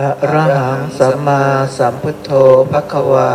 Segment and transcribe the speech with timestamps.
[0.00, 1.42] อะระหังสัมมา
[1.78, 2.30] สัมพุทโธ
[2.70, 3.32] ภควา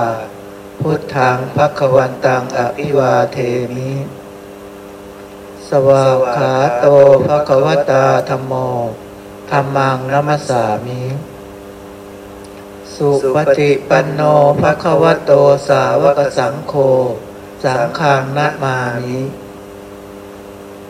[0.81, 3.37] พุทธังภควันตังอภิวาเท
[3.75, 3.93] มิ
[5.67, 6.85] สวาขาโต
[7.27, 8.53] ภควตาธรรมโม
[9.51, 11.03] ธรรมังนัมสามิ
[12.93, 14.21] สุปฏิปันโน
[14.61, 15.31] ภควโต
[15.69, 16.73] สาวกสังโฆ
[17.63, 19.19] สังฆังนัมามิ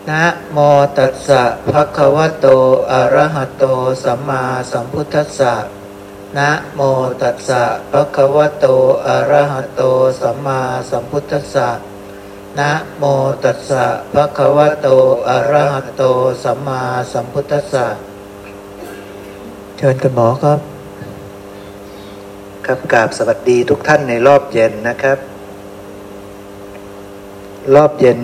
[0.07, 0.57] นะโม
[0.97, 2.47] ตัสสะภะคะวะโต
[2.91, 3.63] อะระหะโต
[4.03, 5.53] สัมมาสัมพุทธัสสะ
[6.37, 6.81] นะโม
[7.21, 8.65] ตัสสะภะคะวะโต
[9.07, 9.81] อะระหะโต
[10.21, 10.59] สัมมา
[10.89, 11.69] สัมพุทธัสสะ
[12.59, 13.03] นะโม
[13.43, 14.87] ตัสสะภะคะวะโต
[15.29, 16.03] อะระหะโต
[16.43, 16.81] สัมมา
[17.11, 17.85] สัมพุทธัสสะ
[19.77, 20.59] เชิญคุณหมอครับ
[22.65, 25.17] ครับกราบสวัสดีทุกท่านในรอบเย็นนะครับ
[27.75, 28.19] รอบเย็น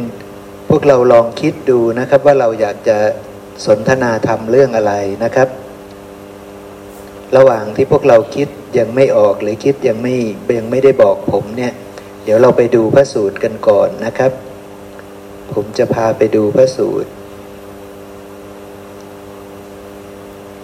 [0.70, 2.98] พวกเราลองคิดดูนะครับว่าเราอยากจะ
[3.66, 4.94] สนทนาทำเรื่องอะไร
[5.24, 5.50] นะครับ
[7.36, 8.48] ระหว่างที่พวกเราคิด
[8.78, 10.16] ยังไม่ออกหรือคิดยังไม่
[10.58, 11.74] ยังไม่ได้บอกผมเนี่ย
[12.24, 14.32] เดี๋ยวเราไปดูพระสูตรกันก่อนนะครับ
[15.54, 17.10] ผมจะพาไปดูพระสูตร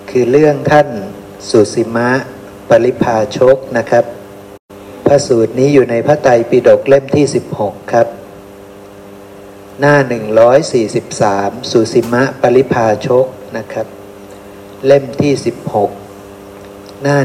[0.10, 0.88] คือเรื่องท่าน
[1.50, 2.10] สุสิมะ
[2.70, 4.06] ปริพาชกนะครับ
[5.06, 7.26] พระสูตรนี้อยู่ในพระไตรปิฎกเล่มที่
[7.58, 8.08] 16 ครับ
[9.84, 9.98] หน้า
[10.84, 13.26] 143 สุสิมะปริพาชก
[13.58, 13.88] นะครับ
[14.86, 15.34] เล่มที่
[16.18, 17.18] 16 หน้า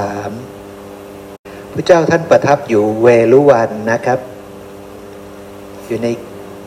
[0.00, 4.18] 143 พระเจ้าท่านประทับอยู่เวลุวันนะครับ
[5.86, 6.08] อยู่ใน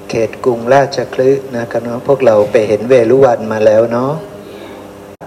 [0.09, 4.13] เขตกรุงราชคลึนะครับเนาะพวกเราไปเห็นเวลุวันมาแล้วเนาะ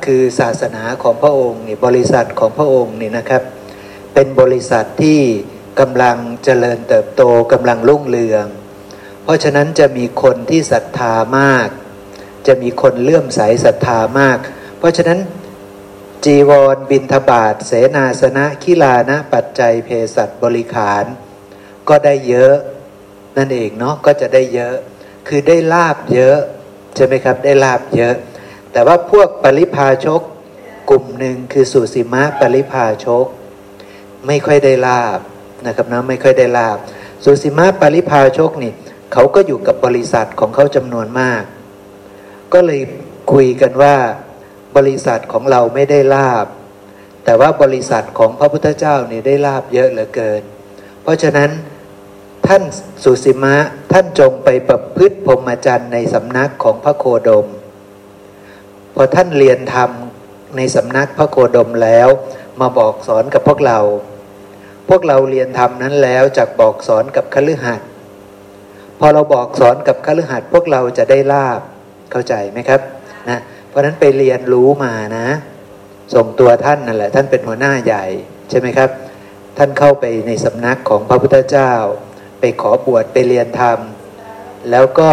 [0.05, 3.43] คือศาสนาของพระองค์นี่บริษัทของพระองค์นี่นะครับ
[4.15, 5.21] เป็นบริษัทที่
[5.81, 8.47] กำลังเจริญเติบโตกำลังรุ่งเรือง
[9.27, 11.69] เพราะฉะนั้นจะมีคนที่ศรัทธามาก
[12.47, 14.39] จะมีคนเลื่อมใสศรัทธามาก
[14.79, 15.19] เพราะฉะนั้น
[16.25, 21.05] จีวรบินทบาท เสนาสนะขิลานะปัจจัยเพศัตบริขาร
[21.89, 22.55] ก็ได้เยอะ
[23.37, 24.75] นั่นเองเนาะก็จะได้เยอะ
[25.29, 26.37] คือได้ลาบเยอะ
[26.95, 28.15] ใช่ไหมครับได้ลาบเยอะ
[28.73, 30.23] แต่ว่าพวกปริพาชก
[30.91, 33.27] กลุ่มหนึ่งคือสุสีมะปริพาชก
[34.27, 35.19] ไม่ค่อยได้ลาบ
[35.67, 36.79] นะครับนะไม่ค่อยได้ลาบ
[37.25, 38.73] สุสีมะปริพาชกนี่
[39.13, 41.43] เขาก็อยู่กับบริษัทของเขาจำนวนมาก
[42.53, 42.81] ก็เลย
[43.33, 43.97] คุยกันว่า
[44.77, 46.47] บริษัทของเราไม่ได้ลาบ
[47.25, 50.43] แต่ว่าบริษัทของพระพุทธเจ้าเนี่ยได้ลาบเยอะเหลือเกิน
[51.03, 51.51] เพราะฉะนั้น
[52.47, 52.63] ท่าน
[53.05, 53.57] สุสิมะ
[53.93, 57.47] ท่านจงไปประพฤติพรหมจรรย์ในสำนักของพระโคดม
[58.95, 59.91] พอท่านเรียนธรรม
[60.57, 62.09] ในสำนักพระโคดมแล้ว
[62.61, 63.79] มาบอกสอนกับพวกเรา
[64.89, 67.89] พวกเราเรียนธรรมนั้นแล้วจากบอกสอนกับคฤหัสถ์
[69.01, 71.61] พอเราบอกสอนกับคฤหัสถ์พวกเราจะได้ลาบ
[72.11, 72.81] เข้าใจไหมครับ
[73.29, 75.27] นะเพราะนั้นไปเรียนรู้มานะ
[76.15, 78.05] ส่งตัวท่านนั่นแหละท่านเป็นหัวหน้าใหญ่
[78.51, 78.91] ใช่ไหมครับ
[79.59, 81.73] ท่านเข้าไปในสำนักของพระพุทธเจ้า
[82.41, 83.79] ไปขอบวชไปเรียนธรรม
[84.71, 85.11] แล้วก็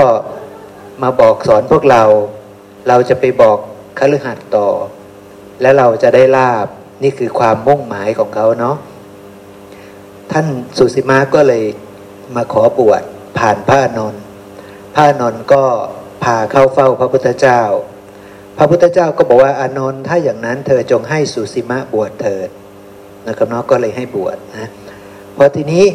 [1.01, 2.03] มาบอกสอนพวกเรา
[2.87, 3.57] เราจะไปบอก
[3.99, 4.69] คฤหัสถ์ต่อ
[5.61, 6.67] และเราจะได้ลาบ
[7.03, 8.75] นี่คือความมุ่งหมายของเขาเนาะ
[10.31, 10.45] ท่าน
[10.77, 11.63] สุสีมาก็เลย
[12.35, 13.01] มาขอบวช
[13.37, 14.23] ผ่านพระนนท์
[14.95, 15.63] พระนนท์ก็
[16.23, 17.61] พาเข้าเฝ้าพระพุทธเจ้า
[18.57, 22.49] พระพุทธเจ้าก็บอกว่าอานนท์ถ้าอย่างนั้นเธอจงให้สุสีมะบวชเถิด
[23.27, 24.69] นะครับน้องก็เลยให้บวชนะ
[25.35, 25.85] พอทีนี้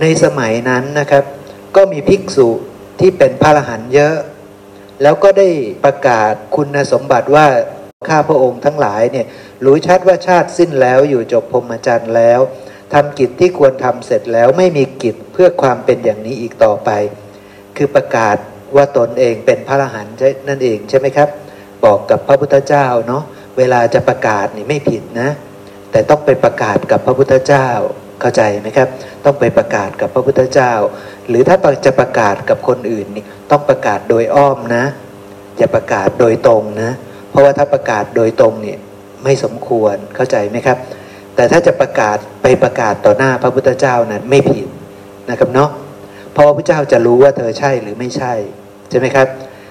[0.00, 1.24] ในสมัยนั้นนะครับ
[1.76, 2.48] ก็มีภิกษุ
[3.00, 4.16] ที่เป็นพระอรหันต์เยอะ
[5.02, 5.48] แล้วก็ได้
[5.84, 7.46] ประกาศคุณสมบัติว่า
[8.08, 9.26] ข้าพระองค์ทั้งหลายเนี่ย
[9.64, 12.40] รู้ชัดว่าชาติสิ้นแล้วอยู่จบพรมจรรย์แล้ว
[12.92, 16.90] ทำกิจที่ควรทำเสร็จแล้วไม่มีกิจเพื่อความเป็นอย่างนี้อีกต่อไป
[17.76, 18.36] คือประกาศ
[18.76, 20.14] ว่าตนเองเป็นพระอรหันต์
[20.48, 21.28] นั่นเองใช่ไหมครับ
[21.84, 23.22] บอกกับพระพุทธเจ้าเนาะ
[23.58, 25.28] เวลาจะประกาศนี่ไม่ผิดนะ
[25.90, 27.68] แต่ต้องไปประกาศกับพระพุทธเจ้า
[28.20, 28.88] เข้าใจไหมครับ
[29.24, 30.72] ต้องไปประกาศกับพระพุทธเจ้า
[31.28, 34.84] หรือถ้าจะประกาศกับคนอื่นนี่ต้องประกาศโดยอ้อมนะ
[35.58, 36.90] อย่าประกาศโดยตรงนะ
[37.30, 38.78] เพราะว่าถ้าประกาศโดยตรงเนี่ย
[39.24, 40.78] ไม่สมควรเข้าใจไหมครับ
[41.40, 44.66] แต่ถ้าจะประกาศไปประกาศต่อหน้าพระพุทธเจ้านั้นไม่ผิด
[45.30, 45.70] นะครับเนาะ
[46.32, 48.32] เพราะพระพุทธเจ้าจะรู้ว่าเธอใช่หรือไม่ใช่
[48.90, 49.26] ใช่ไหมครับ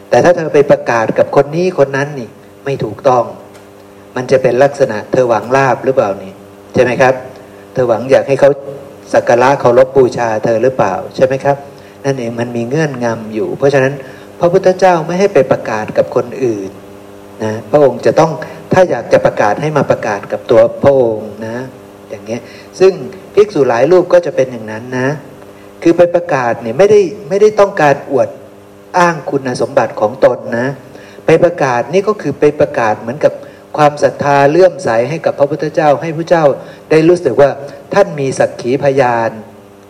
[0.10, 2.30] แต่ถ้าเธอไปประกาศกับคนนี้คนนั้นนี่
[2.66, 3.24] ไม่ถูกต้อง
[4.16, 6.34] มันจะเป็นลักษณะเธอหวังลาบหรือเปล่านี่
[6.74, 7.14] ใช่ไหมครับ
[7.74, 8.50] เธอหวังอยากให้เขา
[9.14, 11.58] สักการะเคารพบูชาเธอหรือเปล่าใช่ไหมครับ
[12.06, 13.94] นั่นเองมันมีเงื่อนงำอยู่ เพราะฉะนั้น
[14.40, 16.70] พระพุทธเจ้าไม่ให้ไปประกาศกับคนอื่น
[17.44, 18.32] นะพระองค์จะต้อง
[18.74, 21.58] ถ้าอยากจะประกาศให้มาประกาศกับตัวพระองค์นะ
[22.10, 22.42] อย่างเงี้ย
[22.80, 22.94] ซึ่ง
[23.34, 25.10] ภิกษุหลายรูปก็จะเป็นอย่างนั้นนะ
[25.84, 27.00] คือไปประกาศเนี่ยไม่ได้
[27.30, 28.30] ไม่ได้ต้องการอวด
[28.98, 30.68] อ้างคุณสมบัติของตนนะ
[31.26, 33.34] ไปประกาศนี่ก็คือไปประกาศเหมือนกับ
[33.78, 36.46] ความศรัทธาเลื่อมใสให้กับพระพุทธเจ้าให้พระเจ้า
[36.92, 37.50] ได้รู้สึกว่า
[37.94, 39.30] ท่านมีสักขีพยาน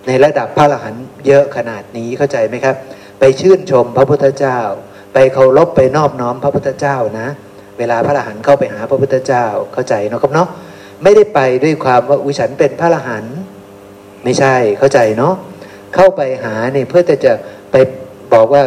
[0.08, 2.76] ในระดับพระอรหันต์เยอะขนาดนี้เข้าใจไหมครับ
[3.20, 4.60] ไปชื่นชมพระพุทธเจ้า
[5.14, 7.28] ไปเคารพไปนอบน้อมพระพุทธเจ้านะ
[7.80, 10.48] เวลาพระอรหันต์เข้าไปหาพระพุทธเจ้าเข้าใจเนาะครับเนาะ
[11.04, 13.38] ไม่ได้ไปด้วยความว่าอุฉันเป็นพระอรหันต์
[14.24, 15.34] ไม่ใช่เข้าใจเนาะ
[15.96, 17.34] เข้าไปหาเนี่ยเพื่อจะจะ
[17.72, 17.76] ไป
[18.34, 18.64] บอกว่า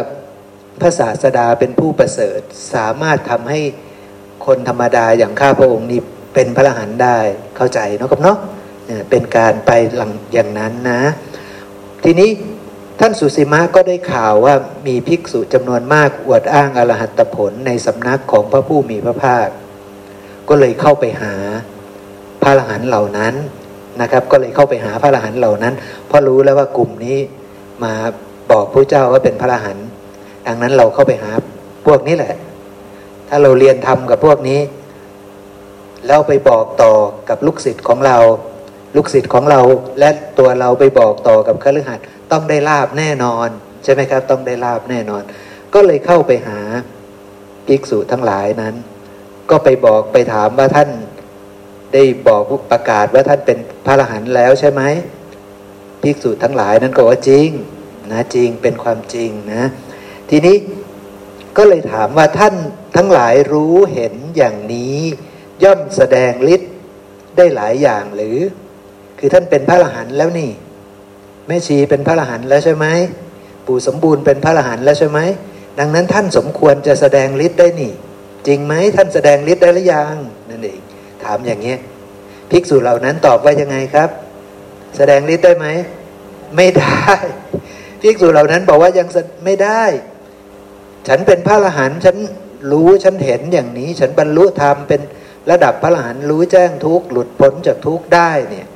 [0.81, 2.39] พระศาสดาเป็นผู้ประเสริฐ
[2.73, 3.61] สามารถทำให้
[4.45, 5.99] คนธรรมดาอย่างข้าพระองค์นี้
[6.33, 7.17] เป็นพระอรหันต์ได้
[7.57, 8.37] เข้าใจเนาะครับเนาะ
[9.09, 11.01] เป็นการไปหลังอย่างนั้นนะ
[12.03, 12.29] ทีนี้
[13.05, 14.55] ท่านสุสีมะก็ได้ข่าวว่า
[14.87, 19.47] มีภิกษุจำนวนมากอวดอ้างอรหัตผลในสำนักของพระผู้มีพระภาค
[20.49, 21.33] ก็เลยเข้าไปหา
[22.41, 23.33] พระอรหันต์เหล่านั้น
[24.01, 25.73] นะครับ ก็เลยเข้าไปหาพระอรหันต์เหล่านั้น
[26.07, 27.17] เพราะรู้แล้วว่ากลุ่มนี้
[27.83, 27.93] มา
[28.51, 29.85] บอกพระเจ้าว่าเป็นพระอรหันต์
[30.47, 31.31] ดังนั้นเราเข้าไปหา
[31.85, 32.33] พวกนี้แหละ
[33.29, 34.59] ถ้าเราเรียนทำกับพวกนี้
[36.07, 36.93] แล้วไปบอกต่อ
[37.29, 38.17] กับลูกศิษย์ของเรา
[38.95, 39.59] ลูกศิษย์ของเรา
[39.99, 40.09] และ
[40.39, 43.49] ตัวเราไปบอกต่อกับคฤหัสถ์ ต้องได้ลาบแน่นอน
[43.83, 45.23] ใช่ไหมครับ ต้องได้ลาบแน่นอน
[45.73, 46.59] ก็เลยเข้าไปหา
[47.67, 48.75] ภิกษุทั้งหลายนั้น
[49.49, 50.89] ก็ไปบอกไปถามว่าท่าน
[51.93, 54.81] ได้บอกประกาศว่าท่านเป็นพระอรหันต์แล้วใช่ไหม
[56.01, 57.49] ภิกษุทั้งหลายนั้นก็ว่าจริง
[58.11, 59.63] นะจริงเป็นความจริงนะ
[60.29, 60.55] ทีนี้
[61.57, 62.55] ก็เลยถามว่าท่าน
[62.95, 64.97] ทั้งหลายรู้เห็นอย่างนี้
[65.63, 66.71] ย่อมแสดงฤทธิ์
[67.37, 68.37] ได้หลายอย่างหรือ
[69.19, 70.51] คือท่านเป็นพระอรหันต์แล้วนี่
[71.47, 72.85] แม่ชีเป็นพระอรหันต์แล้วใช่ไหม
[73.65, 75.19] ปู่สมบูรณ์เป็นพระอรหันต์แล้วใช่ไหม
[75.79, 77.91] ดังนั้นท่านสมควรจะแสดงฤทธิ์ได้นี่
[78.47, 80.15] จริงไหมท่านแสดงฤทธิ์ได้หรือยัง
[80.49, 80.79] นั่นเอง
[81.23, 81.79] ถามอย่างนี้ย
[82.51, 84.09] ภิกษุเหล่านั้นตอบว่ายังไงครับ
[84.97, 85.67] แสดงฤทธิ์ได้ไหม
[86.55, 87.07] ไม่ได้
[88.01, 89.07] ภิกษุเหล่านั้นบอกว่ายัง
[89.45, 89.83] ไม่ได้
[91.07, 92.17] ฉันเป็นพระอรหันต์ฉัน
[92.71, 95.01] รู้ฉันเห็นอย่างนี้ ฉันบรรลุธรรมเป็น
[95.51, 98.67] ระดับพระอรหันต์รู้แจ้งทุกข์หลุดพ้นจากทุกข์ได้เนี่ย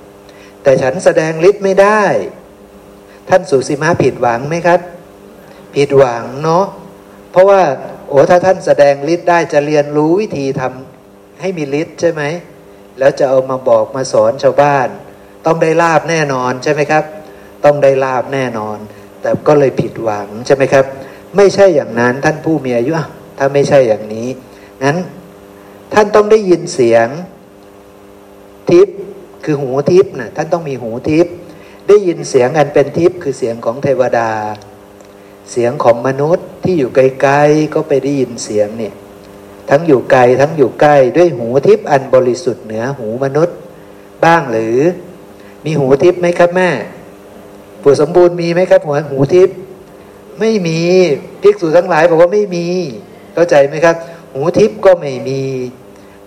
[0.64, 2.04] แต่ฉันแสดงฤทธิ์ไม่ได้
[3.30, 4.80] ท่านสุสีมาผิดหวังไหมครับ
[5.76, 6.66] ผิดหวังเนาะ
[7.32, 7.62] เพราะว่า
[8.08, 12.24] โอ้ถ้าท่านแสดงฤทธิ์ได้จะเรียนรู้วิธีทำให้มีฤทธิ์ใช่ไหม
[13.00, 14.88] แล้วจะเอามาบอกมาสอนชาวบ้าน
[15.46, 17.04] ต้องได้ลาบแน่นอนใช่ไหมครับ
[17.66, 18.78] ต้องได้ลาบแน่นอน
[19.22, 20.86] แต่ก็เลยผิดหวังใช่ไหมครับ
[21.38, 22.94] ไม่ใช่อย่างนั้นท่านผู้มีอายุ
[23.38, 24.28] ถ้าไม่ใช่อย่างนี้
[24.84, 24.98] งั้น
[25.94, 27.08] ท่านต้องได้ยินเสียง
[28.70, 28.98] ทิพย์
[29.44, 31.34] คือหูทิพย์นะท่านต้องมีหูทิพย์
[31.88, 34.30] ได้ยินเสียงอันเป็นทิพย์คือเสียงของเทวดา
[35.52, 38.94] เสียงของมนุษย์ที่อยู่ไกลๆก็ไปได้ยินเสียงเนี่ย
[39.70, 43.58] ทั้งอยู่ไกลทั้งอยู่ใกล้ด้วยหูทิพย์อันบริสุทธิ์เหนือหูมนุษย์
[44.24, 44.78] บ้างหรือ
[45.66, 46.70] มีหูทิพย์ไหมครับแม่
[47.82, 49.56] ผู้สมบูรณ์มีไหมครับหัวหูทิพย์
[50.40, 50.80] ไม่มี
[51.42, 52.68] ภิกษุทั้งหลายบอกว่าไม่มี
[53.34, 53.96] เข้าใจไหมครับ
[54.34, 55.42] หูทิพย์ก็ไม่มี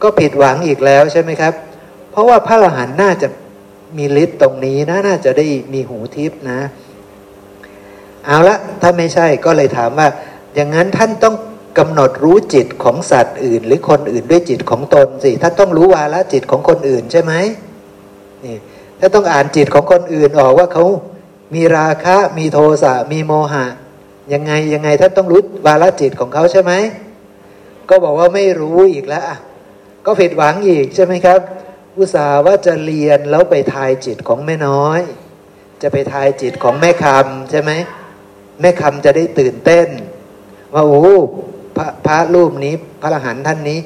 [0.03, 1.55] ก็ผิดหวังอีกแล้วใช่ไหมครับ
[2.11, 3.29] เพราะว่าพระอรหันต์น่าจะ
[3.97, 6.61] มีฤทธิ์ตรงนี้นะน่าจะได้มีหูทิพย์นะ
[8.27, 10.09] เอาละถ้าไม่ใช่ก็เลยถามว่า
[10.55, 11.35] อย่างนั้นท่านต้อง
[11.79, 17.33] กำหนดรู้จิตของสัตว์อื่น หรือคนอื่นด้วยจิตของตนสิถ้านต้องรู้วาละจิตของคนอื่นใช่ไหม
[18.45, 18.57] นี่
[19.01, 20.85] ถ้าต้องอ่านจิตของคนอื่นออกว่าเขา
[21.55, 23.67] มีราคะมีโทสะมีโมหะ
[24.33, 26.73] ยังไงยังไงท่านต้องรู้วาละจิตของเขาใช่ไหม
[27.89, 29.25] ก็บอกว่าไม่รู้อีกแล้ว
[30.07, 31.41] ก็ผิดหวังอีกใช่ไหมครับ
[31.99, 35.01] อุตส่าห์ว่าจะเรียนแล้วไปทายจิตของแม่น้อย
[35.83, 37.73] จะไปทายจิตของแม่คำใช่ไหม
[38.61, 39.89] แม่คำจะได้ตื่นเต้น
[40.75, 41.15] ว่าโอ้
[41.77, 43.79] พระพระรูปนี้พระอรหันต์ท่านนี้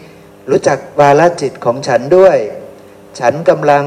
[0.50, 2.37] รู้จักวาลจิตของฉันด้วย
[3.18, 3.84] ฉันกำลัง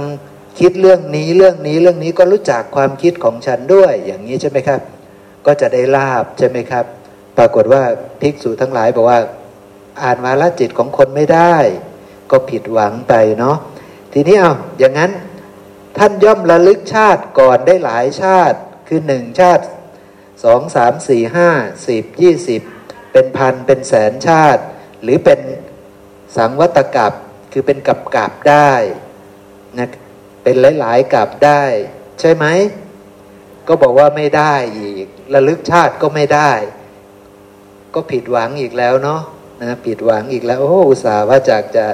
[0.59, 4.81] คิดเรื่องนี้เรื่องนี้เรื่องนี้ก็รู้จักความคิดของฉันด้วย อย่างนี้ใช่ไหมครับ
[5.45, 6.85] ก็จะได้ลาบใช่ไหมครับ
[7.37, 7.83] ปรากฏว่า
[8.21, 9.19] ภิกษุทั้งหลายบอกว่า
[10.01, 11.55] อ่านวาลจิตของคนไม่ได้
[12.31, 13.57] ก็ผิดหวังไปเนาะ
[14.19, 15.11] ทีนี้เอาอย่างนั้น
[15.97, 19.63] ท่านย่อมระลึกชาติก่อนได้หลายชาติคือหนึ่งชาติ
[20.43, 21.49] สองสามสี่ห้า
[21.87, 22.61] สิบยี่สิบ
[23.11, 24.61] เป็นพันเป็นแสนชาติ
[25.03, 25.39] หรือเป็น
[26.37, 27.13] สังวัตกับ
[27.51, 28.71] คือเป็นกับกับได้
[29.77, 29.87] นะ
[30.43, 31.63] เป็นหลายๆกับได้
[32.19, 32.45] ใช่ไหม
[33.67, 36.51] ก็บอกว่าไม่ได้อีก ระลึกชาติก็ไม่ได้
[37.93, 39.21] ก็ผิดหวังอีกแล้วเนาะ
[39.61, 41.87] นะผิดหวังอีกแล้วโอ้อุตส่าห์ว่าจากจะ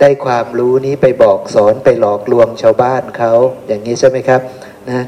[0.00, 3.32] ได้ความรู้นี้ไปบอกสอนไปหลอกลวงชาวบ้านเขา
[3.66, 4.40] อย่างนี้ใช่ไหมครับ
[4.90, 5.04] นะ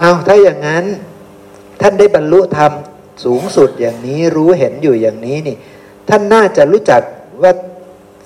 [0.00, 0.84] เอาถ้าอย่างนั้น
[1.80, 2.72] ท่านได้บรรลุธรรม
[3.24, 5.56] สูงสุดอย่างนี้รู้เห็นอยู่อย่างนี้นี่
[6.08, 7.02] ท่านน่าจะรู้จัก
[7.42, 7.52] ว่า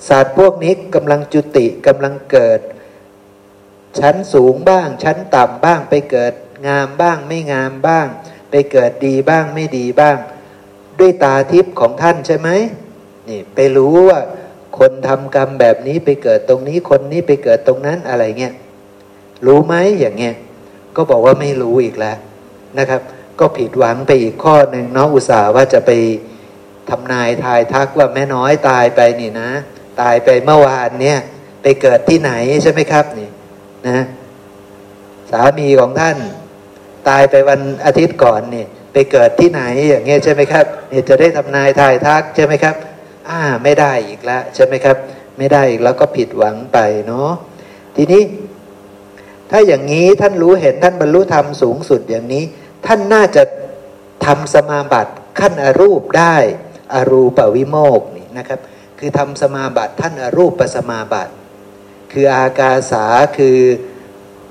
[0.07, 2.59] ศาสตร์พวกนี้กำลังจุติกำลังเกิด
[3.99, 6.33] ชั้นสูงบ้าง ชั้นต่ำบ้างไปเกิด
[6.67, 8.07] งามบ้างไม่งามบ้าง
[8.51, 10.17] ไปเกิดดีบ้างไม่ดีบ้าง
[10.99, 12.49] ด้วยตาทิพย์ของท่านใช่ไหม
[13.29, 14.19] นี่ไปรู้ว่า
[14.77, 18.53] คนทำกรรมแบบนี้ไปเกิดตรงนี้คนนี้ไปเกิดตรงนั้นอะไรเงี้ย
[19.45, 20.35] รู้ไหมอย่างเงี้ย
[20.95, 22.17] ก็บอกว่าไม่รู้อีกแล้ว
[22.79, 23.01] นะครับ
[23.39, 25.91] ก็ผิดหวังไปอีกข้อหนึ่งเนาะอุตส่าห์ว่าจะไป
[26.89, 29.49] ทำนายทายทักว่าแม่น้อยตายไปนี่นะ
[30.01, 31.19] ตายไปเมื่อวานเนี่ย
[31.61, 32.31] ไปเกิดที่ไหน
[32.63, 33.29] ใช่ไหมครับนี่
[33.87, 33.99] นะ
[35.31, 36.17] สามีของท่าน
[37.09, 42.75] ตายไปวันอาทิตย์ก่อนเนี่ยไปเกิดที่ไหนอย่างเงี้ยใช่ไหมครับเนี่ยจะได้ทำนายทายทักใช่ไหมครับ
[43.29, 44.97] อ่าไม่ได้อีกแล้วใช่ไหมครับ
[45.37, 47.31] ไม่ได้อีกแล้วก็ผิดหวังไปเนาะ
[47.95, 48.23] ทีนี้
[49.51, 52.43] ถ้าอย่างนี้ท่านรู้เห็นท่านบรรลุธรรมสูงสุดอย่างนี้
[52.85, 53.43] ท่านน่าจะ
[54.25, 56.35] ทำสมาบัติขั้นอรูปได้
[56.93, 58.59] อรูปวิโมกนี่นะครับ
[58.99, 61.33] คือทำสมาบัติท่านอรูปปสมาบัติ
[62.11, 63.05] คืออากาสา
[63.37, 63.57] คือ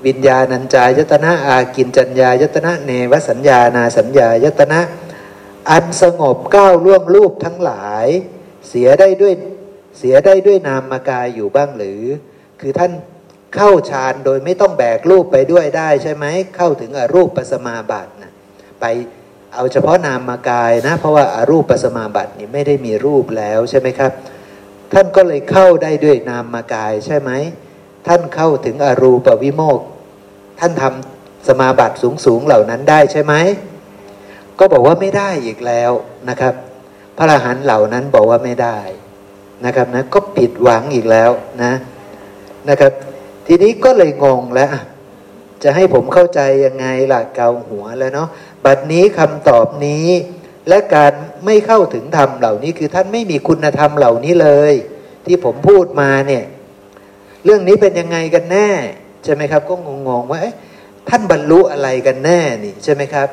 [0.05, 4.79] วิญญาณัญจายตนะอากินจัญญายตนะเนวสัญญานาสัญญายตนะ
[5.71, 8.07] อันสงบก้าวล่วงรูปทั้งหลาย
[8.69, 9.33] เสียได้ด้วย
[9.97, 12.01] เสียได้ด้วยนามกายอยู่บ้างหรือ
[12.61, 12.91] คือท่าน
[13.55, 18.31] เข้าฌานโดยไม่ต้องแบกรูปไปด้วยได้ใช่ไหมเข้าถึงอรูปปัสมาบัตินะ
[18.81, 18.85] ไป
[19.55, 24.11] เอาเฉพาะนามกายนะ เพราะว่าอารูปปัสมาบัตินี่ไม่ได้มีรูปแล้วใช่ไหมครับ
[24.93, 27.31] ท่านก็เลยเข้าได้ด้วยนามกายใช่ไหม
[28.07, 29.79] ท่านเข้าถึงอรูปวิโมก
[30.59, 33.33] ท่านทำสมาบัติสูงสูงเหล่านั้นได้ใช่ไหม
[34.59, 35.91] ก็บอกว่าไม่ได้อีกแล้ว
[36.29, 36.53] นะครับ
[37.19, 38.79] พระอรหันต์เหล่านั้นบอกว่าไม่ได้
[39.65, 41.31] นะครับนะก็ผิดหวังอีกแล้ว
[41.63, 41.73] นะ
[42.69, 42.91] นะครับ
[43.47, 44.69] ทีนี้ก็เลยงงแล้ว
[45.63, 48.27] จะให้ผมเข้าใจยังไงล่ะเกาหัวแล้วเนาะ
[48.65, 50.07] บัดนี้คำตอบนี้
[50.69, 51.13] และการ
[51.45, 54.73] ไม่เข้าถึงธรรมเหล่านี้คือท่านไม่มีคุณธรรมเหล่านี้เลย
[55.25, 56.43] ที่ผมพูดมาเนี่ย
[57.43, 58.69] เรื่องนี้เป็นยังไงกันแน่
[59.23, 59.75] ใช่ไหมครับ ก็
[60.07, 60.39] งงๆว่า
[61.09, 63.27] ท่านบรรลุอะไรกันแน่นี่ใช่ไหมครับ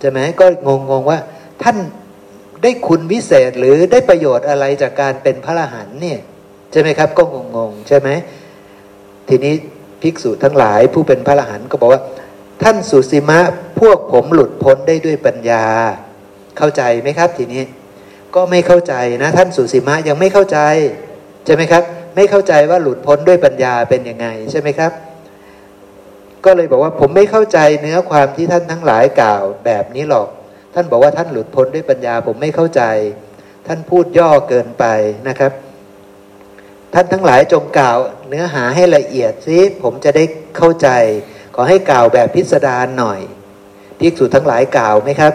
[0.00, 1.18] ใช่ไหมก็งงๆว่า
[1.62, 1.76] ท่าน
[2.62, 6.20] ได้คุณวิเศษหรือได้ประโยชน์อะไรจากการเป็นพระอรหันต์เนี่ย
[6.72, 7.22] ใช่ไหมครับ ก็
[7.56, 8.08] งงๆใช่ไหม
[9.28, 9.54] ทีนี้
[10.02, 12.02] ภิกษุทั้งหลายผู้เป็นพระอรหันต์ก็บอกว่า
[12.62, 13.40] ท่านสุสีมะ
[13.80, 15.64] พวกผมหลุดพ้นได้ด้วยปัญญา
[16.58, 17.62] เข้าใจไหมครับ ทีนี้
[18.34, 20.58] ก็ไม่เข้าใจนะ ท่านสุสีมะยังไม่เข้าใจ
[21.44, 21.82] ใช่ไหมครับ
[22.16, 24.92] ไม่เข้าใจว่าหลุดพ้นด้วยปัญญาเป็นยังไงใช่ไหมครับ
[26.44, 30.28] ก็เลยบอกว่าผมไม่เข้าใจเนื้อความที่ท่านทั้งหลายกล่าวแบบนี้หรอก
[30.74, 32.82] ท่านบอกว่าท่านหลุดพ้นด้วยปัญญาผมไม่เข้าใจ
[33.66, 34.84] ท่านพูดย่อเกินไป
[35.28, 35.52] นะครับ
[36.94, 37.98] ท่านทั้งหลายจงกล่าว
[38.28, 40.24] เนื้อหาให้ละเอียดซิผมจะได้
[40.56, 40.88] เข้าใจ
[41.54, 43.20] ขอให้กล่าวแบบพิสดารหน่อย
[44.00, 45.34] ภิกษุทั้งหลายกล่าวไหมครับ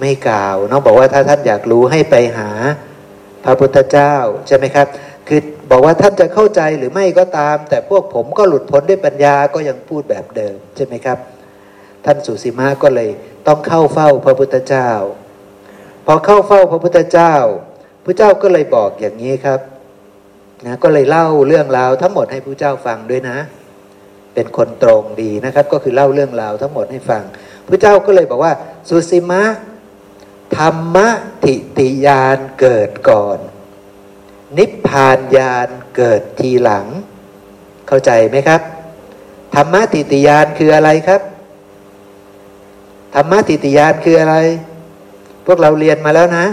[0.00, 2.50] ไม่กล่าวน้องบอกว่าถ้าท่านอยากรู้ให้ไปหา
[3.44, 4.14] พระพุทธเจ้า
[4.46, 4.86] ใช่ไหมครับ
[5.28, 5.40] คือ
[5.70, 11.18] บอกว่าท่านจะเข้าใจหรือไม่ก็ตาม แต่พวกผมก็หลุดพ้นด้วยปัญญาก็ยังพูดแบบเดิมใช่ไหมครับ
[12.04, 13.08] ท่านสุสีมาก็เลย
[13.48, 14.90] ต้องเข้าเฝ้าพระพุทธเจ้า
[16.06, 17.34] พอเข้าเฝ้าพระพุทธเจ้า
[18.04, 19.60] พระเจ้าก็เลยบอกอย่างนี้ครับ
[20.66, 23.38] นะก็เลยเล่าเรื่องราวทั้งหมดให้พระเจ้าฟังด้วยนะ
[24.34, 27.22] เป็นคนตรงดีนะครับ ก็คือเล่าเรื่องราวทั้งหมดให้ฟัง
[27.66, 28.52] พระเจ้าก็เลยบอกว่า
[28.88, 29.42] สุสีมะ
[30.56, 30.96] ธรรม
[31.44, 33.38] ทิติยานเกิดก่อน
[34.58, 36.86] นิพพานญาณเกิดทีหลัง
[37.88, 38.60] เข้าใจไหมครับ
[39.54, 41.20] ธรรมทิติยานคืออะไรครับ
[43.14, 44.36] ธรรมทิติยานคืออะไร
[45.46, 46.46] พวกเราเรียนมาแล้วนะ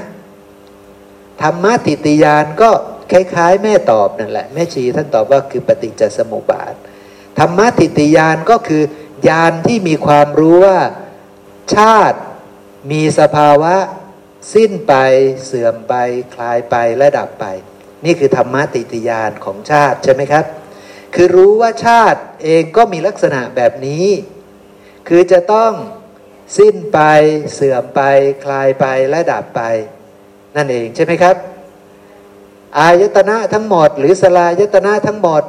[1.41, 2.69] ธรรมทิติยานก็
[3.11, 6.73] คล้าย ๆ แม่ตอบนั่นแหละ แม่ชีท่านตอบว่าคือปฏิจจสมุปบาท
[7.39, 8.83] ธรรมทิติยานก็คือ
[9.27, 10.79] ญาณที่มีความรู้ว่า
[11.75, 12.19] ชาติ
[12.91, 13.75] มีสภาวะ
[14.53, 14.93] สิ้นไป
[15.45, 15.93] เสื่อมไป
[16.33, 17.45] คลายไปและดับไป
[18.05, 20.45] นี่คือธรรมะติติยานของชาติใช่ไหมครับ
[21.15, 24.05] คือรู้ว่าชาติเองก็มีลักษณะแบบนี้
[25.07, 25.71] คือจะต้อง
[26.57, 26.99] สิ้นไป
[27.53, 28.01] เสื่อมไป
[28.43, 29.61] คลายไปและดับไป
[30.55, 31.35] นั่นเองใช่ไหมครับ
[32.79, 35.43] อายตนะทั้งหมด หรือสลายตนะทั้งหมด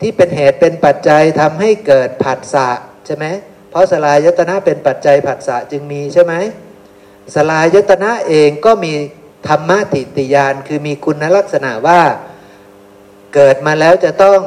[0.00, 2.68] ที่เป็นเหตุเป็นปัจจัยทำให้เกิดผัสสะ
[3.06, 3.26] ใช่ไหม
[3.70, 6.34] เพราะสลายตนะเป็นปัจจัยผัสสะจึงมีใช่ไหม
[7.34, 8.92] สลายตนะเองก็มี
[9.48, 12.00] ธรรมะติติยานคือมีคุณลักษณะว่า
[13.34, 14.38] เกิดมาแล้วจะต้อง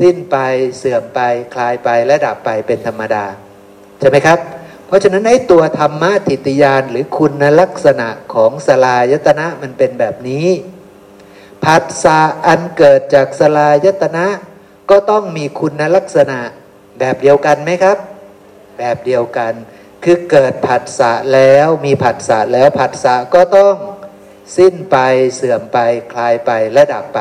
[0.00, 0.36] สิ้นไป
[0.78, 1.20] เสื่อมไป
[1.54, 3.24] คลายไปและดับไปเป็นธรรมดา
[4.00, 4.38] ใช่ไหมครับ
[4.90, 10.46] เพราะฉะนั้นไอ้ตัวธรรมะติติยานหรือคุณลักษณะของสลายตนะมันเป็นแบบนี้
[11.64, 14.26] ผัสสะอันเกิดจากสลายตนะ
[14.90, 16.38] ก็ต้องมีคุณลักษณะ
[16.98, 17.96] แบบเดียวกันไหมครับ
[18.78, 19.52] แบบเดียวกัน
[20.04, 23.74] คือเกิดผัสสะแล้วมีผัสสะแล้วผัสสะก็ต้อง
[24.56, 24.96] สิ้นไป
[25.34, 25.78] เสื่อมไป
[26.12, 27.20] คลายไปและดับไป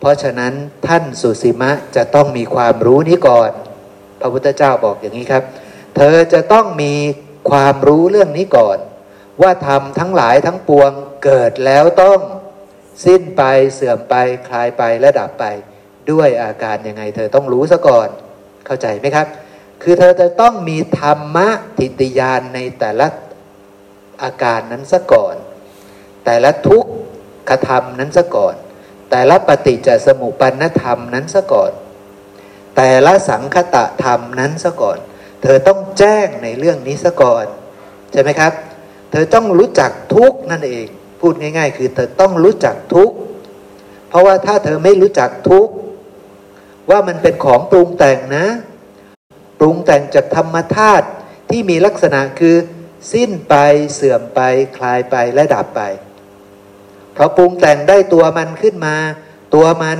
[0.00, 0.52] เพราะฉะนั้น
[0.86, 3.50] ท่านสุสีมะจะต้องมีความรู้นี้ก่อน
[4.20, 5.44] พระพุทธเจ้าบอกอย่างนี้ครับ
[5.98, 6.94] เธอจะต้องมี
[7.50, 8.78] ความรู้เรื่องนี้ก่อน
[9.42, 10.90] ว่าธรรมทั้งหลายทั้งปวง
[11.24, 12.20] เกิดแล้วต้อง
[13.04, 13.42] สิ้นไป
[13.74, 14.14] เสื่อมไป
[14.48, 15.44] คลายไปและดับไป
[16.10, 18.08] ด้วยอาการยังไง เธอต้องรู้ซะก่อน
[18.66, 19.26] เข้าใจไหมครับ
[19.82, 23.06] คือเธอจะต้องมีธรรมะทิฏยานในแต่ละ
[24.22, 25.34] อาการนั้นซะก่อน
[26.24, 26.84] แต่ละทุก
[27.48, 28.54] ขธรรมนั้นซะก่อน
[29.10, 31.72] แต่ละปฏิจจสมุปปนธรรมนั้นซะก่อน
[32.76, 34.98] แต่ละสังคตะธรรมนั้นซะก่อน
[35.42, 37.46] เธอต้องแจ้งในเรื่องนี้ซะก่อน
[38.12, 38.52] ใช่ไหมครับ
[39.10, 40.86] เธอต้องรู้จักทุกนั่นเอง
[41.20, 43.10] พูดง่าย ๆ คือเธอต้องรู้จักทุก
[44.08, 45.68] เพราะว่าถ้าเธอไม่รู้จักทุก
[46.90, 48.46] ว่ามันเป็นของปรุงแต่งนะ
[49.58, 51.06] ปรุงแต่งจากธรรมธาตุ
[51.50, 52.56] ที่มีลักษณะคือ
[53.12, 53.54] สิ้นไป
[53.94, 54.40] เสื่อมไป
[54.76, 55.82] คลายไปและดับไป
[57.16, 58.96] พอปรุงแต่งได้ตัวมันขึ้นมา
[59.54, 59.98] ตัวมัน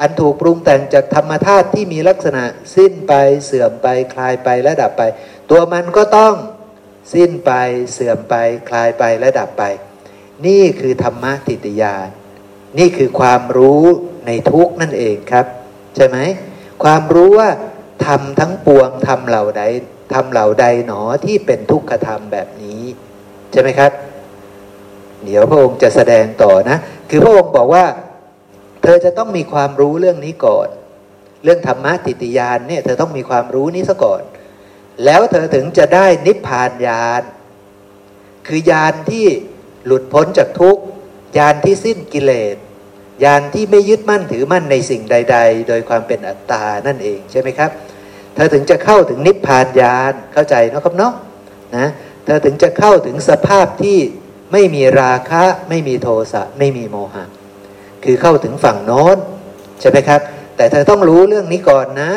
[0.00, 2.44] อันถูกปรุงแต่งจากธรรมธาตุที่มีลักษณะ
[2.76, 3.12] สิ้นไป
[3.44, 5.02] เสื่อมไปคลายไปและดับไป
[5.50, 6.34] ตัวมันก็ต้อง
[7.14, 7.52] สิ้นไป
[7.92, 8.34] เสื่อมไป
[8.68, 9.64] คลายไปและดับไป
[10.46, 12.06] นี่คือธรรมะติติยาน
[12.78, 13.82] นี่คือความรู้
[14.26, 15.46] ในทุกนั่นเองครับ
[15.96, 16.18] ใช่ไหม
[16.84, 17.50] ความรู้ว่า
[18.06, 19.62] ทำทั้งปวงทำเหล่าใด
[20.14, 22.82] ทำเหล่าใดหนอที่เป็นทุกขธรรมแบบนี้
[23.52, 23.92] ใช่ไหมครับ
[25.24, 26.78] เดี๋ยวพระองค์จะแสดงต่อนะ
[27.10, 27.84] คือพระองค์บอกว่า
[28.88, 30.68] เธอจะต้องมีความรู้เรื่องนี้ก่อน
[31.44, 34.22] เรื่องธรรมะติติยานเนี่ยเธอต้องมีความรู้นี้ซะก่อน
[35.04, 37.22] แล้วเธอถึงจะได้นิพพานญาณ
[38.46, 39.26] คือญาณที่
[39.86, 40.78] หลุดพ้นจากทุก
[41.38, 42.56] ญาณที่สิ้นกิเลส
[43.24, 47.70] ญาณที่ไม่ยึดมั่นถือมั่นในสิ่งใด ๆ โดยความเป็นอัตตานั่นเองใช่ไหมครับ
[48.34, 51.12] เธอถึงจะเข้าถึงนิพพานญาณเข้าใจนะครับเนาะ
[51.76, 51.88] นะ
[52.24, 53.98] เธอถึงจะเข้าถึงสภาพที่
[54.52, 57.24] ไม่มีราคะ ไม่มีโทสะไม่มีโมหะ
[58.04, 59.16] คือเข้าถึงฝั่งโน้น
[59.80, 60.20] ใช่ไหมครับ
[60.56, 62.12] แต่เธอต้องรู้เรื่องนี้ก่อนนะ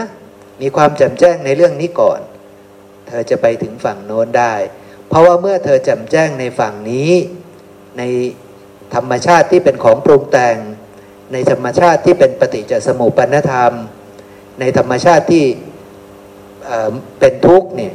[0.61, 2.19] มีความแจ่มแจ้งในเรื่องนี้ก่อน
[3.07, 4.53] เธอจะไปถึงฝั่งโน้นได้
[5.07, 7.11] เพราะว่าเมื่อเธอจำแจ้งในฝั่งนี้
[7.97, 8.03] ใน
[8.95, 10.57] ธรรมชาติที่เป็นของปรุงแต่ง
[11.33, 13.73] ในธรรมชาติที่เป็นปฏิจจสมุปนธรรม
[14.59, 15.45] ในธรรมชาติที่
[17.19, 17.93] เป็นทุกข์เนี่ย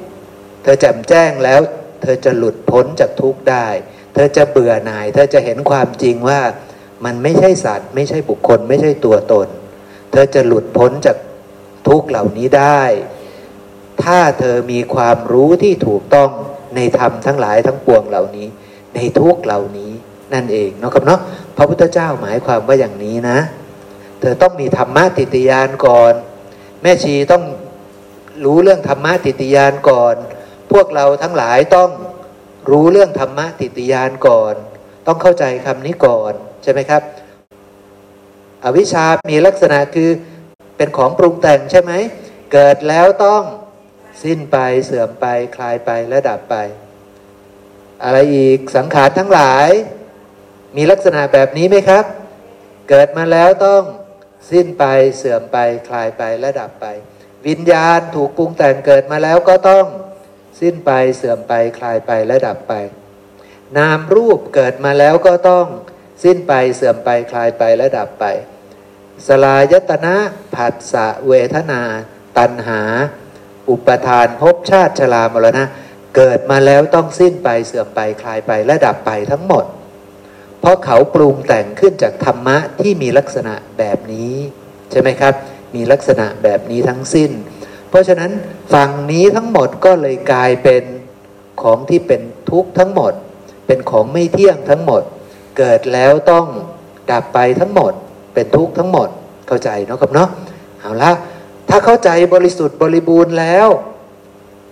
[0.63, 1.61] เธอจำแจ้งแล้ว
[2.03, 3.67] เธอจะหลุดพ้นจากทุกข์ได้
[4.15, 6.41] เธอจะเบื่อหน่าย เธอจะเห็นความจริงว่า
[7.05, 9.49] มันไม่ใช่สัตว์ ไม่ใช่บุคคล ไม่ใช่ตัวตน
[10.11, 11.17] เธอจะหลุดพ้นจาก
[11.89, 12.83] ทุกเหล่านี้ได้
[14.03, 16.31] ถ้าเธอมีความรู้ที่ถูกต้อง
[16.77, 18.47] ในธรรมทั้งหลายทั้งปวงเหล่านี้
[18.95, 19.93] ในทุกเหล่านี้
[20.33, 21.21] นั่นเองเนาะครับเนาะ
[21.57, 23.39] พระพุทธเจ้าหมายความว่าอย่างนี้นะ
[24.21, 26.13] เธอต้องมีธรรมะติติยานก่อน
[26.83, 27.45] แม่ชีต้อง
[28.45, 30.15] รู้เรื่องธรรมะติติยานก่อน
[30.73, 31.91] พวกเราทั้งหลายต้อง
[32.71, 34.55] รู้เรื่องธรรมะติติยานก่อน
[35.07, 36.33] ต้องเข้าใจคำนี้ก่อน
[36.65, 37.03] ใช่ไหมครับ
[38.65, 40.11] อวิชชามีลักษณะคือ
[40.77, 41.93] เป็นของปรุงแต่งใช่ไหม
[42.53, 43.43] เกิดแล้วต้อง
[44.23, 46.57] สิ้นไปเสื่อมไปคลายไปและดับไป
[48.05, 49.69] อะไรอีกสังขารทั้งหลาย
[50.77, 52.05] มีลักษณะแบบนี้ไหมครับ
[52.89, 53.83] เกิดมาแล้วต้อง
[54.51, 54.85] สิ้นไป
[55.17, 56.87] เสื่อมไปคลายไปและดับไป
[57.47, 59.87] วิญญาณถูกปรุงแต่งเกิดมาแล้วก็ต้อง
[60.61, 62.75] สิ้นไปเสื่อมไปคลายไปและดับไป
[63.79, 65.67] นามรูปเกิดมาแล้วก็ต้อง
[66.23, 68.25] สิ้นไปเสื่อมไปคลายไปและดับไป
[69.27, 70.15] สลายตนะ
[70.55, 71.83] ผัสสะเวทนา
[72.39, 72.81] ตัณหา
[73.71, 75.65] อุปทานภพชาติชรามรณะ
[76.17, 79.65] เกิดมาแล้วต้องสิ้นไปเสื่อมไปคลายไปและดับไปทั้งหมด
[80.61, 84.35] เพราะเขาปรุงแต่งขึ้นจากธรรมะที่มีลักษณะแบบนี้
[84.91, 85.35] ใช่ไหมครับ
[85.75, 87.31] มีลักษณะแบบนี้ทั้งสิ้น
[87.89, 88.31] เพราะฉะนั้น
[88.73, 90.83] ฝั่งนี้ทั้งหมดก็เลยกลายเป็น
[91.63, 93.13] ของที่เป็นทุกข์ทั้งหมด
[93.67, 95.03] เป็นของไม่เที่ยงทั้งหมด
[95.59, 96.47] เกิดแล้วต้อง
[97.11, 97.93] ดับไปทั้งหมด
[98.35, 99.09] เป็นทุกข์ทั้งหมด
[99.49, 100.29] เข้าใจเนาะครับเนาะ
[100.81, 101.11] เอาละ
[101.69, 103.69] ถ้าเข้าใจบริสุทธิ์บริบูรณ์แล้ว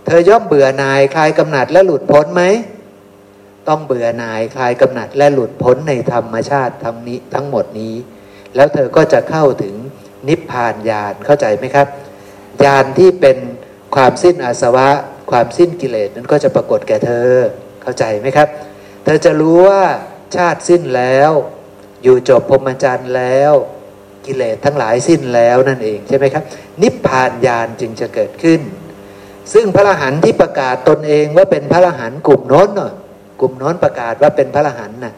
[0.06, 2.42] เธอย่อมเบื่อหน่ายคลายกำหนัดและหลุดพ้นไหม
[3.68, 7.94] ต้องเบื่อหน่ายคลายกำหนัดและหลุดพ้นในธรรมชาติทั้งนี้ทั้งหมดนี้
[8.56, 9.74] แล้วเธอก็จะเข้าถึง
[10.28, 11.86] นิพพานญาณเข้าใจไหมครับ
[12.64, 13.38] ญาณที่เป็น
[13.94, 14.88] ความสิ้นอาสวะ
[15.30, 17.28] ความสิ้นกิเลสนั้นก็จะปรากฏแก่เธอ
[17.82, 18.48] เข้าใจไหมครับ
[19.04, 19.82] เธอจะรู้ว่า
[20.36, 21.32] ชาติสิ้นแล้ว
[22.02, 23.52] อยู่จบพรมจรรย์แล้ว
[24.26, 26.44] กิเลสทั้งหลายสิ้นแล้วนั่นเองใช่ไหมครับ
[26.82, 28.60] นิพพานญาณจึงจะเกิดขึ้น
[29.52, 32.92] ซึ่งพระอรหันต์ที่ประกาศตนเองว่าเป็นพระอรหันต์กลุ่มโน้นเนาะ
[33.40, 35.14] กลุ่มโน้นประกาศว่าเป็นพระอรหันต์น่ะ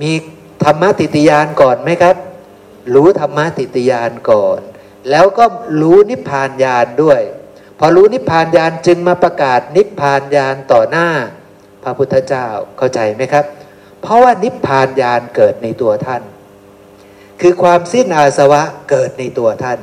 [0.00, 0.12] มี
[0.64, 2.16] ธรรมติติยานก่อนไหมครับ
[2.94, 4.60] รู้ธรรมติติยานก่อน
[5.10, 5.44] แล้วก็
[5.80, 7.20] รู้นิพพานญาณด้วย
[7.78, 11.08] พอรู้นิพพานญาณจึงมาประกาศนิพพานญาณต่อหน้า
[11.84, 12.46] พระพุทธเจ้า
[12.78, 13.44] เข้าใจไหมครับ
[14.02, 16.22] เพราะว่านิพพานญาณเกิดในตัวท่าน
[17.40, 19.78] คือความสิ้นอาสวะเกิดในตัวท่าน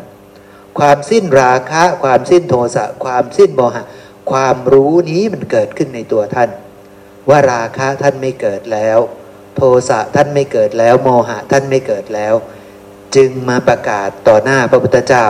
[0.79, 3.83] ความสิ้นราคะ ความสิ้นโทสะความสิ้นโมหะ
[4.31, 6.49] ความรู้นี้มันเกิดขึ้นในตัวท่าน
[7.29, 8.99] ว่าราคะท่านไม่เกิดแล้ว
[9.55, 12.33] โทสะท่านไม่เกิดแล้ว โมหะท่านไม่เกิดแล้ว
[13.15, 15.27] จึงมาประกาศต่อหน้าพระพุทธเจ้า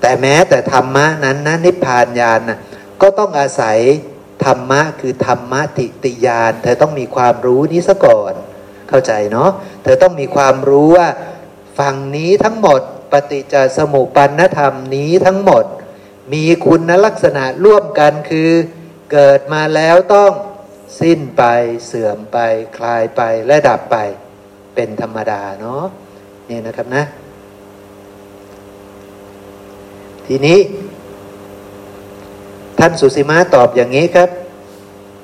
[0.00, 2.58] แต่แม้แต่ธรรมะนั้นนะนิพพานญาณนะ
[3.00, 3.78] ก็ต้องอาศัย
[4.44, 8.34] ธรรมะคือธรรมะติติยาน เธอต้องมีความรู้นี้ซะก่อน
[8.88, 9.50] เข้าใจเนาะ
[9.82, 11.08] เธอต้องมีความรู้ว่า
[11.78, 12.80] ฝั่งนี้ทั้งหมด
[13.12, 15.64] ปฏิจจสมุปปนธรรมนี้ทั้งหมด
[16.32, 18.50] มีคุณลักษณะร่วมกันคือ
[19.12, 20.32] เกิดมาแล้วต้อง
[21.00, 21.44] สิ้นไป
[21.86, 22.38] เสื่อมไป
[22.76, 23.96] คลายไปและดับไป
[24.74, 25.84] เป็นธรรมดาเนาะ
[26.48, 27.04] นี่นะครับนะ
[30.26, 30.58] ทีนี้
[32.78, 34.28] ท่านสุสีมาตอบอย่างนี้ครับ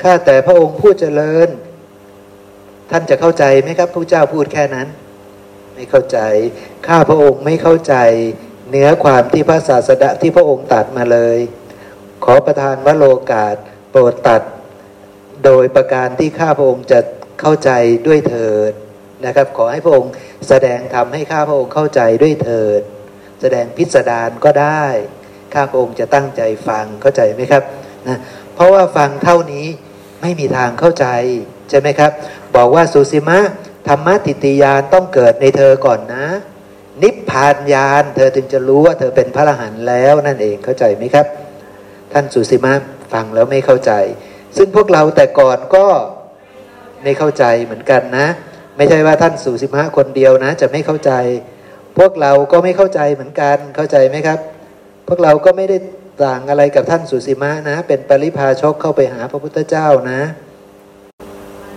[0.03, 1.49] ข้าแต่พระองค์ผู้เจริญ
[2.91, 4.89] ท่านจะเข้าใจไหมครับพระเจ้าพูดแค่นั้น
[5.75, 6.19] ไม่เข้าใจ
[6.87, 7.95] ข้าพระองค์ไม่เข้าใจ
[8.71, 11.39] เนื้อความที่พระศาสดาที่พระองค์ตัดมาเลย
[12.25, 13.57] ขอประทานวโลกาส
[13.91, 14.43] โปรดตัด
[15.45, 17.01] โดยประการที่ข้าพระองค์จะ
[17.41, 17.71] เข้าใจ
[18.07, 18.73] ด้วยเถิด
[19.27, 20.13] นะครับ ขอให้พระองค์
[20.49, 22.81] แสดงธรรมให้ข้าพระองค์เข้าใจด้วยเถิด
[23.41, 24.85] แสดงพิสดารก็ได้
[25.55, 27.63] ข้าพระองค์จะตั้งใจฟังเข้าใจไหมครับ
[28.09, 28.19] นะ
[28.55, 29.67] เพราะว่าฟังเท่านี้
[30.23, 31.07] ไม่มีทางเข้าใจ
[31.71, 32.11] ใช่ไหมครับ
[32.57, 33.39] บอกว่าสุสิมะ
[33.89, 36.27] ธรรมะติติยานต้องเกิดในเธอก่อนนะ
[37.03, 41.27] นิพพานญาณเธอถึงจะรู้ว่าเธอเป็นพระอรหันต์แล้วนั่นเองเข้าใจไหมครับ
[42.13, 42.75] ท่านสุสิมะ
[43.13, 43.93] ฟังแล้วไม่เข้าใจ
[44.57, 45.87] ซึ่งพวกเราแต่ก่อนก็
[47.03, 48.27] ไม่เข้าใจเหมือนกันนะ
[48.77, 51.13] ไม่ใช่ว่าท่านสู่สิบห้าคนเดียวนะ จะไม่เข้าใจ
[51.99, 54.39] พวกเราก็ไม่เข้าใจเหมือนกันเข้าใจไหมครับ
[55.09, 55.77] พวกเราก็ไม่ได้
[56.25, 60.21] ต่างอะไรกับท่านสุสีมะนะ เป็นปริพาชกเข้าไปหาพระพุทธเจ้านะ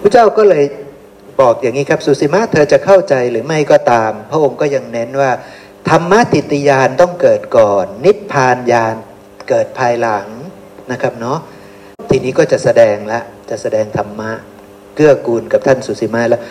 [0.01, 0.65] พระเจ้าก็เลย
[1.41, 5.31] บอกอย่างนี้ครับสุสีมะเธอจะเข้าใจหรือไม่ก็ตาม พระองค์ก็ยังเน้นว่า
[5.89, 8.95] ธรรมะติติยานต้องเกิดก่อน นิพพานญาณ
[9.49, 10.27] เกิดภายหลัง
[10.91, 11.39] นะครับเนาะ
[12.09, 14.31] ทีนี้ก็จะแสดงละจะแสดงธรรมะ
[14.95, 16.41] เกื้อกูลกับท่านสุสีมาแล้ว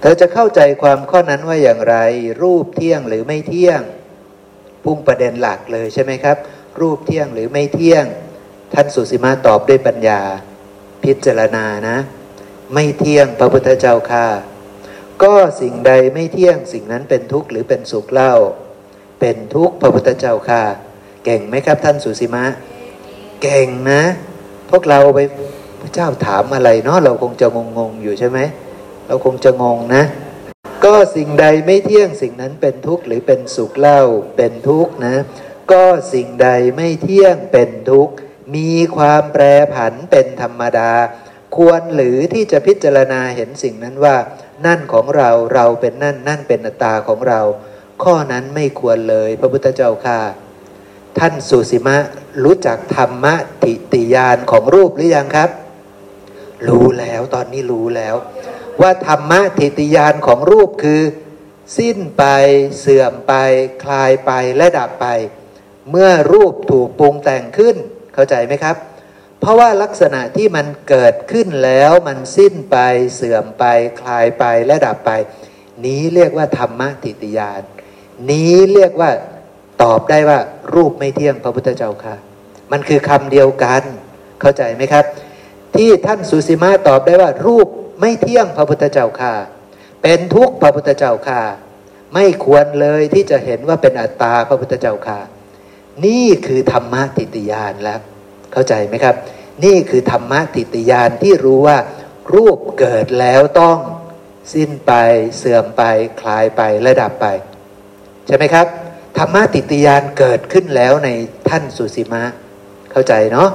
[0.00, 1.96] เธอจะเข้าใจความข้อนั้นว่าอย่างไร
[2.42, 3.80] รูปเที่ยงหรือไม่เที่ยง
[4.84, 6.36] พุ่งประเด็นหลักเลยใช่ไหมครับ
[6.80, 8.04] รูปเที่ยงหรือไม่เที่ยง
[8.74, 10.20] ท่านสุสีมาตอบด้วยปัญญา
[11.04, 11.96] พิจารณานะ
[12.74, 14.26] ไม่เที่ยงพระพุทธเจ้าค่ะ
[15.22, 18.34] ก็สิ่งใดไม่เที่ยงสิ่งนั้นเป็นทุกข์หรือเป็นสุขเล่า
[19.20, 20.62] เป็นทุกข์พระพุทธเจ้าค่ะ
[21.24, 22.44] เก่งไหมครับท่านสุสีมา
[23.42, 24.02] เก่งนะ
[24.70, 25.18] พวกเราไป
[25.80, 28.38] พระเจ้าถามอะไรเนาะเราคงจะงงงอยู่ใช่ไหม
[29.06, 30.02] เราคงจะงงนะ
[30.84, 34.02] ก็สิ่งใดไม่เที่ยงสิ่งนั้นเป็นทุกข์หรือเป็นสุขเล่า
[34.36, 35.16] เป็นทุกข์นะ
[35.72, 38.14] ก็สิ่งใดไม่เที่ยงเป็นทุกข์
[38.54, 39.44] มีความแปร
[39.74, 40.92] ผันเป็นธรรมดา
[41.56, 44.16] ควรหรือที่จะพิจารณาเห็นสิ่งนั้นว่า
[44.66, 47.40] นั่นของเราเราเป็นนั่นนั่นเป็นอัตตาของเรา
[48.02, 50.20] ข้อนั้นไม่ควรเลย พระพุทธเจ้าค่ะ
[51.18, 51.96] ท่านสุสีมะ
[52.44, 55.50] รู้จักธรรมะติติยานของรูปหรือยังครับ
[56.68, 58.14] รู้แล้วตอนนี้รู้แล้ว
[58.82, 61.02] ว่าธรรมะติติยานของรูปคือ
[61.78, 62.24] สิ้นไป
[62.78, 63.34] เสื่อมไป
[63.84, 65.06] คลายไปและดับไป
[65.90, 67.76] เมื่อรูปถูกปรุงแต่งขึ้น
[68.14, 68.76] เข้าใจไหมครับ
[69.40, 72.76] เพราะว่าลักษณะที่มันเกิดขึ้นแล้วมันสิ้นไป
[73.14, 73.64] เสื่อมไป
[74.00, 75.10] คลายไปและดับไป
[75.84, 77.62] นี้เรียกว่าธรรมะติติยาน
[78.30, 79.10] นี้เรียกว่า
[79.82, 80.38] ตอบได้ว่า
[80.74, 82.14] รูปไม่เที่ยงพระพุทธเจ้าค่ะ
[82.72, 83.82] มันคือคำเดียวกัน
[84.40, 85.04] เข้าใจไหมครับ
[85.76, 87.68] ที่ท่านสุสีมาตอบได้ว่ารูป
[88.00, 89.34] ไม่เที่ยงพระพุทธเจ้าค่ะ
[90.02, 91.42] เป็นทุกข์พระพุทธเจ้าค่ะ
[92.14, 95.20] ไม่ควรเลยที่จะเห็นว่าเป็นอัตตาพระพุทธเจ้าค่ะ
[96.06, 98.00] นี่คือธรรมะติติยานแล้ว
[98.52, 99.14] เข้าใจไหมครับ
[99.64, 101.78] นี่คือธรรมะติติยานที่รู้ว่า
[102.34, 103.78] รูปเกิดแล้วต้อง
[104.52, 104.92] สิ้นไป
[105.36, 105.82] เสื่อมไป
[106.20, 107.26] คลายไปและดับไป
[108.26, 108.66] ใช่ไหมครับ
[109.18, 111.08] ธรรมะติติยานเกิดขึ้นแล้วใน
[111.48, 112.22] ท่านสุสีมา
[112.92, 113.50] เข้าใจเนาะ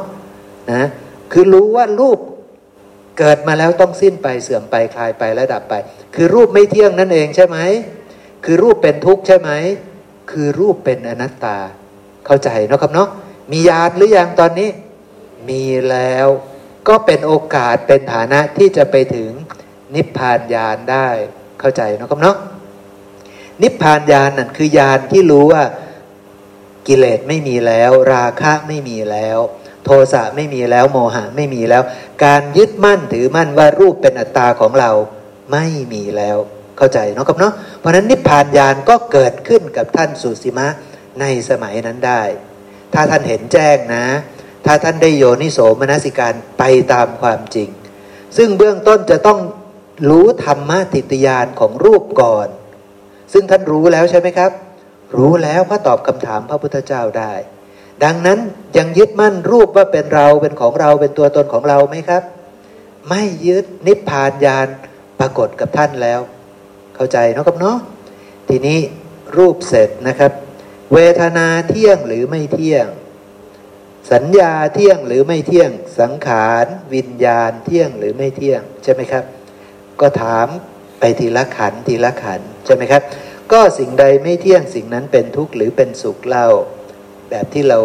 [0.72, 0.88] นะ
[1.32, 2.20] คือรู้ว่ารูป
[3.20, 5.74] เกิดมาแล้วต้องสิ้นไปเสื่อมไปคลายไปและดับไป
[6.16, 7.58] คือรูปไม่เที่ยงนั่นเองใช่ไหม
[8.46, 9.52] คือรูปเป็นทุกข์ใช่ไหม
[10.32, 11.58] คือรูปเป็นอนัตตา
[12.26, 13.10] เข้าใจนะครับเนาะ
[13.52, 14.70] มีญาณหรือยังตอนนี้
[15.50, 16.28] มีแล้ว
[16.88, 19.30] ก็เป็นโอกาสเป็นฐานะที่จะไปถึง
[19.96, 21.08] นิพพานญาณได้
[21.60, 22.38] เข้าใจนะครับเนาะ
[23.62, 25.64] นิพพานญาณนั่นคือญาณที่รู้ว่า
[26.88, 29.40] กิเลสไม่มีแล้ว ราคะไม่มีแล้ว
[29.90, 31.84] ทสะไม่มีแล้วโมหะไม่มีแล้ว
[32.26, 34.92] การยึดมั่นถือมั่นว่ารูปเป็นอัตตาของเรา
[35.52, 36.38] ไม่มีแล้ว
[36.78, 40.68] เข้าใจเนาะครับเนาะเพราะนั้นนิพพานญาณก็เกิดขึ้นกับท่านสุสีมะ
[41.20, 42.24] ในสมัยนั้นได้
[42.94, 44.06] ถ้าท่านเห็นแจ้งนะ
[44.66, 47.70] ถ้าท่านได้โยนิโสมนสิการไปตามความจริง
[48.38, 49.40] ซึ่งเบื้องต้นจะต้อง
[50.10, 52.48] รู้ธรรมะติตยานของรูปก่อน
[53.34, 54.52] ซึ่งท่านรู้แล้วใช่ไหมครับ
[55.18, 57.34] รู้แล้วพระตอบคำถามพระพุทธเจ้าได้
[58.04, 58.40] ดังนั้น
[58.78, 62.24] ยังยึดมั่นรูปว่าเป็นเราเป็นของเราเป็นตัวตนของเราไหมครับ
[63.10, 64.68] ไม่ยึดนิพพานญาณ
[65.20, 66.20] ปรากฏกับท่านแล้ว
[66.96, 67.78] เข้าใจเนาะครับเนาะ
[68.50, 68.80] ทีนี้
[69.38, 70.32] รูปเสร็จนะครับ
[70.94, 72.86] เวทนาเที่ยงหรือไม่เที่ยง
[74.12, 79.24] สัญญาเที่ยงหรือไม่เที่ยง สังขารวิญญาณเที่ยงหรือไม่เที่ยง ใช่ไหมครับ
[80.02, 80.48] ก็ถาม
[81.00, 83.04] ไปทีละขันทีละขันใช่ไหมครับ
[83.52, 86.48] ก็สิ่งใดไม่เที่ยงสิ่งนั้นเป็นทุกข์หรือเป็นสุขเล่า
[87.30, 87.80] แบบที่เรา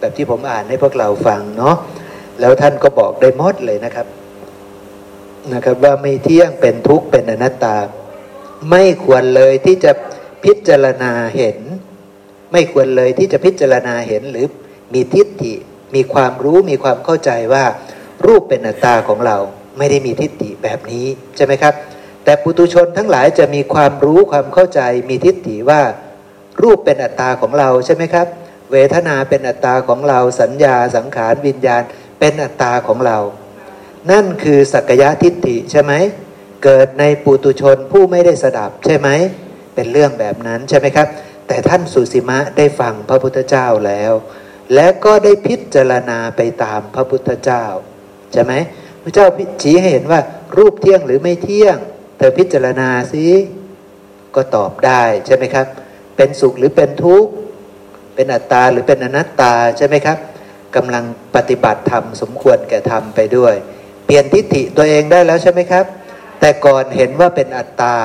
[0.00, 1.76] แบบที่ผมอ่านให้พวกเราฟังเนาะ
[2.40, 4.06] แล้วท่านก็บอกได้หมดเลยนะครับ
[5.52, 7.76] นะครับว่าไม่เที่ยงเป็นทุกข์เป็นอนัตตา
[8.70, 9.92] ไม่ควรเลยที่จะ
[10.44, 11.58] พิจารณาเห็น
[12.52, 14.46] ไม่ควรเลยที่จะพิจารณาเห็นหรือ
[14.94, 15.54] มีทิฏฐิ
[15.94, 17.64] มีความรู้มีความเข้าใจว่า
[18.26, 19.36] รูปเป็นอัตตาของเรา
[19.78, 21.06] ไม่ได้มีทิฏฐิแบบนี้
[21.36, 21.74] ใช่ไหมครับ
[22.24, 25.80] แต่ปุตุชนทั้งหลายจะมีความรู้ความเข้าใจ มีทิฏฐิว่า
[26.62, 28.26] รูปเป็นอัตตาของเราใช่ไหมครับ
[28.74, 31.82] เวทนาเป็นอัตตาของเราสัญญาสังขารวิญญาณ
[32.20, 33.18] เป็นอัตตาของเรา
[34.10, 35.92] นั่นคือสักยะทิฏฐิใช่ไหม
[36.64, 39.08] เกิดในปุตุชนผู้ไม่ได้สดับใช่ไหม
[39.74, 41.08] เป็นเรื่องแบบนั้นใช่ไหมครับ
[41.46, 44.12] แต่ท่านสุสีมะได้ฟังพระพุทธเจ้าแล้ว
[44.74, 47.64] และก็ได้พิจารณาไปตามพระพุทธเจ้า
[48.32, 48.52] ใช่ไหม
[49.02, 49.26] พระเจ้า
[49.62, 50.20] ชี้ให้เห็นว่า
[50.56, 51.76] รูปเที่ยงหรือไม่เที่ยง
[52.18, 53.26] เธอพิจารณาสิ
[54.34, 55.66] ก็ตอบได้ใช่ไหมครับ
[56.16, 57.30] เป็นสุขหรือเป็นทุกข์
[58.14, 60.18] เป็นอัตตาหรือเป็นอนัตตาใช่ไหมครับ
[60.76, 63.54] กำลังปฏิบัติธรรมสมควรแก่ธรรมไปด้วย
[64.04, 65.84] เปลี่ยนทิฏฐิตัวเองได้แล้วใช่ไหมครับ
[66.40, 67.96] แต่ก่อนเห็นว่าเป็นอัตตา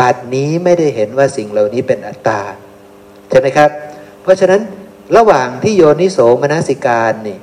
[0.00, 2.40] บัดนี้ไม่ได้เห็นว่าสิ่งเหล่านี้เป็นอัตตา
[3.30, 3.70] ใช่ไหมครับ
[4.22, 4.62] เพราะฉะนั้น
[5.16, 7.38] ระหว่างที่โยนิโสมนสิการนี่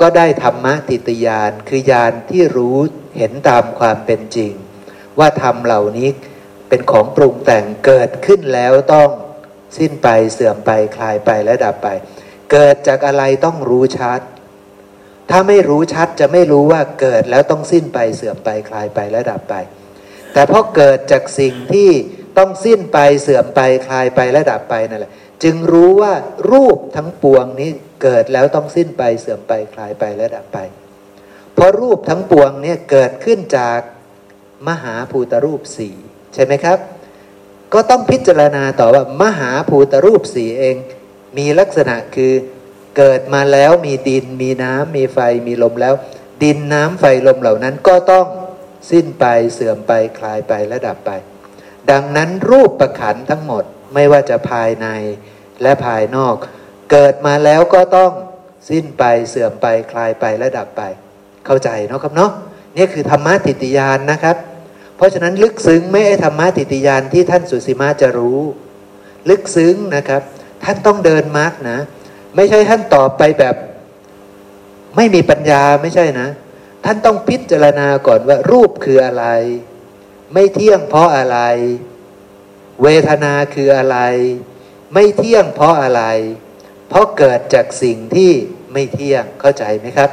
[0.00, 2.76] ก็ได้ธรรมะติตยานคือญาณที่รู้
[3.18, 4.52] เห็นตามความเป็นจริง
[5.18, 6.08] ว่าธรรมเหล่านี้
[6.68, 9.08] เป็นของปรุงแต่งเกิดขึ้นแล้วต้อง
[9.78, 11.88] สิ้นไปเสื่อมไปคลายไปและดับไป
[12.52, 14.20] เกิดจากอะไรต้องรู้ชัด
[15.30, 19.54] ถ้าไม่รู้ชัดจะไม่รู้ว่าเกิดแล้วต้องสิ้นไปเสื่อมไปคลายไปและดับไป
[20.32, 21.90] แต่พอเกิดจากสิ่งที่
[22.38, 26.12] ต้องสิ้นไปเสื่อมไปคลายไปและดับไปนั่นแหละ จึงรู้ว่า
[26.50, 27.70] รูปทั้งปวงนี้
[28.02, 30.58] เกิดแล้วต้องสิ้นไปเสื่อมไปคลายไปและดับไป
[31.54, 33.80] เพราะรูปทั้งปวงเนี่ยเกิดขึ้นจาก
[34.68, 35.94] มหาภูตรูปสี่
[36.34, 36.78] ใช่ไหมครับ
[37.74, 40.76] ก็ต้องพิจารณาต่อว่ามหาภูตรูปสี่เอง
[41.36, 42.32] มีลักษณะคือ
[42.96, 45.94] เกิดมาแล้วมีดินมีน้ำมีไฟมีลมแล้ว
[46.42, 48.26] ดินน้ำไฟลมเหล่านั้นก็ต้อง
[48.90, 51.10] สิ้นไปเสื่อมไปคลายไปและดับไป
[51.90, 54.86] ดังนั้นรูปประขันทั้งหมดไม่ว่าจะภายใน
[55.62, 56.34] และภายนอก
[56.90, 58.12] เกิดมาแล้วก็ต้อง
[58.68, 60.82] สิ้นไปเสื่อมไปคลายไปและดับไป
[61.46, 62.30] เข้าใจเนาะครับเนาะ
[62.76, 64.36] นี่คือธรรมะติติยานนะครับ
[64.96, 68.40] เพราะฉะนั้นลึกซึ้งไม่ไอ้ธรรมะติติยานที่ท่านสุสีมาจะรู้
[69.30, 70.22] ลึกซึ้งนะครับ
[70.64, 71.78] ท่านต้องเดินมาร์กนะ
[72.36, 73.56] ไม่ใช่ท่านตอบไปแบบ
[74.96, 76.28] ไม่มีปัญญาไม่ใช่นะ
[76.84, 79.26] ท่านต้องพิจารณาก่อนว่ารูปคืออะไร
[80.32, 81.38] ไม่เที่ยงเพราะอะไร
[82.82, 83.98] เวทนาคืออะไร
[84.94, 86.02] ไม่เที่ยงเพราะอะไร
[86.88, 88.32] เพราะเกิดจากสิ่งที่
[88.72, 90.10] ไม่เที่ยงเข้าใจไหมครับ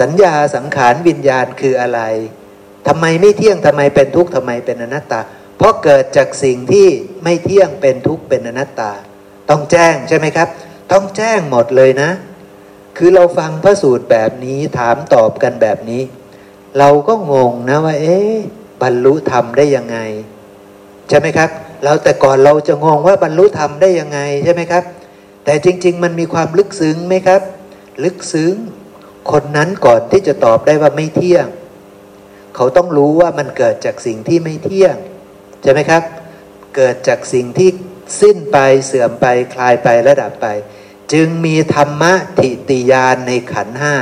[0.00, 2.00] สัญญาสังขารวิญญาณคืออะไร
[2.86, 5.20] ทำไมไม่เที่ยงทำไมเป็นทุกข์ทำไมเป็นอนัตตา
[5.56, 6.88] เพราะเกิดจากสิ่งที่
[7.24, 8.92] ไม่เที่ยงเป็นทุกข์เป็นอนัตตา
[9.50, 10.48] ต้องแจ้งใช่ไหมครับ
[10.92, 12.10] ต้องแจ้งหมดเลยนะ
[12.96, 16.02] คือเราฟังพระสูตรแบบนี้ถามตอบกันแบบนี้
[16.78, 18.36] เราก็งงนะว่า เอ๊ะ
[18.82, 19.98] บรรลุธรรมได้ยังไง
[21.08, 21.50] ใช่ไหมครับ
[21.84, 24.84] เราแต่ก่อนเราจะงงว่าบรรลุธรรมได้ยังไงใช่ไหมครับ
[25.44, 27.40] แต่จริง ๆ มันมีความลึกซึ้งไหมครับ
[28.04, 28.54] ลึกซึ้ง
[29.30, 31.46] คนนั้นก่อนที่จะตอบได้ว่าไม่เที่ยง
[32.56, 34.96] เขาต้องรู้ว่ามันเกิดจากสิ่งที่ไม่เที่ยง
[35.62, 36.02] ใช่ไหมครับ
[36.76, 37.70] เกิดจากสิ่งที่
[38.20, 40.46] สิ้นไปเสื่อมไปคลายไประดับไป
[41.12, 43.94] จึงมีธรรมะทิติยานในขันห้า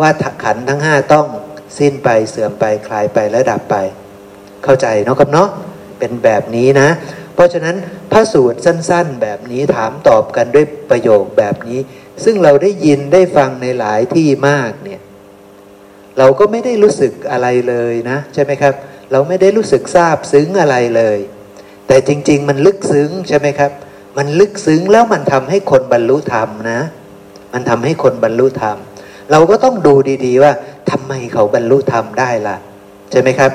[0.00, 0.10] ว่า
[0.44, 1.26] ขันทั้งห้าต้อง
[1.78, 3.76] สิ้นไปเสื่อมไปคลายไปและดับไป
[4.64, 5.48] เข้าใจเนาะครับเนาะ
[5.98, 6.88] เป็นแบบนี้นะ
[7.34, 7.76] เพราะฉะนั้น
[8.12, 11.78] พระสูตรสั้น ๆ แบบนี้ถามตอบกันด้วยประโยคแบบนี้
[12.24, 14.93] ซึ่งเราได้ยินได้ฟังในหลายที่มากเนี่ย
[16.18, 18.74] เราก็ไม่ได้รู้สึกอะไรเลยนะ ใช่ไหมครับ
[19.12, 21.18] เราไม่ได้รู้สึกซาบซึ้งอะไรเลย
[21.86, 23.72] แต่จริง ๆ มันลึกซึ้งใช่ไหมครับ
[24.18, 26.80] มันลึกซึ้งแล้วมันทำให้คนบรรลุธรรมนะ
[27.52, 28.76] มันทำให้คนบรรลุธรรม
[29.30, 30.52] เราก็ต้องดูดีๆว่า
[30.90, 32.56] ทำไมเขาบรรลุธรรมได้ล่ะ
[33.10, 33.52] ใช่ไหมครับ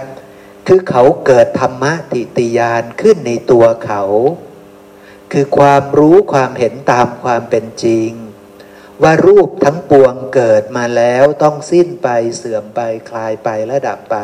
[0.67, 4.03] คือเขาเกิดธรรมะติติยานขึ้นในตัวเขา
[5.31, 8.09] คือความรู้ความเห็นตามความเป็นจริง
[9.03, 14.17] ว่ารูปทั้งปวงเกิดมาแล้วต้องสิ้นไปเสื่อมไปคลายไปและดับไป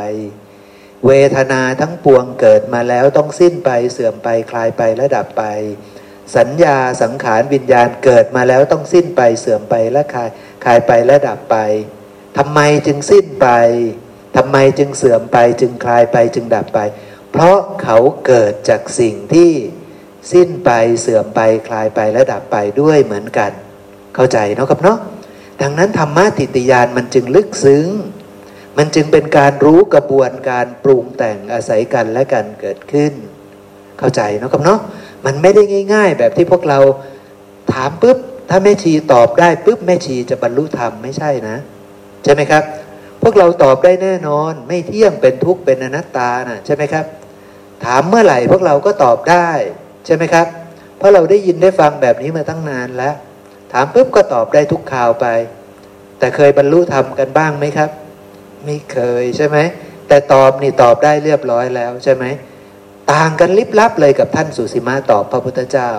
[1.05, 5.43] เวทนาทั้งปวงเกิดมาแล้วต้องสิ้นไปเสื่อมไปคลายไปและดับไป
[6.37, 10.29] สัญญาสังขารวิญญาณเกิดมาแล้วต้องสิ้นไปเสื่อมไปและคลาย
[10.65, 11.57] คลายไปและดับไป
[12.37, 13.47] ทำไมจึงสิ้นไป
[14.37, 16.79] ทำไมจึงเสื่อมไปจึงคลายไปจึงดับไป
[17.31, 19.51] เพราะเขาเกิดจากสิ่งที่
[20.33, 23.51] สิ้นไปเสื่อมไปคลายไปและดับไปด้วยเหมือนกัน
[24.15, 24.97] เข้าใจเนาะครับเนาะ
[25.61, 27.87] ดังนั้นธรรมะติติยานมันจึงลึกซึ้ง
[28.77, 33.13] มันจึงเป็นการรู้กระบวนการปรุงแต่งอาศัยกันและกันเกิดขึ้น
[33.99, 34.79] เข้าใจเนาะครับเนาะ
[35.25, 36.79] มันไม่ได้ง่าย ๆ แบบที่พวกเรา
[37.73, 38.17] ถามปุ๊บ
[38.49, 41.57] ถ้าแม่ชีตอบได้ปุ๊บแม่ชีจะบรรลุธรรมไม่ใช่นะ
[42.23, 42.63] ใช่ไหมครับ
[43.21, 47.05] พวกเราตอบได้แน่นอน ไม่เที่ยงเป็นทุกข์เป็นอนัตตานะใช่ไหมครับ
[47.85, 49.49] ถามเมื่อไหร่พวกเราก็ตอบได้
[50.05, 50.47] ใช่ไหมครับ
[50.97, 53.15] เพราะเราได้ยินได้ฟังแบบนี้มาตั้งนานแล้ว
[53.73, 55.25] ถามปุ๊บก็ตอบได้ทุกข่าวไป
[56.19, 57.89] แต่เคยบรรลุธรรมกันบ้างไหมครับ
[58.65, 59.57] ไม่เคยใช่ไหม
[60.07, 62.25] แต่ตอบนี่ตอบได้เรียบร้อยแล้วใช่ไหม
[63.13, 65.91] ต่างกันลิบลับเลยกับท่านสุสีมาตอบพระพุทธเจ้า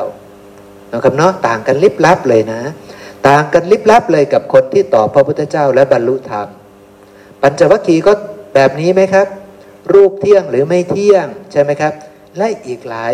[0.93, 2.61] นะครับเนาะต่างกันลิบลับเลยนะ
[3.29, 6.47] ต่างกันลิบลับเลยกับคนที่ตอบพระพุทธเจ้าและบรรลุธรรม
[7.43, 8.13] ปัญจวัคคีย์ก็
[8.55, 9.27] แบบนี้ไหมครับ
[9.93, 11.93] รูปเที่ยงหรือไม่เที่ยงใช่ไหมครับ
[12.37, 13.13] และอีกหลาย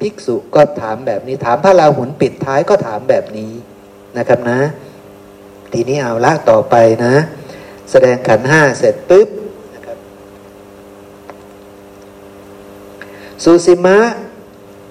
[0.00, 3.52] ภิกษุก็ถามแบบนี้ ถามพระราหุลปิดท้ายก็ถามแบบนี้
[4.18, 4.60] นะครับนะ
[5.72, 7.14] ทีนี้เอาละต่อไปนะ
[7.90, 9.28] แสดงขันห้าเสร็จปุ๊บ
[9.74, 9.98] นะครับ
[13.42, 13.98] สุสิมะ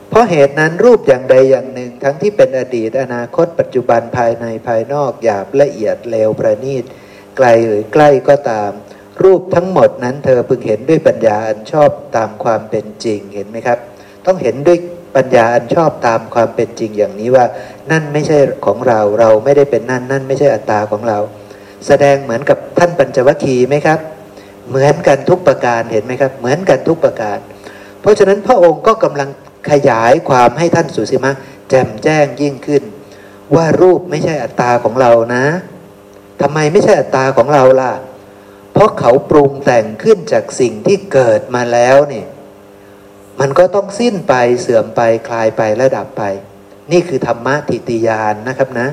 [0.09, 6.83] เพราะเหตุนั้นรูปอย่างใดอย่างหนึ่ง ทั้งที่เป็นอดีตอนาคตปัจจุบันภายในภายนอกหยาบละเอียดเลวประณีต
[7.37, 8.71] ไกลหรือใกล้ก็ตาม
[9.23, 13.79] รูปทั้งหมดนั้นเธอพึงเห็นด้วยปัญญาอันชอบตามความเป็นจริงเห็นไหมครับ
[14.25, 14.77] ต้องเห็นด้วย
[15.15, 17.45] ปัญญาอันชอบตามความเป็นจริงอย่างนี้ว่า
[17.91, 21.17] นั่นไม่ใช่ของเราเราไม่ได้เป็นนั่นนั่นไม่ใช่อัตตาของเรา
[21.87, 23.99] แสดงเหมือนกับท่านปัญจวัคคีย์ไหมครับ
[24.69, 27.37] เหมือนกันทุกประการเห็นไหมครับ เหมือนกันทุกประการ
[28.01, 29.29] เพราะฉะนั้นพระองค์ก็กำลัง
[29.71, 31.31] ขยายความให้ท่านสุสีมะ
[31.69, 32.83] แจ่มแจ้งยิ่งขึ้น
[33.55, 35.45] ว่ารูปไม่ใช่อัตตาของเรานะ
[36.41, 37.93] ทำไมไม่ใช่อัตตาของเราล่ะ
[38.73, 42.27] เพราะเขาปรุงแต่งขึ้นจากสิ่งที่เกิดมาแล้วเนี่ย
[43.39, 46.23] มันก็ต้องสิ้นไปเสื่อมไปคลายไปและดับไป
[46.91, 48.87] นี่คือธรรมะทิติยานนะครับนะ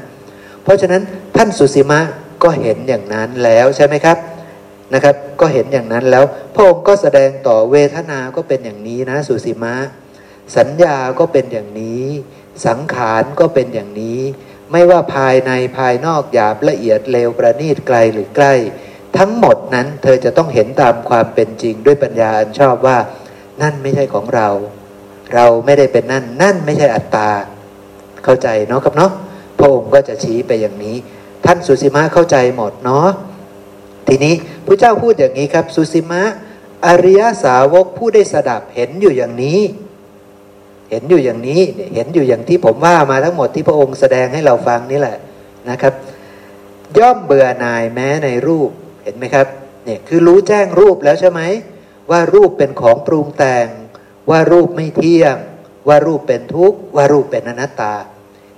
[0.62, 1.02] เพราะฉะนั้น
[1.36, 2.00] ท่านสุสีมะ
[2.42, 4.18] ก็เห็นอย่างนั้นแล้วใช่ไหมครับ
[4.94, 6.24] นะครับ ก็เห็นอย่างนั้นแล้ว
[6.54, 9.74] พระองค์ก็แสดงต่อเวทนาก็เป็นอย่างนี้นะสุสีมะ
[10.56, 12.04] สัญญาก็เป็นอย่างนี้
[12.66, 14.20] สังขารก็เป็นอย่างนี้
[14.72, 18.54] ไม่ว่าภายในภายนอกหยาบละเอียดเลวประณีตไกลหรือใกล้
[19.18, 22.98] ทั้งหมดนั้นเธอจะต้องเห็นตามความเป็นจริงด้วยปัญญาอันชอบว่า
[23.62, 24.48] นั่นไม่ใช่ของเรา
[25.34, 27.30] เราไม่ได้เป็นนั่น นั่นไม่ใช่อัตตา
[28.24, 29.12] เข้าใจเนาะครับเนาะ
[29.58, 30.96] พระองค์ก็จะชี้ไปอย่างนี้
[31.46, 33.08] ท่านสุสีมาเข้าใจหมดเนาะ
[34.08, 34.34] ทีนี้
[34.66, 36.22] พระเจ้าพูดอย่างนี้ครับ สุสีมะ
[36.86, 39.60] อริยสาวกผู้ได้สดับเห็นอยู่อย่างนี้
[40.90, 41.62] เห็นอยู่อย่างนี้
[41.94, 45.16] เห็นอยู่อย่างที่ผมว่ามาทั้งหมดที่พระองค์แสดงให้เราฟังนี่แหละ
[45.70, 45.94] นะครับ
[46.98, 48.70] ย่อมเบื่อหน่ายแม้ในรูป
[49.04, 49.46] เห็นไหมครับ
[49.84, 51.40] เนี่ยคือรู้แจ้งรูปแล้วใช่ไหม
[52.10, 53.66] ว่ารูปเป็นของปรุงแต่ง
[54.30, 55.36] ว่ารูปไม่เที่ยง
[55.90, 57.94] ว่ารูปเป็นทุกข์ว่ารูปเป็นอนัตตา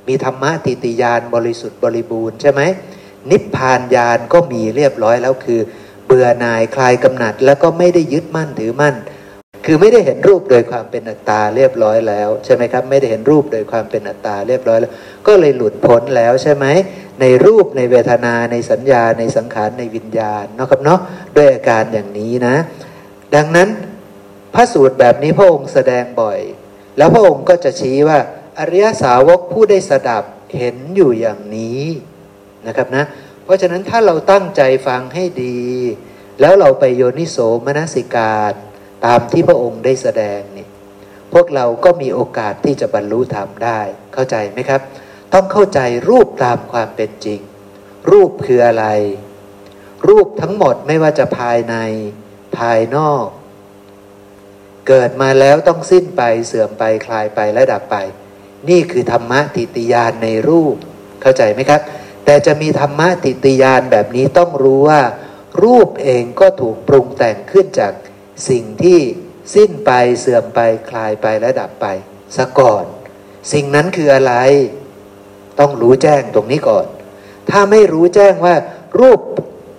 [0.09, 2.61] มีธรรมะติติยานบริสุทธิ์บริบูรณ์ใช่ไหม
[3.31, 5.61] นิพพานญาณก็มีเรียบร้อยแล้วคือ
[6.07, 8.95] เบื่อหน่ายคลายกำหนัด แล้วก็ไม่ได้ยึดมั่นถือมั่น
[9.66, 14.92] คือไม่ได้เห็นรูปโดยความเป็นอัตตาเรียบร้อยแล้วใช่ไหมครับ ไม่ได้เห็นรูปโดยความเป็นอัตตาเรียบร้อยแล้ว
[15.27, 16.66] ก็เลยหลุดพ้นแล้วใช่ไหม
[17.21, 21.01] ในรูปในเวทนาในสัญญาในสังขารในวิญญาณเนาะครับเนาะ
[21.37, 22.57] ด้วยอาการอย่างนี้นะ
[23.35, 23.68] ดังนั้น
[24.55, 26.40] พระสูตรแบบนี้พระองค์แสดงบ่อย
[26.96, 28.18] แล้วพระองค์ก็จะชี้ว่า
[28.59, 30.24] อริยสาวกผู้ได้สดับ
[30.57, 31.83] เห็นอยู่อย่างนี้
[32.66, 33.05] นะครับนะ
[33.44, 35.61] เพราะฉะนั้นถ้าเราตั้งใจฟังให้ดี
[36.40, 38.52] แล้วเราไปโยนิโสมนสิการ
[39.05, 40.66] ตามที่พระองค์ได้แสดงนี่
[41.33, 43.81] พวกเราก็มีโอกาสที่จะบรรลุธรรมได้
[44.14, 44.81] เข้าใจไหมครับ
[45.33, 47.40] ต้องเข้าใจรูปตามความเป็นจริง
[48.11, 48.87] รูปคืออะไร
[50.09, 51.76] รูปทั้งหมดไม่ว่าจะภายใน
[52.59, 53.26] ภายนอก
[54.88, 57.97] เกิดมาแล้วต้องสิ้นไปเสื่อมไปคลายไปและดับไป
[58.68, 60.77] นี่คือธรรมะติติยานในรูป
[61.23, 61.81] เข้าใจไหมครับ
[62.25, 65.03] แต่จะมีธรรมะติติยานแบบนี้ต้องรู้ว่า
[65.63, 67.92] รูปเองก็ถูกปรุงแต่งขึ้นจาก
[68.48, 69.00] สิ่งที่
[69.54, 69.90] สิ้นไป
[70.21, 71.87] เสื่อมไปคลายไปและดับไป
[72.37, 72.85] ซะก่อน
[73.52, 74.35] สิ่งนั้นคืออะไร
[75.61, 76.87] ต้องรู้แจ้งตรงนี้ก่อน
[77.50, 78.54] ถ้าไม่รู้แจ้งว่า
[79.00, 79.21] รูป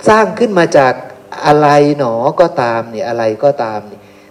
[0.09, 0.93] สร้างขึ้นมาจาก
[1.45, 1.67] อะไร
[1.97, 3.79] หนอก็ตามเนี่ยอะไรก็ตาม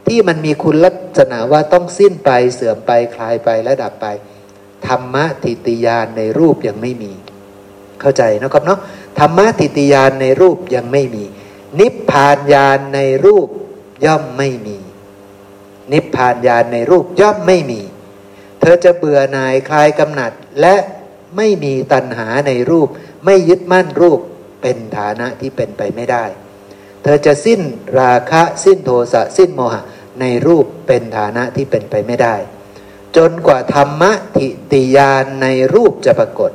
[0.06, 4.06] ที่มันมีคุณลักษณะว่าต้องสิ้นไปเสื่อมไปคลายไปและดับไป
[4.86, 7.12] ธรรมะทิติยานในรูปยังไม่มี
[8.00, 8.80] เข้าใจนะครับเนาะ
[9.18, 11.24] ธรรมะทิติยานในรูปยังไม่มี
[11.80, 13.48] นิพพานญาณในรูป
[14.04, 14.78] ย่อมไม่มี
[15.92, 17.80] นิพพานญาณในรูปย่อมไม่มี
[18.60, 20.74] เธอจะเบื่อหน่ายคลายกำหนัดและ
[21.36, 22.88] ไม่มีตัณหาในรูป
[23.24, 24.20] ไม่ยึดมั่นรูป
[24.62, 26.24] เป็นฐานะที่เป็นไปไม่ได้
[27.02, 27.60] เธอจะสิ้น
[28.00, 29.82] ราคะสิ้นโทสะสิ้นโมหะ
[30.20, 32.34] ในรูปเป็นฐานะที่เป็นไปไม่ได้
[33.16, 36.50] จนกว่าธรรมะทิติยานในรูปจะปรากฏ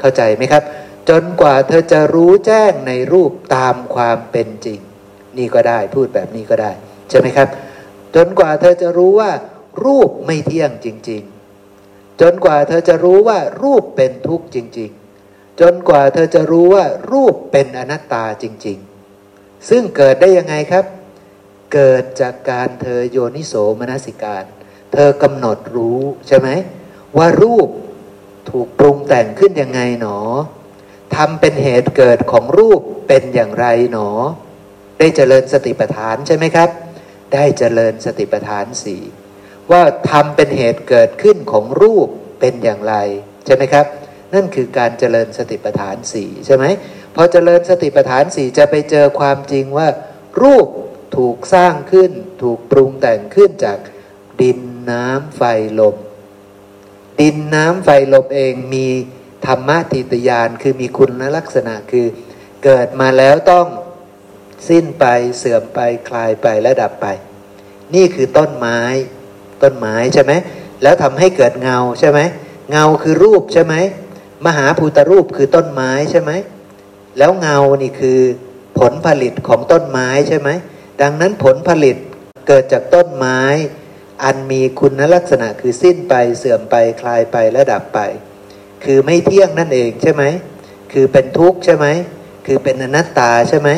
[0.00, 0.62] เข้าใจไหมครับ
[1.08, 4.80] จนกว่าเธอจะรู้แจ้งในรูปตามความเป็นจริง
[5.38, 6.72] นี่ก็ได้พูดแบบนี้ก็ได้
[7.08, 7.48] ใช่ไหมครับ
[8.14, 9.30] จนกว่าเธอจะรู้ว่า
[9.84, 11.22] รูปไม่เที่ยงจริง
[11.70, 14.90] ๆ จนกว่าเธอจะรู้ว่ารูปเป็นทุกข์จริง
[15.24, 18.97] ๆ จนกว่าเธอจะรู้ว่ารูปเป็นอนัตตาจริง ๆ
[19.68, 20.84] ซึ่งเกิดได้ยังไงครับ
[21.74, 24.44] เกิดจากการเธอโยนิโสมนสิการ
[24.92, 26.48] เธอกำหนดรู้ใช่ไหม
[27.16, 27.68] ว่ารูป
[28.50, 30.18] ถูกปรุงแต่งขึ้นยังไงหนอ
[31.16, 34.08] ทำเป็นเหตุเกิดของรูปเป็นอย่างไรหนอ
[34.98, 36.70] ได้เจริญสติปัฏฐานใช่ไหมครับ
[37.34, 39.02] ได้เจริญสติปัฏฐานสี่
[39.70, 42.08] ว่าทำเป็นเหตุเกิดขึ้นของรูป
[42.40, 42.94] เป็นอย่างไร
[43.46, 43.86] ใช่ไหมครับ
[44.34, 46.64] นั่นคือการเจริญสติปัฏฐานสี่ใช่ไหม
[47.20, 49.88] พอเจริญสติปัฏฐานสี่จะไปเจอความจริงว่า
[50.42, 50.68] รูป
[51.16, 52.10] ถูกสร้างขึ้น
[52.42, 53.78] ถูกปรุงแต่งขึ้นจาก
[54.40, 54.58] ดิน
[54.90, 55.42] น้ำไฟ
[55.80, 55.96] ลม
[57.20, 58.86] ดินน้ำไฟลมเองมี
[59.46, 62.06] ธรรมะทิตยานคือมีคุณลักษณะคือ
[62.64, 63.66] เกิดมาแล้วต้อง
[64.68, 65.04] สิ้นไป
[65.38, 67.06] เสื่อมไปคลายไปและดับไป
[67.94, 68.80] นี่คือต้นไม้
[69.62, 70.32] ต้นไม้ใช่ไหม
[70.82, 72.20] แล้วทำให้เกิดเงาใช่ไหม
[72.70, 73.74] เงาคือรูปใช่ไหม
[74.46, 76.32] มหาภูตรูปคือต้นไม้ใช่ไหม
[77.18, 78.20] แล้วเงานี่คือ
[78.78, 80.48] ผลผลิตของต้นไม้ใช่ไหม
[81.02, 81.96] ดังนั้นผลผลิต
[82.48, 83.40] เกิดจากต้นไม้
[84.24, 88.00] อันมีคุณลักษณะคือสิ้นไปเสื่อมไปคลายไปและดับไป
[88.84, 90.24] คือไม่เที่ยงนั่นเองใช่ไหม
[90.92, 91.86] คือเป็นทุกข์ใช่ไหม
[92.46, 93.70] คือเป็นอนัตตาใช่ไหม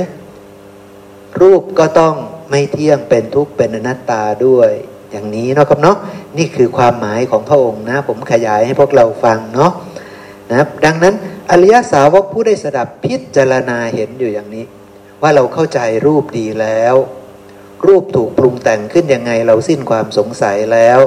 [1.41, 2.14] รูปก็ต้อง
[2.51, 4.70] ไม่เที่ยงเป็นทุกข์เป็นอนัตตาด้วย
[5.11, 5.97] อย่างนี้เนาะครับเนาะ
[6.38, 9.72] นี่คือความหมายของพระองค์นะ ผมขยายให้พวกเราฟังเนาะ
[10.53, 11.14] นะดังนั้น
[11.51, 14.64] อริยสาวกผู้ได้สดับพิจารณาเห็นอยู่อย่างนี้
[15.22, 16.94] ว่าเราเข้าใจรูปดีแล้ว
[17.86, 20.98] รูปถูกปรุงแต่งขึ้นยังไงเราสิ้นความสงสัยแล้ว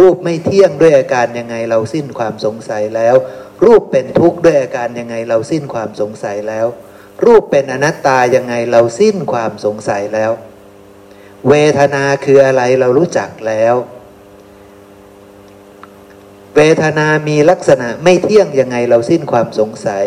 [0.00, 3.16] รูปไม่เที่ยงด้วยอาการยังไงเราสิ้นความสงสัยแล้ว
[3.64, 6.66] รูปเป็นทุกข์ด้วยอาการยังไงเราสิ้นความสงสัยแล้ว
[7.24, 10.32] รูปเป็นอนัตตายังไงเราสิ้นความสงสัยแล้ว
[11.48, 13.74] เวทนาคืออะไรเรารู้จักแล้ว
[16.58, 20.06] เวทนามีลักษณะไม่เที่ยงยังไงเราสิ้นความสงสัย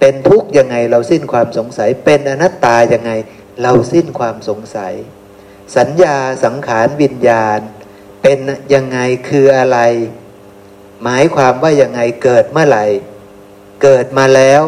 [0.00, 3.12] เป็นทุกข์ยังไงเราสิ้นความสงสัย เป็นอนัตตายังไง
[3.62, 4.94] เราสิ้นความสงสัย
[5.76, 7.60] สัญญาสังขารวิญญาณ
[8.22, 8.38] เป็น
[8.74, 8.98] ยังไง
[9.28, 9.78] คืออะไร
[11.02, 12.84] หมายความว่ายังไงเกิดเมื่อไหร่
[13.82, 14.62] เกิดมาแล้ว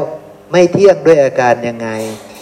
[0.52, 1.88] ไม่เที่ยงด้วยอาการยังไง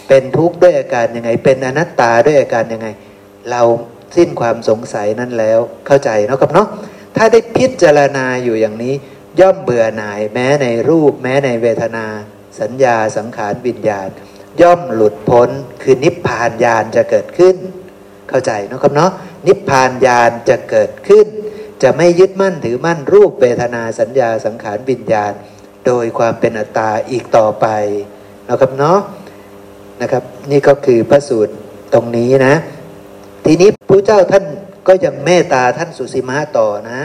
[0.08, 2.88] เป็นทุกข์ด้วยอาการยังไง เป็นอนัตตาด้วยอาการยังไง
[3.50, 3.62] เรา
[4.16, 6.68] สิ้นความสงสัยนั้นแล้วเข้าใจเนาะครับเนาะ
[7.18, 8.94] ถ้าได้พิจารณาอยู่อย่างนี้
[9.40, 12.06] ย่อมเบื่อหน่ายแม้ในรูป แม้ในเวทนา
[12.60, 14.08] สัญญาสังขารวิญญาณ
[14.60, 15.48] ย่อมหลุดพ้น
[15.82, 17.56] คือนิพพานญาณจะเกิดขึ้น
[18.28, 19.10] เข้าใจนะครับเนาะ
[19.46, 21.26] นิพพานญาณจะเกิดขึ้น
[21.82, 25.32] จะไม่ยึดมั่นถือมั่นรูปเวทนาสัญญาสังขารวิญญาณ
[25.86, 27.66] โดยความเป็นอัตตาอีกต่อไป
[28.48, 28.98] นะครับเนาะ
[30.02, 31.54] นะครับ นี่ก็คือพระสูตร
[31.94, 32.54] ตรงนี้นะ
[33.44, 34.44] ทีนี้พระเจ้าท่าน
[34.88, 37.02] ก็ยังเมตตาท่านสุสีมาต่อนะ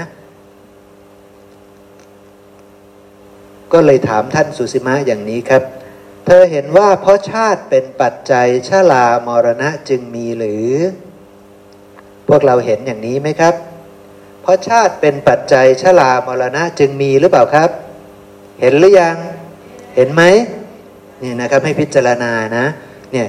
[3.73, 5.63] ก็เลยถามท่านสุสีมาอย่างนี้ครับ
[6.25, 10.67] เธอเห็นว่าเพราะชาติเป็นปัจจัยชาลามรณะจึงมีหรือ
[12.27, 13.55] พวกเราเห็นอย่างนี้ไหมครับ
[14.41, 17.69] เพราะชาติเป็นปัจจัยชลามรณะจึงมีหรือเปล่าครับ
[18.59, 19.15] เห็นหรือยัง
[19.95, 20.23] เห็นไหม
[21.21, 22.65] นี่นะครับให้พิจารณานะ
[23.11, 23.27] เนี่ย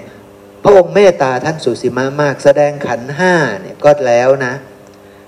[0.65, 4.55] พระองค์เมตตาท่านสุสีมามากแสดงขันห้าเนี่ยก็แล้วนะ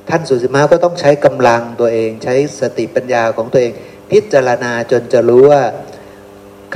[0.09, 3.73] ท่านสุสีมาก็ต้องใช้กำลังตัวเอง ใช้สติปัญญาของตัวเอง
[4.11, 5.63] พิจารณาจนจะรู้ว่า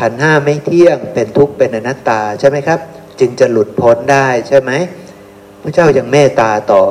[0.00, 2.80] ขันห้าไม่เที่ยงเป็นทุกข์เป็นอนัตตาใช่ไหมครับ
[3.20, 4.70] จึงจะหลุดพ้นได้ใช่ไหม
[5.62, 6.82] พระเจ้ายัางเมตตาต่อ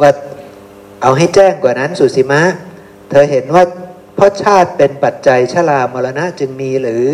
[0.00, 0.10] ว่า
[1.02, 2.42] เอาให้แจ้งกว่านั้นสุสีมา
[3.10, 3.64] เธอเห็นว่า
[4.14, 7.08] เพราะชาติเป็นปัจจัยชรามรณะจึงมีหรือ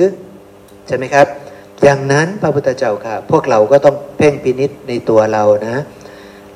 [0.87, 1.27] ใช่ไหมครับ
[1.83, 5.77] อย่างนั้นพระพุทธเจ้าค่ะ พวกเราก็ต้องเพ่งพินิษในตัวเรานะ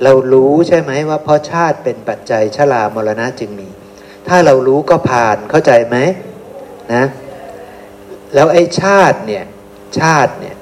[0.03, 3.69] เรารู้ใช่ไหมว่าเพราะชาติเป็นปัจจัยชรามรณะจึงมี
[4.29, 5.97] ถ้าเรารู้ก็ผ่านเข้าใจไหม
[6.95, 7.05] นะ
[8.35, 9.45] แล้วไอ้ชาติเนี่ย
[10.01, 10.57] ชาติเนี่ย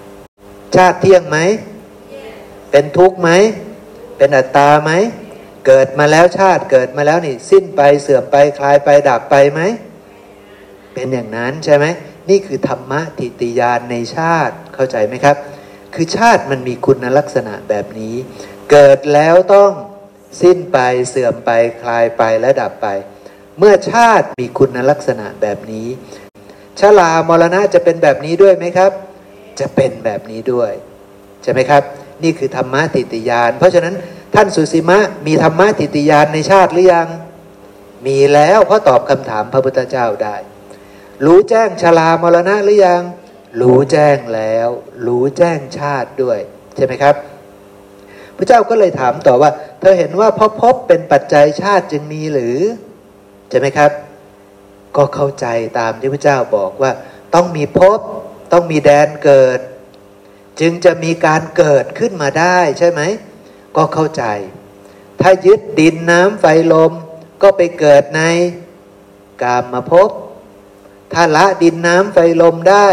[0.77, 1.39] ชาติเที่ยงไหม
[2.71, 3.31] เป็นทุกข์ไหม
[4.17, 4.93] เป็นอัตตาไหม
[5.67, 9.61] เกิดมาแล้วชาติเกิดมาแล้วนี่ สิ้นไปเสื่อมไปคลายไปดับไปไหม
[10.95, 11.87] เป็นอย่างนั้นใช่ไหม
[12.31, 15.37] นี่คือธรรมะทิติยานในชาติเข้าใจไหมครับ
[15.95, 18.15] คือชาติมันมีคุณลักษณะแบบนี้
[18.71, 19.71] เกิดแล้วต้อง
[20.43, 21.51] สิ้นไปเสื่อมไป
[21.83, 22.87] คลายไปและดับไป
[23.59, 25.89] เมื่อชาติมีคุณลักษณะแบบนี้
[26.81, 28.93] ชลามรณะจะเป็นแบบนี้ด้วยไหมครับ
[29.61, 30.71] จะเป็นแบบนี้ด้วย
[31.43, 31.83] ใช่ไหมครับ
[32.23, 33.95] นี่คือธรรมะติติยาน เพราะฉะนั้น
[34.35, 37.09] ท่านสุสีมะมีธรรมะติติยานในชาติหรือยัง
[38.07, 40.37] มีแล้วเพราะตอบคำถามพระพุทธเจ้าได้
[41.25, 43.03] รู้แจ้งชรามรณะหรือยัง
[43.61, 44.69] รู้แจ้งแล้ว
[45.07, 46.39] รู้แจ้งชาติด้วย
[46.77, 47.15] ใช่ไหมครับ
[48.37, 49.51] พระเจ้าก็เลยถามต่อว่า
[49.81, 52.59] เธอเห็นว่าพอพบเป็นปัจจัยชาติจึงมีหรือ
[53.51, 53.91] ใช่ไหมครับ
[54.97, 55.47] ก็เข้าใจ
[55.79, 56.93] ตามที่พระเจ้าบอกว่า
[57.35, 57.99] ต้องมีพบ
[58.53, 59.59] ต้องมีแดนเกิด
[60.61, 63.01] จึงจะมีการเกิดขึ้นมาได้ใช่ไหม
[63.77, 64.25] ก็เข้าใจ
[65.21, 66.93] ถ้ายึดดินน้ำไฟลม
[67.43, 68.23] ก็ไปเกิดใน
[69.43, 70.11] กามมาพบ
[71.15, 72.89] ถ้าละดินน้ำไฟลมได้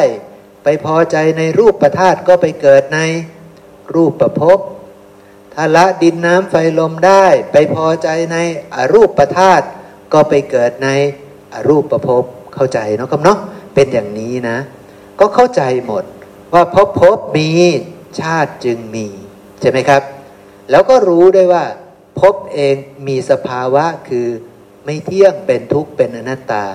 [0.64, 3.00] ไปพอใจในรูปประธาตก็ไปเกิดใน
[3.96, 4.60] รูปประพบ
[5.54, 8.38] ถ้าละดินน้ำไฟลมได้ ไปพอใจใน
[8.76, 9.62] อรูปประธาต
[10.14, 10.90] ก็ไปเกิดใน
[11.54, 13.40] อรูปประพบเข้าใจเนาะครับเนาะ
[13.74, 14.58] เป็นอย่างนี้นะ
[15.20, 16.04] ก็เข้าใจหมด
[16.54, 17.50] ว่าพบพบมี
[18.20, 19.08] ชาติจึงมี
[19.62, 20.02] ใช่ไหมครับ
[20.72, 21.66] แล้วก็รู้ได้ว่า
[22.20, 22.76] พบเอง
[23.08, 24.28] มีสภาวะคือ
[24.86, 26.66] ไม่เที่ยงเป็นทุกข์เป็นอนัตตา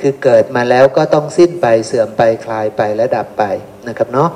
[0.00, 3.44] คือเกิดมาแล้วก็ต้องสิ้นไปเสื่อมไปคลายไปและดับไป
[3.88, 4.30] นะครับเนาะ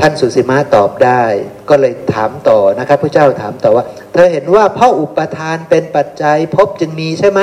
[0.02, 1.22] ่านสุสีมาตอบได้
[1.68, 7.40] ก็เลยถามต่อนะครับพระเจ้าถามต่อว่า เธอเห็นว่าเพราะอุปทานเป็นปัจจัยพบจึงมีใช่ไหม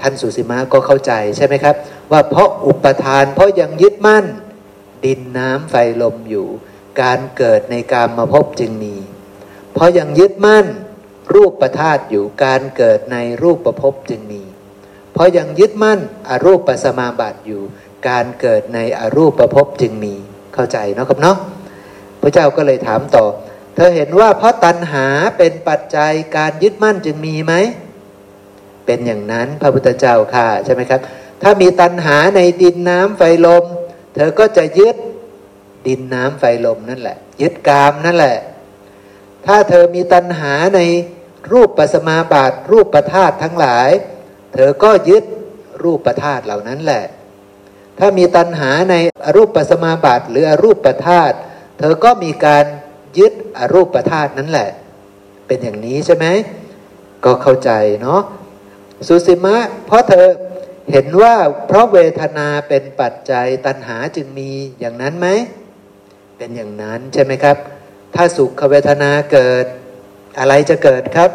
[0.00, 1.74] ท่านสุสีมาก็เข้าใจใช่ไหมครับ
[2.10, 4.24] ว่าเพราะอุปทานเพราะยังยึดมั่น
[5.04, 6.46] ดินน้ำไฟลมอยู่
[7.02, 8.96] การเกิดในการมาพบจึงมี
[9.74, 10.66] เพราะยังยึดมั่น
[11.34, 14.42] รูปประธาตอยู่การเกิดในรูปประพบจึงมี
[15.14, 17.62] เพราะยังยึดมั่นอรูปปัสมาบัติอยู่
[18.08, 20.14] การเกิดในอรูปประพบจึงมี
[20.54, 21.36] เข้าใจเนาะครับเนาะ
[22.22, 23.24] พระเจ้าก็เลยถามต่อ
[23.74, 25.06] เธอเห็นว่าเพราะตัณหา
[25.38, 27.54] เป็นปัจจัยการยึดมั่นจึงมีไหม
[28.86, 31.00] เป็นอย่างนั้นพระพุทธเจ้าค่ะใช่ไหมครับ
[31.42, 33.64] ถ้ามีตัณหาในดินน้ำไฟลม
[34.14, 34.96] เธอก็จะยึด
[35.86, 38.36] ดินน้ำไฟลมนั่นแหละ ยึดกามนั่นแหละ
[39.46, 40.80] ถ้าเธอมีตัณหาใน
[41.52, 43.90] รูปปัสมาบาทรูปประธาตทั้งหลาย
[44.54, 45.24] เธอก็ยึด
[45.82, 47.04] รูปประธาตเหล่านั้นแหละ
[47.98, 48.94] ถ้ามีตัณหาใน
[49.24, 51.32] อรูปปสมาบาทหรืออรูปประธาต
[51.78, 52.64] เธอก็มีการ
[53.18, 54.70] ยึดอรูปประธาตนั่นแหละ
[55.46, 56.26] เป็นอย่างนี้ใช่ไหม
[57.24, 57.70] ก็เข้าใจ
[58.02, 58.20] เนาะ
[59.08, 60.26] สุสิมะ เพราะเธอ
[60.92, 61.34] เห็นว่า
[61.66, 64.50] เพราะเวทนาเป็นปัจจัยตัณหาจึงมี
[64.80, 65.28] อย่างนั้นไหม
[66.38, 67.56] เป็นอย่างนั้นใช่ไหมครับ
[68.14, 69.66] ถ้าสุขเวทนาเกิด
[70.38, 71.30] อะไรจะเกิดครับ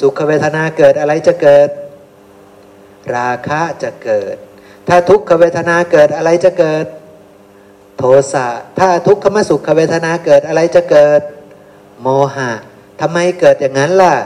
[0.00, 1.68] สุขเวทนาเกิดอะไรจะเกิด
[3.16, 4.36] ราคะจะเกิด
[4.88, 6.86] ถ้าทุกขเวทนาเกิดอะไรจะเกิด
[7.98, 11.20] โทสะถ้าทุกขมสุขเวทนาเกิดอะไรจะเกิด
[12.00, 12.52] โมหะ
[13.00, 14.16] ทำไมเกิดอย่างนั้นล่ะ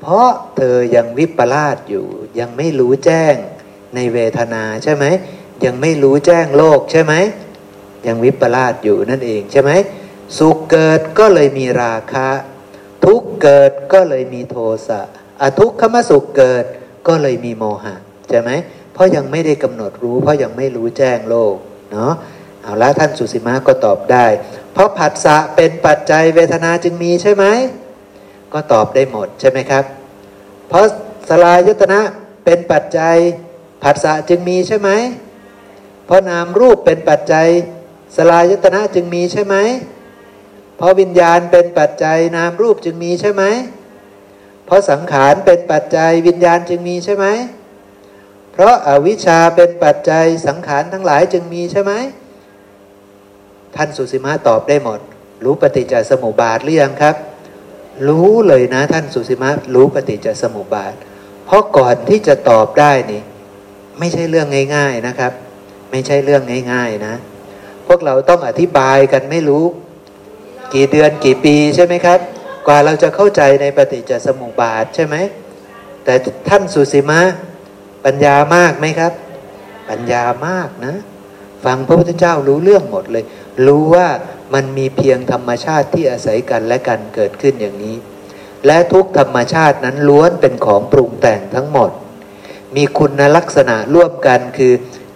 [0.00, 2.06] เพราะเธอยังวิปลาสอยู่
[2.38, 3.34] ยังไม่รู้แจ้ง
[3.94, 5.04] ในเวทนาใช่ไหม
[5.64, 7.14] ยังไม่รู้แจ้งโลกใช่ไหม
[8.06, 9.70] ยังวิปลาสอยู่นั่นเองใช่ไหม
[10.38, 12.28] สุขเกิดก็เลยมีราคะ
[13.04, 14.56] ทุกเกิดก็เลยมีโท
[14.88, 15.00] สะ
[15.40, 16.64] อทุกขมสุขเกิด
[17.08, 17.94] ก็เลยมีโมหะ
[18.28, 18.50] ใช่ไหม
[18.92, 21.54] เพราะยังไม่ได้กำหนดรู้ เพราะยังไม่รู้แจ้งโลก
[21.92, 22.12] เนาะ
[22.62, 24.26] เอาละท่านสุสีมาก็ตอบได้
[24.72, 27.44] เพราะผัสสะเป็นปัจจัยเวทนาจึงมีใช่ไหม
[28.52, 29.84] ก็ตอบได้หมดใช่ไหมครับ
[30.68, 30.84] เพราะ
[31.28, 32.00] สลายยตนะ
[32.44, 33.16] เป็นปัจจัย
[33.82, 34.90] ผัสสะจึงมีใช่ไหม
[36.06, 37.48] เพราะนามรูปเป็นปัจจัย
[38.16, 39.56] สลายยตนะจึงมีใช่ไหม
[40.76, 43.44] เพราะวิญญาณเป็นปัจจัยนามรูปจึงมีใช่ไหม
[44.66, 47.26] เพราะสังขารเป็นปัจจัยวิญญาณจึงมีใช่ไหม
[48.52, 51.92] เพราะอาวิชชาเป็นปัจจัยสังขารทั้งหลายจึงมีใช่ไหม
[53.76, 55.00] ท่านสุสีมาตอบได้หมด
[55.44, 57.16] รู้ปฏิจจสมุปบาทหรือยังครับ
[58.08, 60.94] รู้เลยนะท่านสุสีมารู้ปฏิจจสมุปบาท
[61.46, 63.22] เพราะก่อนที่จะตอบได้นี่
[63.98, 65.32] ไม่ใช่เรื่องง่าย ๆนะครับ
[65.90, 67.14] ไม่ใช่เรื่องง่าย ๆนะ
[67.86, 69.64] พวกเราต้องอธิบายกันไม่รู้
[70.74, 72.18] กี่เดือนกี่ปีใช่ไหมครับ
[72.66, 75.16] กว่าเราจะเข้าใจในปฏิจจสมุปบาทใช่ไหม
[76.04, 76.14] แต่
[76.48, 77.20] ท่านสุสีมา
[78.04, 79.12] ปัญญามากไหมครับ
[79.90, 80.94] ปัญญามากนะ
[81.64, 83.24] ฟังพระพุทธเจ้ารู้เรื่องหมดเลย
[83.66, 84.08] รู้ว่า
[84.54, 87.96] มันมีเพียงธรรมชาติที่อาศัยกันและกันเกิดขึ้นอย่างนี้
[88.66, 91.90] และทุกธรรมชาตินั้นล้วนเป็นของปรุงแต่งทั้งหมด
[92.76, 94.72] มีคุณลักษณะร่วมกันคือ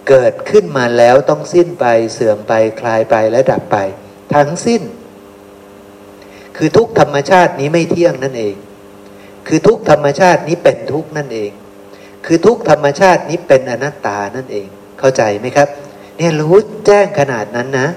[0.09, 3.77] เกิดขึ้นมาแล้วต้องสิ้นไปเสื่อมไปคลายไปและดับไป
[4.33, 4.81] ทั้งสิ้น
[6.59, 8.55] คือทุกธรรมชาตินี้ไม่เที่ยงนั่นเอง
[9.47, 11.51] คือทุกธรรมชาตินี้เป็นทุกนั่นเอง
[12.25, 14.67] คือทุกธรรมชาตินี้เป็นอนัตตานั่นเอง
[14.99, 15.67] เข้าใจไหมครับ
[16.17, 16.55] เนี่ยรู้
[16.85, 17.87] แจ้งขนาดนั้นนะ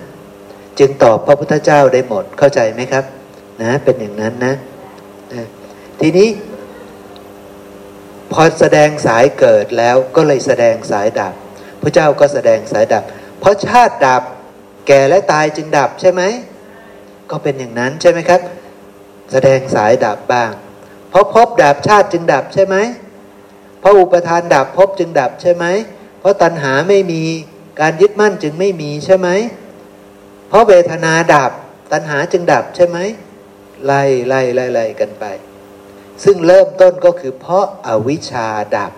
[0.79, 3.05] จึงตอบพระพุทธเจ้าได้หมดเข้าใจไหมครับ
[3.63, 4.55] นะ เป็นอย่างนั้นนะ
[6.01, 6.29] ทีนี้
[8.33, 11.35] พอแสดงสายเกิดแล้วก็เลยแสดงสายดับ
[11.83, 13.05] พระเจ้าก็แสดงสายดับ
[13.41, 14.23] เพราะชาติดับ
[14.87, 16.23] แก่และตายจึงดับใช่ไหม
[17.33, 18.41] ก็เป็นอย่างนั้นใช่ไหมครับ
[19.33, 20.51] แสดงสายดับบ้าง
[21.11, 22.77] เพราะพบดับชาติจึงดับใช่ไหม
[23.81, 25.65] เพราะอุปทานดับพบจึงดับใช่ไหม
[26.21, 27.23] เพราะตัณหาไม่มี
[27.81, 29.29] การยึดมั่นจึงไม่มีใช่ไหม
[30.49, 31.53] เพราะเวทนาดับ
[31.93, 32.99] ตัณหาจึงดับใช่ไหม
[33.85, 35.25] ไล่ไล่ไล่ไล่กันไป
[36.25, 38.93] ซึ่งเริ่มต้นก็คือเพราะอาวิชชาดับ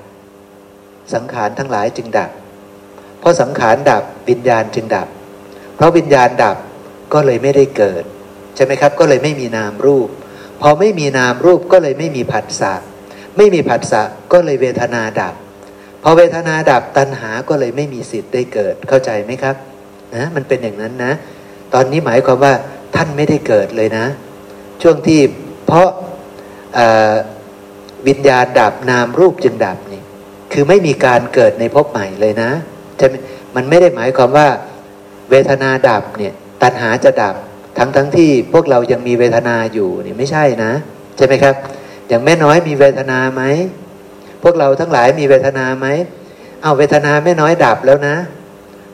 [1.15, 2.31] สังขารทั้งหลายจึงดับ
[3.21, 5.09] เพราะสังขารดับวิญญาณจึงดับ
[5.77, 6.57] เพราะวิญญาณดับ
[7.13, 8.05] ก็เลยไม่ได้เกิด
[8.57, 10.09] ใช่ไหมครับ ก็เลยไม่มีนามรูป
[10.63, 12.75] พอไม่มีนามรูปก็เลยไม่มีผัสสะ
[13.37, 14.03] ไม่มีผัสสะ
[14.33, 15.35] ก็เลยเวทนาดับ
[16.03, 19.57] พอเวทนาดับตัณหาก็เลยไม่มีสิทธิ์ได้เกิดเข้าใจไหมครับ
[20.17, 21.13] นะมันเป็นอย่างนั้นนะ
[21.75, 22.55] ตอนนี้หมายความว่า
[22.97, 24.07] ท่านไม่ได้เกิดเลยนะ
[24.83, 25.21] ช่วงที่
[25.67, 25.89] เพราะ
[28.07, 30.03] วิญญาณดับนามรูปจึงดับนี่
[30.53, 32.51] คือไม่มีการเกิดในภพใหม่เลยนะ
[33.01, 33.07] จะ
[33.57, 34.49] มันไม่ได้หมายความว่า
[35.31, 37.35] เวทนาดับเนี่ยตัณหาจะดับ
[37.79, 40.73] ทั้งทั้งที่พวกเรายังมีเวทนาอยู่นี่ไม่ใช่นะ
[41.17, 41.55] ใช่ไหมครับ
[42.09, 43.43] อย่างแม่น้อยมีเวทนาไหม
[44.43, 45.87] พวกเราทั้งหลายมีเวทนาไหม
[46.63, 48.17] เอาเวทนาแม่น้อยดับแล้วนะ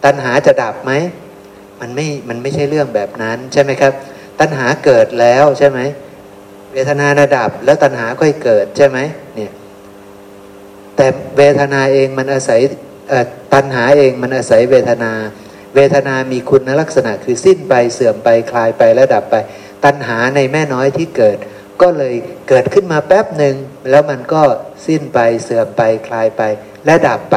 [0.04, 0.92] ตัณหาจะดับไหม
[1.80, 3.92] มันไม่มันไม่ใช่เรื่องแบบนั้นใช่ไหมครับ
[4.40, 5.78] ตัณหาเกิดแล้วใช่ไหม
[6.72, 8.98] เวทนาระดับแล้วตัณหาค่อยเกิดใช่ไหม
[9.34, 9.52] เนี่ย
[10.96, 11.06] แต่
[11.36, 12.60] เวทนาเองมันอาศัย
[13.54, 15.12] ตัณหาเองมันอาศัยเวทนา
[15.74, 19.36] เวทนามีคุณลักษณะคือสิ้นไปเสื่อมไปคลายไปและดับไป
[19.84, 21.38] ตัณหาในแม่น้อยที่เกิด
[21.82, 22.14] ก็เลย
[22.48, 23.54] เกิดขึ้นมาแป๊บหนึ่ง
[23.90, 24.42] แล้วมันก็
[24.86, 26.42] สิ้นไปเสื่อมไปคลายไป
[26.86, 27.36] และดับไป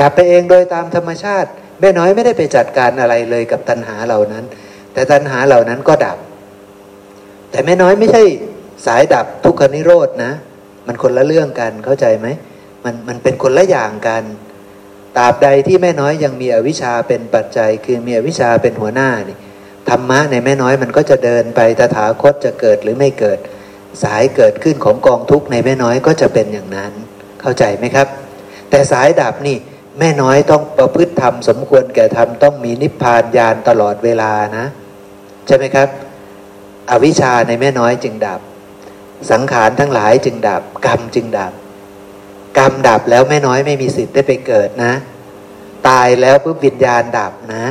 [0.00, 1.50] ดับไปเองโดยตามธรรมชาติ
[1.80, 4.44] แม่น้อยไม่ได้ไปจัดการอะไรเลยกับตัณหาเหล่านั้น
[4.92, 6.18] แต่ตัณหาเหล่านั้นก็ดับ
[7.50, 8.22] แต่แม่น้อยไม่ใช่
[8.86, 10.32] สายดับทุกขนิโรธนะ
[10.86, 12.28] มันคนละเรื่องกันเข้าใจไหม
[12.84, 14.22] มันมันเป็นคนละอย่างกัน
[15.16, 19.36] ตราบใดที่แม่น้อยยังมีอวิชชาเป็นปัจจัย คือมีอวิชชาเป็นหัวหน้านี่
[19.88, 23.38] ธรรมะในแม่น้อยมันก็จะเดินไปตถาคตจะเกิดหรือไม่เกิด
[24.02, 26.92] สายเกิดขึ้นของกองทุกข์ในแม่น้อยก็จะเป็นอย่างนั้น
[27.40, 28.08] เข้าใจไหมครับ
[28.70, 29.56] แต่สายดับนี่
[29.98, 34.66] แม่น้อยต้องประพฤติธรรมสมควรแก่ธรรมต้องมีนิพพานญาณตลอดเวลานะ
[35.46, 35.88] ใช่ไหมครับ
[36.90, 38.40] อวิชชาในแม่น้อยจึงดับ
[39.30, 41.52] สังขารทั้งหลายจึงดับ กรรมจึงดับ
[42.58, 44.92] กรรมดับแล้วแม่น้อยไม่มีสิทธิ์ได้ไปเกิดนะ
[45.88, 47.64] ตายแล้วปุ๊บวิญญาณดับนะ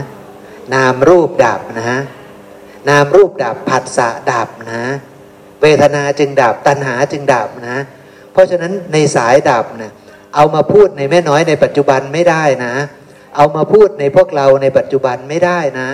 [0.73, 1.99] นามรูปดับนะ
[2.89, 4.83] นามรูปดับผัสสะดับนะ
[5.61, 7.77] เวทนาจึงดับ ตัณหาจึงดับนะ
[8.31, 9.91] เพราะฉะนั้นในสายดับนะ
[10.35, 12.73] เอามาพูดในแม่น้อยในปัจจุบันไม่ได้นะ
[13.35, 15.89] เอามาพูดในพวกเราในปัจจุบันไม่ได้นะ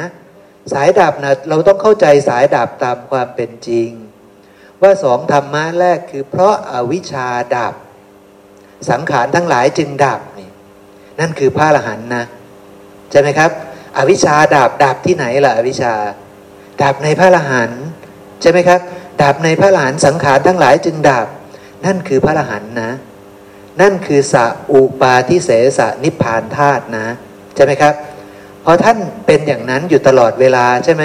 [0.74, 3.90] สายดับนะเราต้องเข้าใจสายดับตามความเป็นจริง
[4.82, 7.28] ว่าสองธรรมะแรกคือเพราะอาวิชชา
[7.58, 7.74] ดับ
[8.90, 10.50] สังขารทั้งหลายจึงดับนี่
[11.20, 12.24] นั่นคือพระอรหันต์นะ
[13.12, 13.52] ใช่ไหมครับ
[13.98, 15.94] อวิชชาดับดับที่ไหนล่ะอวิชชา
[16.84, 17.84] ดับในพระอรหันต์
[18.42, 18.80] ใช่ไหมครับ
[19.24, 21.28] ดับในพระอรหันต์สังขารทั้งหลายจึงดับ
[21.86, 22.92] นั่นคือพระอรหันต์นะ
[23.82, 27.06] นั่นคือสัอุปาทิเสสนิพพานธาตุนะ
[27.56, 27.94] ใช่ไหมครับ
[28.66, 31.04] พอท่านเป็นอย่างนั้นอยู่ตลอดเวลาใช่ไหม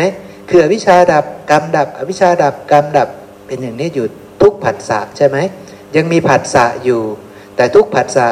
[0.48, 3.08] คืออวิชชาดับกรรมดับ อวิชชาดับกรรมดับ
[3.46, 4.06] เป็นอย่างนี้อยู่
[4.42, 5.36] ทุกผัสสะใช่ไหม
[5.96, 7.02] ยังมีผัสสะอยู่
[7.56, 8.28] แต่ทุกผัสสะ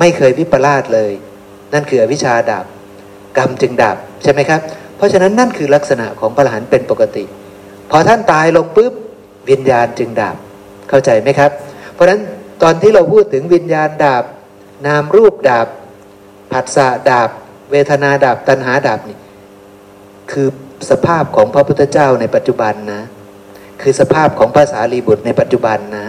[0.00, 1.12] ไม่เคยวิปลาสเลย
[1.72, 2.64] นั่นคืออวิชชาดับ
[3.38, 4.60] กรรมจึงดับใช่ไหมครับ
[4.96, 7.24] เพราะฉะนั้นนั่นคือลักษณะของพระหันเป็นปกติ
[7.90, 8.92] พอท่านตายลงปุ๊บ
[9.50, 10.36] วิญญาณจึงดับ
[10.88, 11.50] เข้าใจไหมครับ
[11.94, 12.20] เพราะฉะนั้น
[12.62, 14.24] ตอนที่เราพูดถึงวิญญาณดับ
[14.86, 15.66] นามรูปดับ
[16.52, 17.28] ผัสสะดับ
[17.70, 19.18] เวทนาดับตัณหาดับนี่
[20.32, 20.48] คือ
[20.90, 23.02] สภาพของพระพุทธเจ้าในปัจจุบันนะ
[23.82, 26.06] คือสภาพของภาษาลีบุตรในปัจจุบันนะ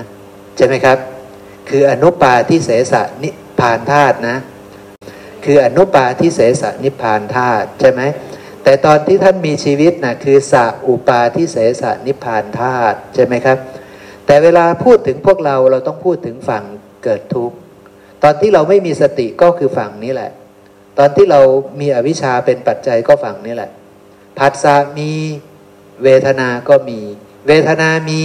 [0.58, 0.98] ใช่ไหมครับ
[1.70, 2.94] คืออนุปาทิเสส
[3.24, 4.38] นิพานธาตุนะ
[5.46, 8.02] คืออนุปาทิเสสนิพานธาตุใช่ไหม
[8.64, 13.58] แต่ตอนที่ท่านมีชีวิตนะคือสัอุปาทิเสสนิพานธาตุใช่ไหมครับ
[14.26, 16.64] แต่เวลาพูดถึงพวกเราเราต้องพูดถึงฝั่ง
[17.04, 17.56] เกิดทุกข์
[18.24, 20.32] ตอนที่เราไม่มีสติก็คือฝั่งนี้แหละ
[20.98, 21.42] ตอนที่เรา
[21.80, 23.72] มีอวิชชาเป็นปัจจัยก็ฝั่งนี้แหละ
[24.40, 25.12] ผัสสะมี
[26.04, 27.00] เวทนาก็มี
[27.48, 28.22] เวทนามี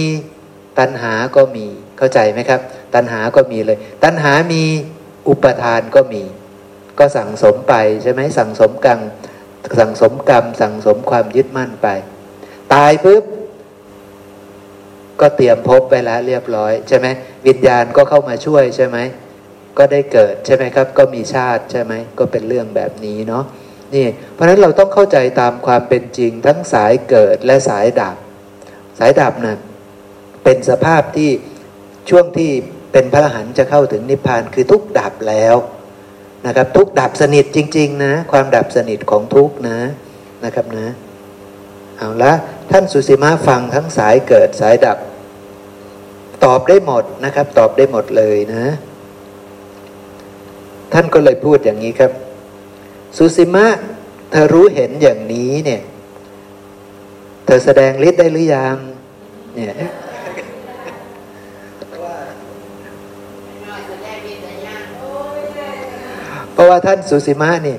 [0.79, 1.67] ตัณหาก็มี
[1.99, 2.61] เข้าใจไหมครับ
[2.95, 4.63] ตัณหาก็มีเลย ตัณหามี
[5.29, 6.23] อุปทานก็มี
[6.99, 8.99] ก็สั่งสมไปใช่ไหมสั่งสมกรรม
[9.79, 11.87] สั่งสมกรรม สั่งสมความยึดมั่นไป
[12.73, 13.23] ตายปุ๊บ
[15.21, 17.07] ก็เตรียมพบไปแล้วเรียบร้อยใช่ไหม
[17.47, 18.97] วิญญาณก็เข้ามาช่วยใช่ไหม
[19.77, 23.43] ก็ได้เกิดใช่ไหมครับ ก็มีชาติใช่ไหมก็เป็นเรื่องแบบนี้เนาะ
[23.95, 28.15] นี่เพราะฉะนั้นเราต้องเข้าใจตามความเป็นจริงทั้งสายเกิดและสายดับ
[28.99, 29.57] สายดับนะ่ะ
[30.43, 31.29] เป็นสภาพที่
[32.09, 32.51] ช่วงที่
[32.91, 35.55] เป็นพระอรหันต์จะเข้าถึงนิพพานคือทุกดับแล้ว
[36.45, 39.79] นะครับ ทุกดับสนิทจริง ๆ นะ ความดับสนิทของทุกนะ
[40.45, 40.87] นะครับนะ
[41.97, 42.33] เอาละ
[42.71, 44.97] ท่านสุสีมาฟังทั้งสายเกิดสายดับ
[46.43, 48.65] ตอบได้หมดนะครับ ตอบได้หมดเลยนะ
[50.93, 52.11] ท่านก็เลยพูดอย่างนี้ครับ
[53.17, 53.65] สุสีมะ
[54.31, 55.81] เธอรู้เห็นอย่างนี้เนี่ย
[57.45, 58.75] เธอแสดงฤทธิ์ได้หรือยัง
[59.55, 59.73] เนี่ย
[66.48, 67.77] เพ ราะว่าท่านสุสีมะนี่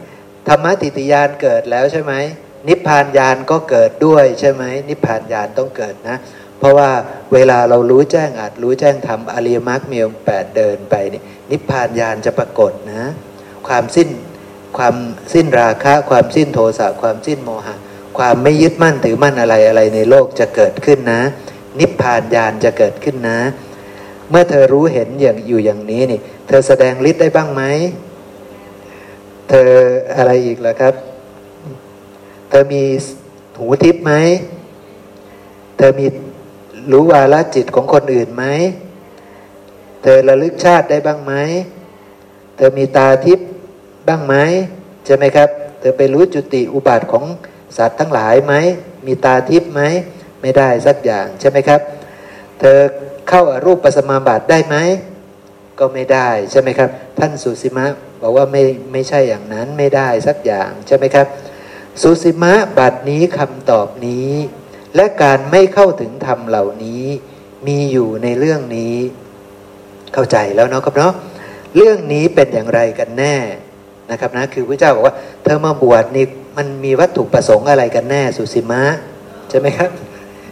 [0.49, 2.15] ธรรมติติยานเกิดแล้วใช่ไหม
[2.69, 6.17] นิพพานญาณก็เกิดด้วยใช่ไหมนิพพานญาณต้องเกิดนะ
[6.59, 6.91] เพราะว่า
[7.33, 13.05] เวลาเรารู้แจ้งอาจรู้แจ้งทำอริยมรรคมีองค์แปดเดินไปนี่นิพพานญาณจะปรากฏนะ
[13.69, 14.09] ความสิ้น
[14.79, 14.95] ความ
[15.33, 17.77] สิ้นราคะ ความสิ้นโทสะความสิ้นโมหะ
[18.19, 21.23] ความไม่ยึดมั่นถือมั่นอะไรอะไรในโลกจะเกิดขึ้นนะ
[21.81, 23.41] นิพพานญาณจะเกิดขึ้นนะ
[24.31, 27.63] เมื่อเธอรู้เห็นอย่างอยู่อย่างนี้นี่ เธอแสดงฤทธิ์ได้บ้างไหม
[29.53, 29.73] เธอ
[30.17, 30.95] อะไรอีกล่ะครับ
[32.49, 32.83] เธอมี
[33.59, 34.13] หูทิพย์ไหม
[35.77, 36.07] เธอมี
[36.93, 38.45] รู้วาลจิตของคนอื่นไหม
[40.03, 41.33] เธอระลึกชาติได้บ้างไหม
[42.57, 43.49] เธอมีตาทิพย์
[44.09, 44.35] บ้างไหม
[45.07, 45.49] ใช่ไหมครับ
[45.81, 47.25] เธอไปรู้จุติอุบัติของ
[47.77, 48.55] สัตว์ทั้งหลายไหม
[49.07, 49.81] มีตาทิพย์ไหม
[50.41, 51.81] ไม่ได้สักอย่างใช่ไหมครับ
[52.61, 52.79] เธอ
[53.29, 54.77] เข้าอารูปปัสมาบัติได้ไหม
[55.79, 57.87] ก็ไม่ได้ใช่ไหมครับ ท่านสุสิมะ
[58.23, 58.63] บอกว่าไม่
[58.93, 61.27] ไม่ใช่อย่างนั้นไม่ได้สักอย่างใช่ไหมครับ
[62.03, 64.31] สุสิมะบัดนี้คำตอบนี้
[64.97, 67.05] และการไม่เข้าถึงธรรมเหล่านี้
[67.67, 68.97] มีอยู่ในเรื่องนี้
[70.15, 71.13] เข้าใจแล้วเนาะครับเนาะ
[71.77, 73.37] เรื่องนี้เป็นอย่างไรกันแน่
[74.11, 75.15] นะครับนะคือพระเจ้าบอกว่า
[75.45, 76.25] เธอมาบวชนี่
[76.57, 78.83] มันมีวัตถุประสงค์อะไรกันแน่สุสิมะ
[79.51, 79.91] ใช่ไหมครับ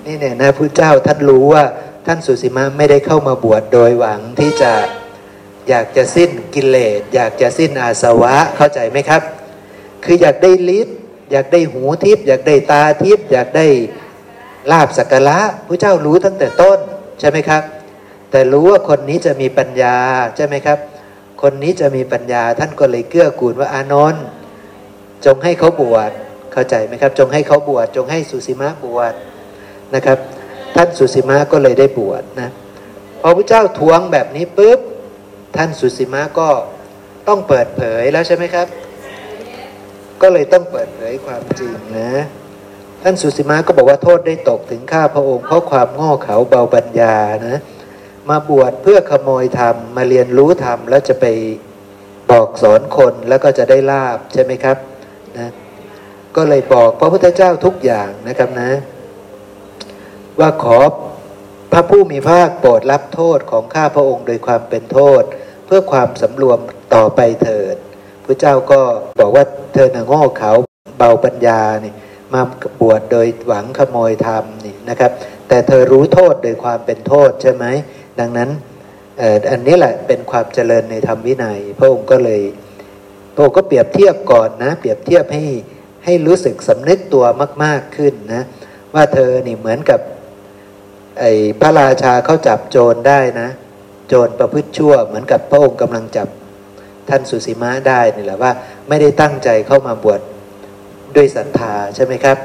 [0.07, 1.65] นี่เนี่ยนะพระเจ้าท่านรู้ว่า
[2.07, 4.73] ท่านสุสิมะไม่ได้เข้ามาบวชโดยหวังที่จะ
[5.69, 9.23] อยากจะสิ้นกิเลสอยากจะสิ้นอาสวะเข้าใจไหมครับ
[10.05, 10.97] คืออยากได้ฤทธิ์
[11.33, 13.67] อยากได้หูทิพย์อยากได้ตาทิพย์อยากได้
[14.71, 16.79] ลาบสักการะพระเจ้ารู้ตั้งแต่ต้น
[17.21, 17.63] ใช่ไหมครับ
[18.31, 19.97] แต่รู้ว่าคนนี้จะมีปัญญา
[20.37, 20.79] ใช่ไหมครับ
[21.43, 24.25] คนนี้จะมีปัญญาท่านก็เลยเกื้อกูลว่าอานนท์
[25.25, 26.11] จงให้เขาบวช
[26.53, 29.15] เข้าใจไหมครับ จงให้เขาบวชจงให้สุสีมาบวช
[29.95, 30.19] นะครับ
[30.77, 32.51] ท่านสุสีมาก็เลยได้บวชนะ
[33.21, 34.81] พอพระเจ้าทวงแบบนี้ปุ๊บ
[35.57, 36.49] ท่านสุสีมาก็
[37.29, 38.67] ต้องเปิดเผยแล้วใช่ไหมครับ
[40.23, 42.13] ก็เลยต้องเปิดเผยความจริงนะ
[43.03, 47.17] ท่านสุสีมาก็บอกว่าโทษได้ตกถึงข้าพระองค์เพราะความโง่เขลาเบาปัญญา
[47.49, 47.59] นะ
[48.29, 51.27] มาบวชเพื่อขโมยธรรม มาเรียนรู้ธรรม แล้วจะไป
[52.31, 54.77] บอกสอนคนแล้วก็จะได้ลาบใช่ไหมครับ
[55.37, 55.49] นะ
[56.37, 58.71] ก็เลยบอกพระพุทธเจ้าทุกอย่างนะครับนะ
[60.41, 60.79] ว่าขอ
[61.73, 65.23] พระผู้มีภาคโปรดรับโทษของข้าพระองค์โดยความเป็นโทษ
[65.67, 66.59] เพื่อความสำรวม
[66.95, 67.77] ต่อไปเถิด
[68.25, 68.81] พระเจ้าก็
[69.21, 69.45] บอกว่า
[69.75, 70.53] เธอหนังโง่เขา
[70.99, 71.93] เบาปัญญานี่
[72.33, 72.43] มา
[72.81, 75.11] บวชโดยหวังขโมยธรรมนี่นะครับ
[75.49, 77.65] แต่เธอรู้โทษโดยความเป็นโทษใช่ไหม
[78.21, 78.51] ดังนั้น
[79.51, 82.43] อันนี้แหละเป็นความเจริญในธรรมวินัย พระองค์ก็เลย
[83.35, 85.45] พระองค์ก็เปรียบเทียบก่อนนะ เปรียบเทียบให้
[86.05, 87.25] ให้รู้สึกสำนึกตัว
[87.65, 88.43] มาก ๆขึ้นนะ
[88.95, 90.01] ว่าเธอนี่เหมือนกับ
[91.21, 93.49] ไอ้พระราชาเขาจับโจรได้นะ
[94.09, 96.29] โจรประพฤติชั่ว เหมือนกับพระองค์กำลังจับ
[97.09, 98.53] ท่านสุสีมาได้นี่แหละว่า
[98.89, 100.21] ไม่ได้ตั้งใจเข้ามาบวช
[101.17, 102.37] ด้วยศรัทธาใช่ไหมครับ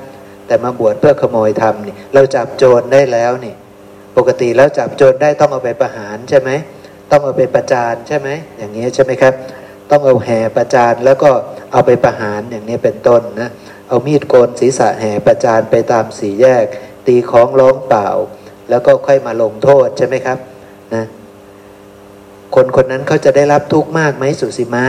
[0.47, 3.53] แต่มาบวชเพื่อขโมยธรรมนี่เราจับโจรได้แล้วนี่
[4.17, 6.49] ปกติแล้วจับโจรได้ต้องเอาไปประหารใช่ไหม
[7.11, 9.34] ต้องเอาไปประจานใช่ไหมอย่างนี้ใช่ไหมครับ
[9.91, 11.32] ต้องเอาแห่ประจานแล้วก็
[11.71, 13.49] เอาไปประหารอย่างนี้เป็นต้นนะ
[13.88, 16.65] เอามีดโกนศีรษะแห่ประจานไปตามสี่แยก
[17.07, 18.09] ตีของร้องเปล่า
[18.70, 20.38] แล้วก็ค่อยมาลงโทษใช่ไหมครับ
[20.93, 21.03] นะ
[22.55, 24.86] คนคนนั้นเขาจะได้รับทุกข์มากไหมสุสีมา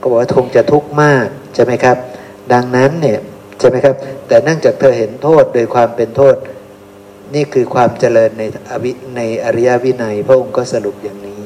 [0.00, 1.96] ก็บอกว่าคงจะทุกข์มากใช่ไหมครับ
[2.52, 3.20] ดังนั้นเนี่ย
[3.58, 3.94] ใช่ไหมครับ
[4.28, 6.36] แต่เนั่องจากเธอเห็นโทษโดยความเป็นโทษ
[7.34, 11.42] นี่คือความเจริญในอวิในอริยวินัย พระองค์ก็สรุปอย่างนี้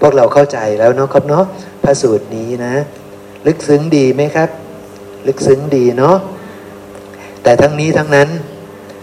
[0.00, 1.44] พวกเราเข้าใจแล้วเนาะครับเนาะ
[1.82, 2.74] พระสูตรนี้นะ
[3.46, 4.48] ลึกซึ้งดีไหมครับ
[5.26, 6.16] ลึกซึ้งดีเนาะ
[7.42, 8.28] แต่ทั้งนี้ทั้งนั้น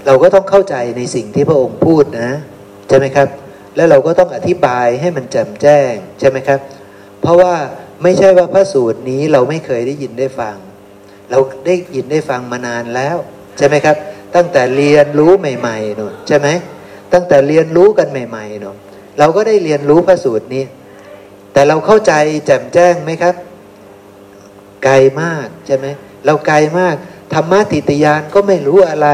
[0.06, 2.32] เราก็ต้องเข้าใจในสิ่งที่พระองค์พูดนะ
[2.88, 3.28] ใช่ไหมครับ
[3.76, 6.60] แล้วเราก็ต้องอธิบายให้มันแจ่มแจ้งใช่ไหมครับ
[7.22, 7.54] เพราะว่า
[8.04, 10.56] ไม่ใช่ว่าพระสูตรนี้เราไม่เคยได้ยินได้ฟัง
[11.30, 13.18] เราได้ยินได้ฟังมานานแล้ว
[13.58, 13.96] ใช่ไหมครับ
[14.36, 16.48] ตั้งแต่เรียนรู้ใหม่ๆนู่นใช่ไหม
[17.14, 18.78] ตั้งแต่เรียนรู้กันใหม่ๆนู่น
[19.20, 20.64] เราก็ได้เรียนรู้พระสูตรนี้
[21.54, 22.14] แต่เราเข้าใจ
[22.46, 23.36] แจ่มแจ้งไหมครับ
[24.86, 25.86] ไกลมากใช่ไหม
[26.26, 26.96] เราไกลมาก
[27.34, 29.10] ธรรมะติตยานก็ไม่รู้อะไร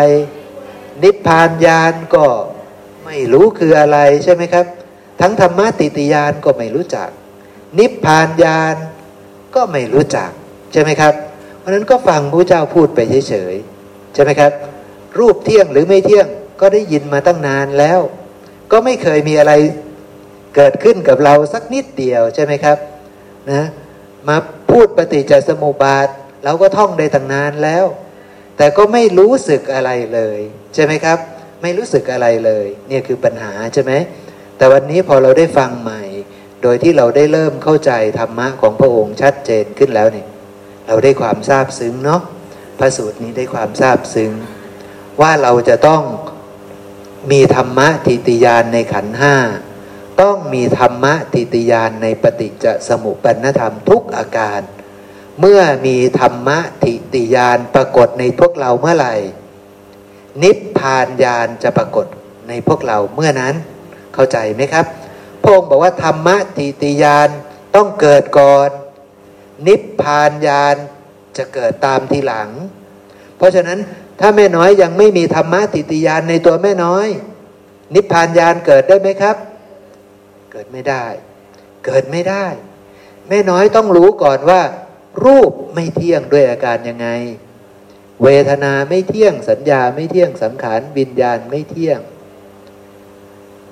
[1.03, 2.25] นิพพานญาณก็
[3.05, 4.65] ไม่รู้คืออะไรใช่ไหมครับ
[5.21, 7.09] ทั้งธรรมะติติยานก็ไม่รู้จัก
[7.79, 8.75] นิพพานญาณ
[9.55, 10.29] ก็ไม่รู้จัก
[10.71, 11.13] ใช่ไหมครับ
[11.59, 14.51] เพราะนั้นก็ฟังพระเจ้าพูดไปเฉยๆใช่ไหมครับ
[15.19, 16.27] รูปเที่ยงหรือไม่เที่ยง
[16.61, 17.99] ก็ได้ยินมาตั้งนานแล้ว
[18.71, 19.53] ก็ไม่เคยมีอะไร
[20.55, 22.77] เกิดขึ้นกับเราสักนิดเดียวใช่ไหมครับ
[23.51, 23.63] นะ
[24.27, 24.37] มา
[24.71, 26.07] พูดปฏิจจสมุปบาท
[26.43, 27.85] เราก็ท่องได้ตั้งนานแล้ว
[28.57, 30.39] แต่ก็ไม่รู้สึกอะไรเลย
[30.73, 31.17] ใช่ไหมครับ
[31.61, 33.93] ไม่รู้สึกอะไรเลย เนี่ยคือปัญหาใช่ไหม
[34.57, 36.01] แต่วันนี้พอเราได้ฟังใหม่
[36.61, 40.27] โดยที่เราได้เริ่มเข้าใจธรรมะของพระองค์ชัดเจนขึ้นแล้วเนี่ย
[40.87, 42.21] เราได้ความทราบซึ้งเนาะ
[42.79, 44.31] พระสูตรนี้ได้ความทราบซึ้ง
[45.21, 46.01] ว่าเราจะต้อง
[47.31, 49.35] มีธรรมะทิติยานในขันห้า
[50.21, 54.61] ต้องมีธรรมะทิติยานในปฏิจจสมุปปนธรรมทุกอาการ
[55.39, 59.15] เมื่อมีธรรมะทิติยานปรากฏในพวกเราเมื่อไหร่
[60.43, 62.05] นิพพานญาณจะปรากฏ
[62.49, 63.55] ในพวกเราเมื่อนั้น
[64.13, 64.85] เข้าใจไหมครับ
[65.41, 67.29] พระองค์บอกว่าธรรมะทิติยาน
[67.75, 68.69] ต้องเกิดก่อน
[69.67, 70.75] นิพพานญาณ
[71.37, 72.49] จะเกิดตามทีหลัง
[73.37, 73.79] เพราะฉะนั้น
[74.19, 77.07] ถ้าแม่น้อยยังไม่มีธรรมะทิติยานในตัวแม่น้อย
[77.95, 79.35] นิพพานญาณเกิดได้ไหมครับ
[80.51, 81.05] เกิดไม่ได้
[81.85, 82.45] เกิดไม่ได้
[83.29, 84.61] แม่น้อยต้องรู้ก่อนว่า
[85.23, 87.07] รูปไม่เที่ยงด้วยอาการยังไง
[88.23, 91.99] เวทนาไม่เที่ยงสัญญาไม่เที่ยงสังขารวิญญาณไม่เที่ยง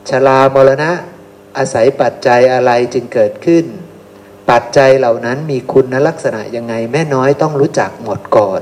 [0.10, 0.92] ชรามรณะ
[1.58, 3.66] อาศัยปัจจัยอะไรจึงเกิดขึ้น
[4.50, 8.62] ปัจจัยเหล่านั้นมีคุณลักษณะยังไง แม่น้อยต้องรู้จักหมดก่อน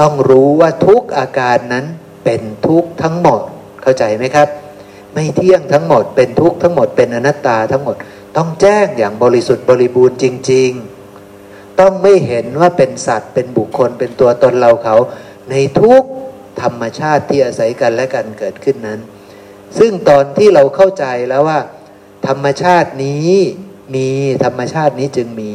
[0.00, 1.84] ต้องรู้ว่าทุกอาการนั้น
[2.24, 3.40] เป็นทุกทั้งหมด
[3.82, 4.48] เข้าใจไหมครับ
[5.14, 7.96] ไม่เที่ยงทั้งหมดเป็นทุกทั้งหมดเป็นอนัตตาทั้งหมด
[8.36, 10.93] ต้องแจ้งอย่างบริสุทธิ์บริบูรณ์จริง ๆ
[11.80, 14.96] ต้องไม่เห็นว่าเป็นสัตว์เป็นบุคคลเป็นตัวตนเราเขา
[15.50, 16.02] ในทุก
[16.62, 19.00] ธรรมชาติที่อาศัยกันและกันเกิดขึ้นนั้น
[19.78, 21.60] ซึ่งตอนที่เราเข้าใจแล้วว่า
[22.28, 23.32] ธรรมชาตินี้
[23.94, 24.08] มี
[24.44, 25.50] ธรรมชาตินี้จึงมี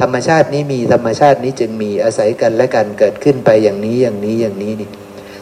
[0.00, 4.88] ธรรมชาตินี้มีธรรมชาตินี้จึงมีอาศัยกันและกันเกิดขึ้นไปอย่างนี้อย่างนี้อย่างนี้นี่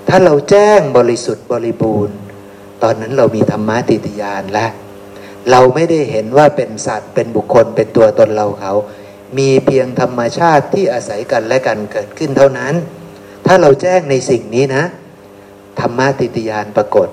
[0.09, 2.17] ถ้าเราแจ้งบริสุทธิ์บริบูรณ์
[2.83, 4.71] ตอนนั้นเรามีธรรมะติติยานแล้ว
[5.51, 8.73] เราไม่ได้เห็นว่าเป็นสัตว์เป็นบุคคลเป็นตัวตนเราเขา
[9.39, 12.75] มีเพียงธรรมชาติที่อาศัยกันและกันเกิดขึ้นเท่านั้น
[13.47, 14.85] ถ้าเราแจ้งในสิ่งนี้นะ
[15.81, 17.09] ธรรมะติติยานปรากฏ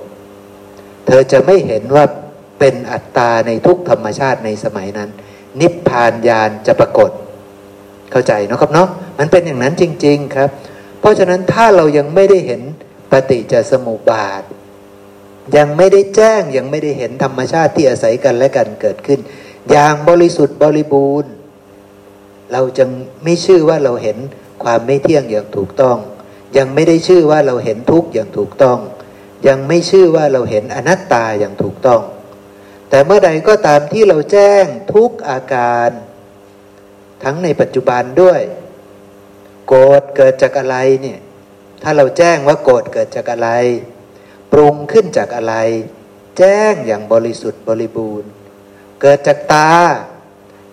[1.05, 2.05] เธอจะไม่เห็นว่า
[2.59, 5.09] เป็นอัตตาในทุกธรรมชาติในสมัยนั้น
[5.59, 7.11] นิพพานญาณจะปรากฏ
[8.11, 8.89] เข้าใจนะครับเนาะ
[9.19, 10.49] มันเป็นอย่างนั้นจริง ๆครับ
[10.99, 12.61] เพราะฉะนั้นถ้าเรายังไม่ได้เห็น
[13.11, 14.43] ปฏิจจสมุปบาท
[15.57, 19.19] ยังไม่ได้แจ้งยังไม่ได้เห็นธรรมชาติที่อาศัยกันและกันเกิดขึ้น
[19.71, 21.31] อย่างบริสุทธิ์บริบูรณ์
[22.51, 22.89] เราจึง
[23.23, 24.17] ไม่ชื่อว่าเราเห็น
[24.63, 25.97] ความไม่เที่ยงอย่างถูกต้อง
[26.57, 28.79] ยังไม่ได้ชื่อว่าเราเห็นทุกข์อย่างถูกต้อง
[29.47, 32.01] ยังไม่ชื่อว่าเราเห็นอนัตตาอย่างถูกต้อง
[32.89, 35.89] แต่เมื่อใดก็ตามที่เราแจ้งทุกอาการ
[37.23, 38.41] ทั้งในปัจจุบันด้วย
[39.67, 41.19] โกรธเกิดจากอะไรเนี่ย
[41.83, 43.49] ถ้าเราแจ้งว่าโกรธเกิดจากอะไร
[44.51, 45.55] ปรุงขึ้นจากอะไร
[46.37, 48.29] แจ้งอย่างบริสุทธิ์บริบูรณ์
[49.01, 49.71] เกิดจากตา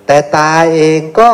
[0.06, 1.30] แต่ตาเองก็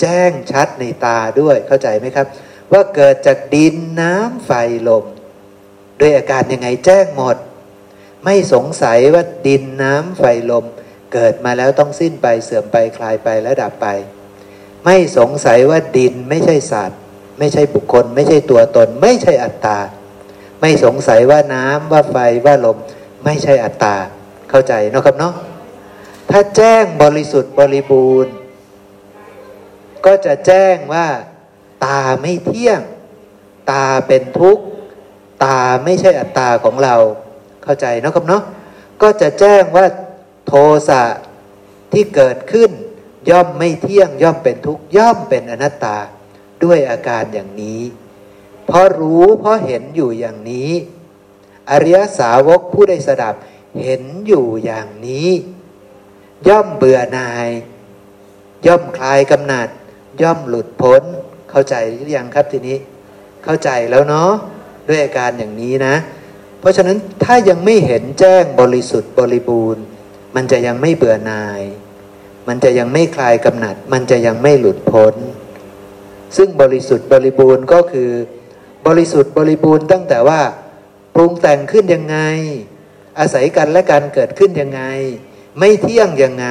[0.00, 2.26] แจ้งชัดในตาด้วยเข้าใจไหมครับ
[2.72, 4.50] ว่าเกิดจากดินน้ำไฟ
[4.88, 5.04] ลม
[6.00, 7.36] ด้วยอาการยังไงแจ้งหมด
[8.24, 10.64] ไม่สงสัยว่าดินน้ำไฟลม
[11.12, 13.86] เกิดมาแล้วต้องสิ้นไปเสื่อมไปคลายไปและดับไป
[14.84, 16.98] ไม่สงสัยว่าดินไม่ใช่สัตว์
[17.38, 19.78] ไม่ใช่บุคคล ไม่ใช่ตัวตน ไม่ใช่อัตตา
[20.60, 22.78] ไม่สงสัยว่าน้ำว่าไฟว่าลม
[23.24, 23.96] ไม่ใช่อัตตา
[24.50, 25.34] เข้าใจนะครับเนาะ
[26.30, 28.32] ถ้าแจ้งบริสุทธิ์บริบูรณ์
[30.06, 31.06] ก็จะแจ้งว่า
[31.84, 32.80] ตาไม่เที่ยง
[33.70, 34.64] ตาเป็นทุกข์
[35.44, 36.94] ตาไม่ใช่อัตตาของเรา
[37.62, 38.42] เข้าใจนะครับเนาะ
[39.02, 39.86] ก็จะแจ้งว่า
[40.46, 40.52] โท
[40.88, 41.02] สะ
[41.92, 42.70] ที่เกิดขึ้น
[43.30, 45.96] ย่อมไม่เที่ยงย่อมเป็นทุกข์ย่อมเป็นอนัตตา
[46.62, 47.82] ด้วยอาการอย่างนี้
[48.66, 50.70] เพราะรู้เพราะเห็นอยู่อย่างนี้
[51.70, 53.34] อริยสาวกผู้ได้สดับ
[53.82, 55.28] เห็นอยู่อย่างนี้
[56.48, 57.48] ย่อมเบื่อหน่าย
[58.66, 59.68] ย่อมคลายกำหนัด
[60.22, 61.02] ย่อมหลุดพ้น
[61.50, 62.76] เข้าใจหรือยังครับทีนี้
[63.44, 64.32] เข้าใจแล้วเนาะ
[64.88, 65.94] ด้วยอาการอย่างนี้นะ
[66.60, 69.82] เพราะฉะนั้นถ้ายังไม่เห็นแจ้งบริสุทธิ์บริบูรณ์
[70.36, 71.62] มันจะยังไม่เบื่อหน่าย
[72.48, 75.14] มันจะยังไม่คลายกำหนัด มันจะยังไม่หลุดพ้น
[76.36, 78.10] ซึ่งบริสุทธิ์บริบูรณ์ก็คือ
[78.86, 80.40] บริสุทธิ์บริบูรณ์ตั้งแต่ว่า
[81.14, 82.18] ปรุงแต่งขึ้นยังไง
[83.18, 84.82] อาศัยกันและการเกิดขึ้นยังไง
[85.58, 86.48] ไม่เที่ยงยังไง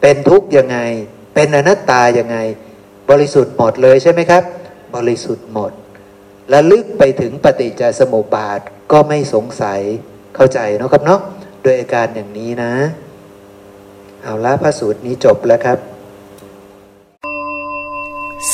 [0.00, 0.78] เป็นทุกข์ยังไง
[1.34, 2.36] เป็นอนัตตายังไง
[3.10, 4.42] บริสุทธิ์หมดเลยใช่ไหมครับ
[4.96, 5.72] บริสุทธิ์หมด
[6.50, 8.60] และลึกไปถึงปฏิจจสมุปบาท
[8.92, 9.80] ก็ไม่สงสัย
[10.34, 11.20] เข้าใจนะครับเนาะ
[11.62, 12.72] โดยอาการอย่างนี้นะ
[14.22, 15.78] เอาละพระสูตรนี้จบแล้วครับ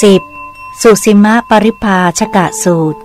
[0.03, 0.22] สิบ
[0.82, 3.00] สุสิมะปริภาชกะสูตร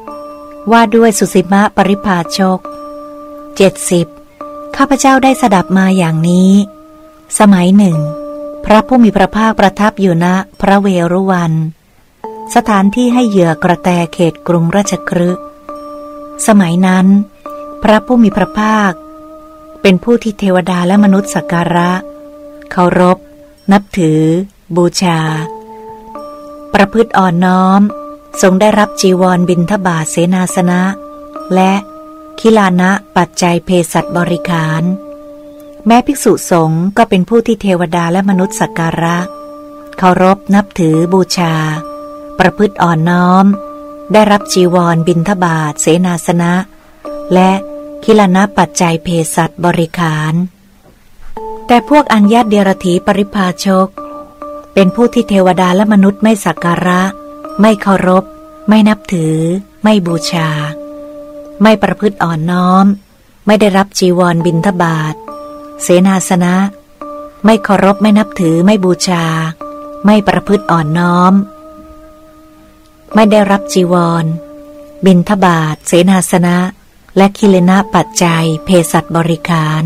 [0.71, 2.59] ว่าด้วยสุสิมะปริภาชก
[3.57, 4.07] เจ็ดสิบ
[4.75, 6.51] ข้าพเจ้าได้สดับมาอย่างนี้
[7.39, 7.97] สมัยหนึ่ง
[8.69, 10.27] พระผู้มีพระภาคประทับอยู่ณ
[10.61, 11.53] พระเวรุวัน
[12.55, 15.29] สถานที่ให้เหยื่อกระแตเขตกรุงราชครึ
[16.47, 17.07] สมัยนั้น
[17.83, 18.91] พระผู้มีพระภาค
[19.81, 21.91] เป็นผู้ที่เทวดาและมนุษย์สักการะ
[22.71, 23.17] เคารพ
[23.71, 24.21] นับถือ
[24.75, 25.19] บูชา
[26.73, 27.81] ประพฤติอ่อนน้อม
[28.41, 30.81] ทรงได้รับจีวรบินทบาทเสนาสนะ
[31.53, 31.73] และ
[32.39, 34.83] คิลานะปัจจัยเพสัตบริขาร
[35.87, 39.17] แม้ภิกษุสงฆ์ก็เป็นผู้ที่เทวดาและมนุษย์สักการะ
[39.97, 41.55] เคารพนับถือบูชา
[42.39, 43.45] ประพฤติอ่อนน้อม
[44.13, 46.53] ได้รับจีวรบินทบาทเสนาสนะ
[47.33, 47.51] และ
[48.03, 50.33] คิลานะปัจจัยเพสัตบริขาร
[51.67, 53.87] แต่พวกอัญญาเดียรถีปริพาชก
[54.73, 57.01] เป็นผู้ที่เทวดาและมนุษย์ไม่สักการะ
[57.61, 58.23] ไม่เคารพ
[58.69, 59.37] ไม่นับถือ
[59.83, 60.49] ไม่บูชา
[61.61, 62.85] ไม่ประพฤติอ่อนน้อม
[63.45, 65.15] ไม่ได้รับจีวรบินทบาท
[65.83, 66.55] เสนาสนะ
[67.45, 69.25] ไม่เคารพไม่นับถือไม่บูชา
[70.05, 71.33] ไม่ประพฤติอ่อนน้อม
[73.15, 74.25] ไม่ได้รับจีวร
[75.05, 76.57] บินทบาทเสนาสนะ
[77.17, 79.83] และคิเลนะปัจจัยเพสัตบริการ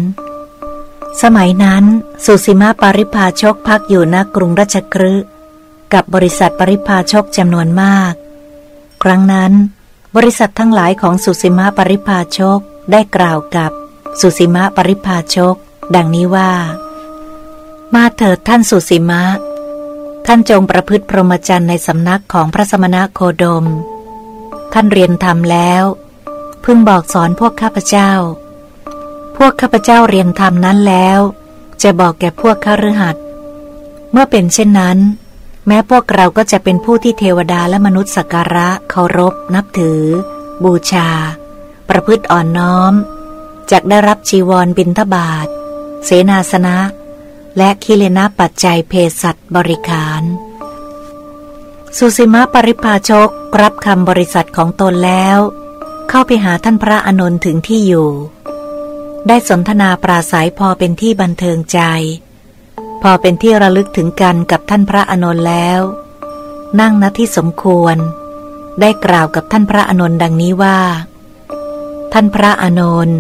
[1.21, 1.83] สมัยนั้น
[2.25, 5.25] สุสีมาปริพาชกพักอยู่ณกรุงราชกฤห์
[5.93, 8.13] กับบริษัทปริพาชกจำนวนมาก
[9.03, 9.53] ครั้งนั้น
[10.15, 12.59] บริษัททั้งหลายของสุสิมะปริพาชก
[12.91, 13.71] ได้กล่าวกับ
[14.19, 15.55] สุสิมะปริพาชก
[15.95, 16.51] ดังนี้ว่า
[17.93, 19.23] มาเถิดท่านสุสิมะ
[20.25, 23.65] ท่านจงประพฤติพรหมจรรย์ในสำนักของพระสมณะโคดม
[24.73, 25.83] ท่านเรียนธรรมแล้ว
[26.63, 28.11] พึงบอกสอนพวกข้าพเจ้า
[29.37, 31.19] พวกข้าพเจ้าเรียนธรรมนั้นแล้ว
[31.81, 33.15] จะบอกแก่พวกข้ารือหัด
[34.11, 34.97] เมื่อเป็นเช่นนั้น
[35.67, 40.01] แม้พวกเราก็จะเป็นผู้ที่เทวดาและมนุษย์สักการะเคารพ นับถือ
[40.63, 41.09] บูชา
[41.89, 42.93] ประพฤติอ่อนน้อม
[43.71, 45.47] จากได้รับจีวรบินทบาท
[46.05, 46.77] เสนาสนะ
[47.57, 50.23] และคิเลนะปัจจัยเพสัตบริขาร
[51.97, 53.29] สุสิมะปริพาชก
[53.61, 55.37] รับคำบริษัทของตนแล้ว
[56.09, 58.09] เข้าไปหาท่านพระอนนท์ถึงที่อยู่
[59.27, 61.79] ได้สนทนาปราศัยพอเป็นที่บันเทิงใจ
[63.01, 65.81] พอเป็นที่ระลึกถึงกันกับท่านพระอนนท์แล้ว
[66.79, 67.95] นั่งณที่สมควร
[68.81, 70.79] ได้กล่าวกับท่านพระอนนท์ดังนี้ว่า
[72.13, 73.19] ท่านพระอนนท์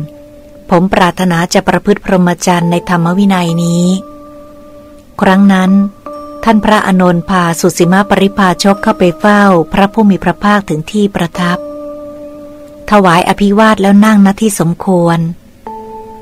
[0.71, 3.85] ผมปรารถนาจะประพฤติพรหมจรรย์ในธรรมวินัยนี้
[5.21, 5.71] ครั้งนั้น
[6.43, 9.43] ท่านพระอนนท์พาสุสีมาปริพาชกเข้าไปเฝ้า
[9.73, 11.57] พระผู้มีพระภาคถึงที่ประทับ
[12.91, 15.19] ถวายอภิวาทแล้วนั่งณที่สมควร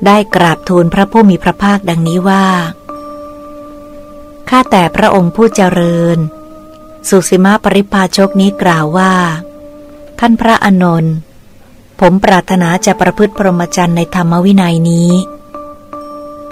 [0.06, 2.46] ได้กราบทูลพระผู้มีพระภาคดังนี้ว่า
[4.48, 6.18] ข้าแต่พระองค์ผู้เจริญ
[7.08, 9.14] สุสีมาปริพาชกนี้กล่าวว่า
[10.18, 11.14] ท่านพระอนนท์
[12.00, 15.10] ผมปรารถนาจะประพฤติพรหมจรรย์ในธรรมวินัยนี้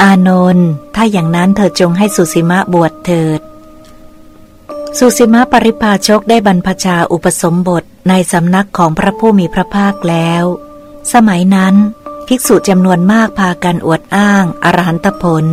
[0.02, 3.40] อานนท์ถ้าอย่างนั้นเธอจงให้สุสีมาบวชเถิด
[4.98, 10.44] สุสีมาปริพาชกได้บรรพชาอุปสมบทในสำนักของพระผู้มีพระภาคแล้ว
[11.12, 11.74] สมัยนั้น
[12.26, 15.46] ภิกษุจำนวนมากพากันอวดอ้างอรหันตผล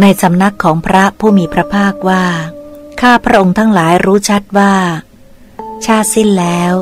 [0.00, 2.24] ในสำนักของพระผู้มีพระภาคว่า
[3.00, 4.74] ข้าพระองค์ทั้งหลายรู้ชัดว่า
[5.84, 6.74] ชาสิ้นแล้ว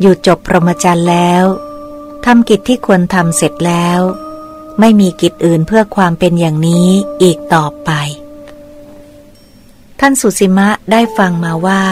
[0.00, 1.44] อยู่จบพรหมจรรย์แล้ว
[2.24, 4.00] ทำกิจที่ควรทำเสร็จแล้ว
[4.80, 6.88] ไม่มีกิจอื่นเพื่อความเป็นอย่างนี้
[7.22, 7.90] อีกต่อไป
[10.00, 11.84] ท่านสุสิมะได้ฟังมาว่า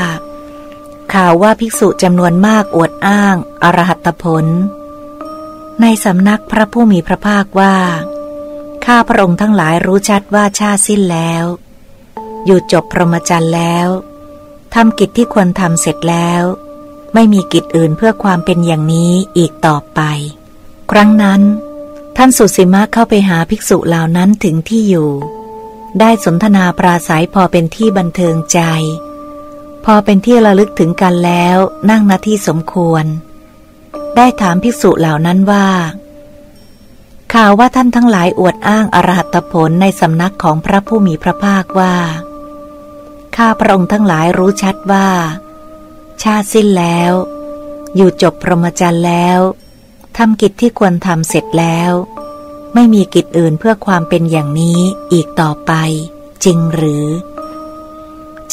[1.15, 4.47] ข่าวว่าภิกษุจำนวนมากอวดอ้าง อรหัตผล
[5.81, 7.77] ในสำนักพระผู้มีพระภาคว่า
[8.85, 11.45] ข้าพระองค์ทั้งหลายรู้ชัดว่าชาสิ้นแล้ว
[12.45, 13.89] อยู่จบพรหมจรรย์แล้ว
[14.75, 16.43] ทำกิจที่ควรทำเสร็จแล้ว
[17.15, 20.01] ไม่มีกิจอื่นเพื่อความเป็นอย่างนี้อีกต่อไป
[20.91, 21.41] ครั้งนั้น
[22.17, 25.11] ท่านสุสิมะเข้าไปหาภิกษุเหล่านั้นถึงที่อยู่
[26.01, 28.61] ได้สนทนาปราศัยพอเป็นที่บันเทิงใจ
[29.85, 31.57] พอเป็นที่ระลึกถึงกันแล้ว
[31.91, 33.05] นั่งณที่สมควร
[34.17, 35.69] ได้ถามภิกษุเหล่านั้นว่า
[37.35, 41.97] ข่าวว่าท่านทั้งหลายอวดอ้างอรหัตผลในสำนักของพระผู้มีพระภาคว่า
[43.37, 45.09] ข้าพระองค์ทั้งหลายรู้ชัดว่า
[46.23, 47.13] ชาติสิ้นแล้ว
[47.97, 49.39] อยู่จบพรหมจรรย์แล้ว
[50.17, 51.93] ทำกิจที่ควรทำเสร็จแล้ว
[52.75, 54.81] ไม่มีกิจอื่นเพื่อความเป็นอย่างนี้
[55.13, 55.73] อีกต่อไป
[56.45, 57.07] จริงหรือ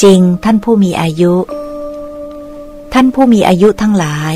[0.02, 1.34] จริงท่านผู้มีอายุ
[2.94, 4.36] ท่านผู้มีอายุทั้งหลาย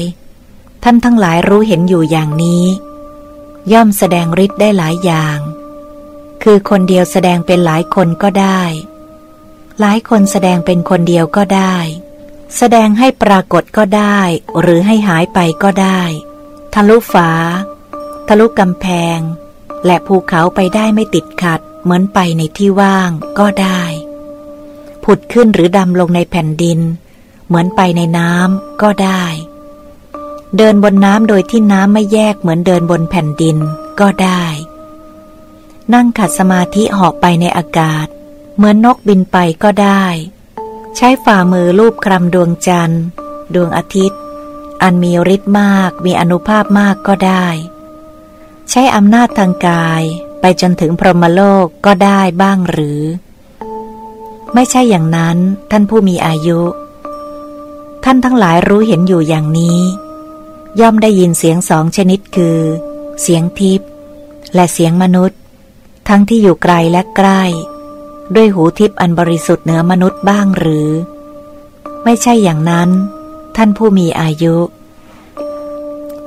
[0.84, 2.66] ท่านทั้งหลายรู้เห็นอยู่อย่างนี้
[3.72, 5.40] ย่อมแสดงฤทธิ์ได้หลายอย่าง
[6.44, 8.62] คือคนเดียวแสดงเป็นหลายคนก็ได้
[9.80, 11.76] หลายคนแสดงเป็นคนเดียวก็ได้
[12.58, 14.20] แสดงให้ปรากฏก็ได้
[14.62, 16.02] หรือให้หายไปก็ได้
[16.74, 17.32] ทะลุฝา
[18.28, 18.86] ทะลุกำแพ
[19.18, 19.20] ง
[19.86, 23.82] และภูเขาไปได้ไม่ติดขัด เหมือนไปในที่ว่างก็ได้
[25.04, 26.80] ผุดขึ้นหรือดำลงในแผ่นดิน
[27.48, 29.24] เหมือนไปในน้ำก็ได้
[30.58, 33.58] เดินบนน้ำโดยที่น้ำไม่แยกเหมือนเดินบนแผ่นดิน
[34.00, 34.46] ก็ได้
[35.94, 38.08] นั่งขัดสมาธิหาะไปในอากาศ
[38.56, 40.06] เหมือนนกบินไปก็ได้
[40.98, 43.04] ใช้ฝ่ามือลูบคลำดวงจันทร์
[43.56, 44.20] ดวงอาทิตย์
[44.84, 47.48] อันมีฤทธิ์มากมีอนุภาพมากก็ได้
[48.70, 50.04] ใช้อำนาจทางกาย
[50.42, 53.02] ไปจนถึงพรหมโลกก็ได้บ้างหรือ
[54.54, 55.38] ไม่ใช่อย่างนั้น
[55.72, 56.62] ท่านผู้มีอายุ
[58.04, 59.80] ท่านทั้งหลายรู้เห็นอยู่อย่างนี้
[60.80, 62.60] ย่อมได้ยินเสียงสองชนิดคือ
[63.22, 63.90] เสียงทิพย์
[64.56, 65.40] และเสียงมนุษย์
[66.10, 67.44] ทั้งที่อยู่ไกลและใกล้
[68.36, 70.90] ด้วยหูทิพย์อันบริสุทธิ์เหนือมนุษย์บ้างหรือ
[72.04, 72.90] ไม่ใช่อย่างนั้น
[73.56, 74.56] ท่านผู้มีอายุ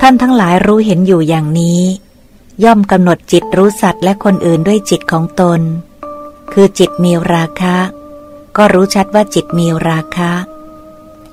[0.00, 1.80] ท่านทั้งหลายรู้เห็นอยู่อย่างนี้
[2.64, 5.60] ย่อมกำหนดจิตรู้สัตว์และคนอื่นด้วยจิตของตน
[6.52, 7.76] คือจิตมีราคะ
[8.56, 10.32] ก็รู้ชัดว่าจิตมีราคะ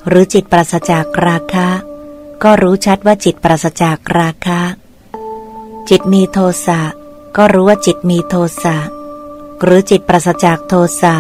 [0.07, 1.67] หรือจิตปราศจากราคะ
[2.43, 4.61] ก็รู้ชัดว่าจิตปราศจากราคะ
[5.89, 6.81] จิตมีโทสะ
[7.37, 8.77] ก็รู้ว่าจิตมีโทสะ
[9.63, 11.15] หรือจิตปราศจากโทสะ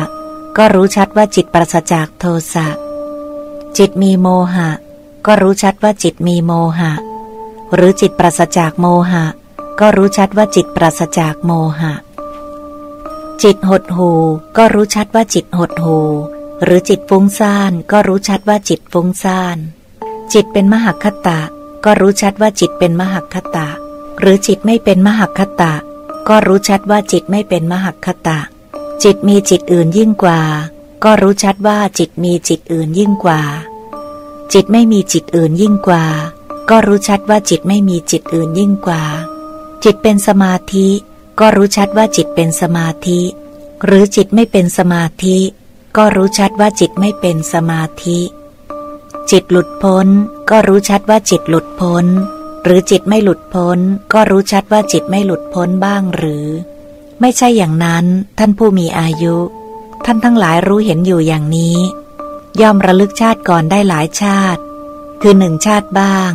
[0.57, 2.67] ก็รู้ชัดว่าจิตปราศจากโทสะ
[3.77, 4.69] จิตมีโมหะ
[5.25, 6.91] ก็รู้ชัดว่าจิตมีโมหะ
[7.73, 9.25] หรือจิตปราศจากโมหะ
[9.79, 11.93] ก็รู้ชัดว่าจิตปราศจากโมหะ
[13.43, 14.11] จิตหดหู
[14.57, 15.97] ก็รู้ชัดว่าจิตหดหู
[16.63, 19.57] หรือจิตฟุ้งซ่านก็รู้ชัดว่าจิตฟุ้งซ่าน
[20.33, 21.39] จิตเป็นมหคตะ
[21.85, 23.67] ก็รู้ชัดว่าจิตเป็นมหคตะ
[24.19, 25.73] หรือจิตไม่เป็นมหคตะ
[26.27, 28.39] ก็รู้ชัดว่าจิตไม่เป็นมหคตะ
[29.03, 30.41] จิตมีจิตอื่นยิ่งกว่า
[31.03, 33.41] ก็รู้ชัดว่าจิตมีจิตอื่นยิ่งกว่า
[34.53, 36.05] จิตไม่มีจิตอื่นยิ่งกว่า
[36.69, 39.03] ก็รู้ชัดว่าจิตไม่มีจิตอื่นยิ่งกว่า
[39.83, 40.87] จิตเป็นสมาธิ
[41.39, 43.21] ก็รู้ชัดว่าจิตเป็นสมาธิ
[43.85, 45.37] หรือจิตไม่เป็นสมาธิ
[45.97, 48.19] ก็รู้ชัดว่าจิตไม่เป็นสมาธิ
[49.31, 50.07] จิตหลุดพ้น
[50.49, 52.05] ก็รู้ชัดว่าจิตหลุดพ้น
[52.63, 53.79] หรือจิตไม่หลุดพ้น
[54.13, 56.47] ก็รู้ชัดว่าจิตไม่หลุดพ้นบ้างหรือ
[57.21, 58.05] ไม่ใช่อย่างนั้น
[58.39, 59.37] ท่านผู้มีอายุ
[60.05, 61.77] ท่านทั้งหลายรู้เห็นอยู่อย่างนี้
[62.61, 64.61] ย่อมระลึกชาติก่อนได้หลายชาติ
[65.21, 66.31] คือหนึ่งชาติบ้าง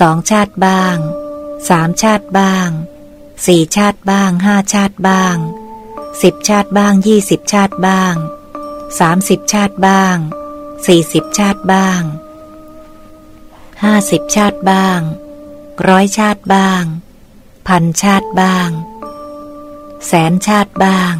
[0.00, 0.96] สองชาติบ้าง
[1.68, 2.68] สามชาติบ้าง
[3.46, 5.36] สี่ชาติบ้างห้าชาติบ้าง
[6.22, 8.14] สิบชาติบ้างยี่สิบชาติบ้าง
[8.98, 10.16] สามสิบชาติบ้าง
[10.86, 12.02] สี่สิบชาติบ้าง
[13.84, 15.00] ห้าสิบชาติบ้าง
[15.84, 16.84] ร้อยชาติบ้าง
[17.68, 18.68] พันชาติบ้าง
[20.06, 21.14] แสนชาติบ้าง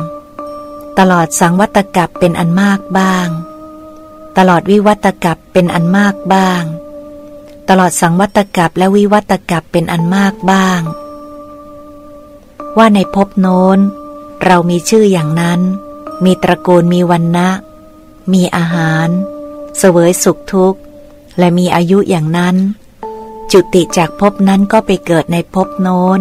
[0.98, 3.28] ตลอดสังวัตกับเป็นอันมากบ้าง
[4.36, 6.62] ตลอดวิวัตกับเป็นอันมากบ้าง
[7.68, 10.80] ตลอดสังวัตกับและวิวัตกับเป็นอันมากบ้าง
[12.78, 13.78] ว่าในภพโน้น
[14.44, 15.60] เรามีชื่ออย่างนั้น
[16.24, 17.48] มีตระกูลมีวันนะ
[18.32, 19.08] มีอาหาร
[19.78, 20.80] เสวยสุขทุกข์
[21.38, 22.56] และมีอายุอย่างนั้น
[23.52, 26.20] จุติจากภพนั้นก็ไปเกิดในภพโน้น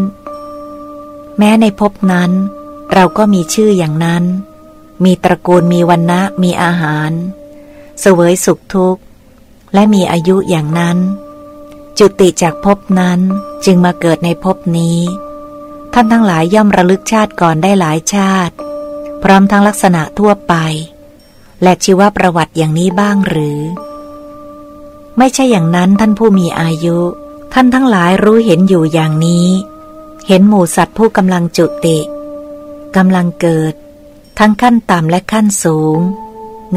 [1.37, 2.31] แม้ในภพนั้น
[2.93, 4.23] เราก็มีชื่ออย่างนั้น
[5.03, 7.11] มีตระกูลมีวันนะมีอาหาร
[8.01, 9.01] เสวยสุขทุกข์
[9.73, 10.97] และมีอายุอย่างนั้น
[11.99, 13.19] จุติจากภพนั้น
[13.65, 14.99] จึงมาเกิดในภพนี้
[15.93, 18.55] ท่านทั้งหลายย่อมระลึกชาติก่อนได้หลายชาติ
[19.23, 20.53] พร้อมทั้งลักษณะทั่วไป
[21.63, 23.59] และชีวประวัติอย่างนี้บ้างหรือ
[25.17, 26.97] ไม่ใช่อย่างนั้นท่านผู้มีอายุ
[27.53, 29.47] ท่านทั้งหลายรู้เห็นอยู่อย่างนี้
[30.27, 31.99] เห็นหมู่สัตว์ผู้กำลังจุติ
[32.95, 33.73] กำลังเกิด
[34.39, 35.99] ทั้งขั้นต่ำและขั้นสูง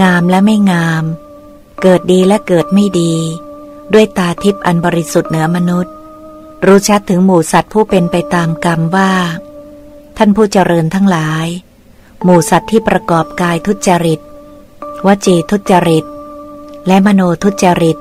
[0.03, 1.05] งามและไม่งาม
[1.83, 3.15] เกิดดีและเกิดไม่ดี
[3.93, 5.95] ด้วยตาทิพย์อันบริสุทธิ์เหนือมนุษย์
[6.67, 9.13] รู้ชัดถึงหมู่สัตว์ผู้เป็นไปตามกรรมว่า
[10.17, 11.47] ท่านผู้เจริญทั้งหลาย
[12.25, 14.21] หมู่สัตว์ที่ประกอบกายทุจริต
[15.07, 16.05] วจีทุจริต
[16.87, 17.99] และมโนทุจริต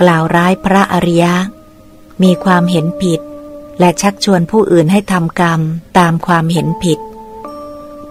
[0.00, 1.34] กล่าวร้ายพระอริยะ
[2.22, 3.20] มีความเห็นผิด
[3.78, 5.60] และชักชวนผู้อื่นให้ทำกรรม
[5.98, 6.98] ตามความเห็นผิด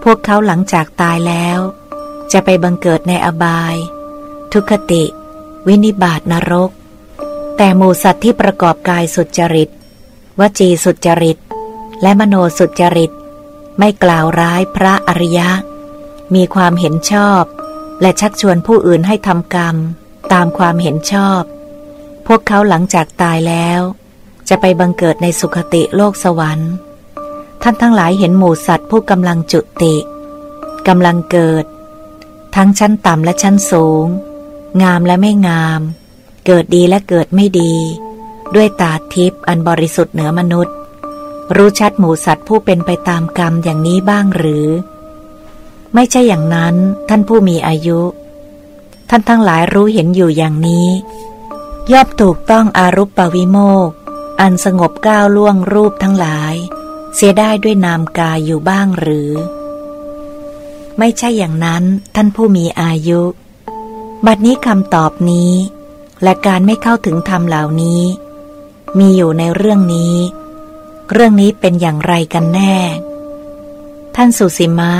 [0.02, 1.58] พวกเขาหลังจากตายแล้ว
[2.32, 3.76] จะไปบังเกิดในอบาย
[4.52, 5.04] ทุคติ
[5.66, 6.70] วินิบาตนรก
[7.56, 9.68] แต่หมู่สัตว์ที่ประกอบกายสุจริต
[10.40, 11.38] วจีสุจริต
[12.02, 13.12] และมโนสุจริต
[13.78, 15.50] ไม่กล่าวร้ายพระอริยะ
[16.34, 17.42] มีความเห็นชอบ
[18.00, 19.76] และชักชวนผู้อื่นให้ทำกรรม
[20.32, 21.42] ตามความเห็นชอบ
[22.26, 23.80] พวกเขาหลังจากตายแล้ว
[24.48, 26.72] จะไปบังเกิดในสุคติโลกสวรรค์
[27.62, 29.94] ท่านทั้งหลายเห็นหมู่สัตว์ผู้กำลังจุติ
[30.88, 31.64] กำลังเกิด
[32.56, 34.06] ทั้งชั้นต่ำและชั้นสูง
[34.82, 35.80] งามและไม่งาม
[36.46, 37.74] เกิดดีและเกิดไม่ดี
[38.54, 40.74] ด้วยตาทิพย์อันบริสุทธิ์เหนือมนุษย์
[41.56, 44.66] รู้ชัดหมูสัตว์ผู้เป็นไปตามกรรมอย่างนี้บ้างหรือ
[45.94, 46.74] ไม่ใช่อย่างนั้น
[47.08, 48.00] ท่านผู้มีอายุ
[49.10, 50.88] ท่านทั้งหลายรู้เห็นอยู่อย่างนี้
[51.92, 53.58] ย่อมถูกต้องอารุปปวิโม
[53.88, 53.90] ก
[54.40, 56.54] อันสงบก้าวล่วงรูปทั้งหลาย
[57.14, 59.32] เสียได้ด้วยนามกายอยู่บ้างหรือ
[60.98, 61.84] ไม่ใช่อย่างนั้น
[62.14, 63.22] ท่านผู้มีอายุ
[64.26, 65.52] บัดนี้คำตอบนี้
[66.22, 68.02] และการไม่เข้าถึงธรรมเหล่านี้
[68.98, 70.16] มีอยู่ในเรื่องนี้
[71.12, 72.76] เรื่องนี้เป็นอย่างไรกันแน่
[74.16, 74.94] ท่านสุสิมะ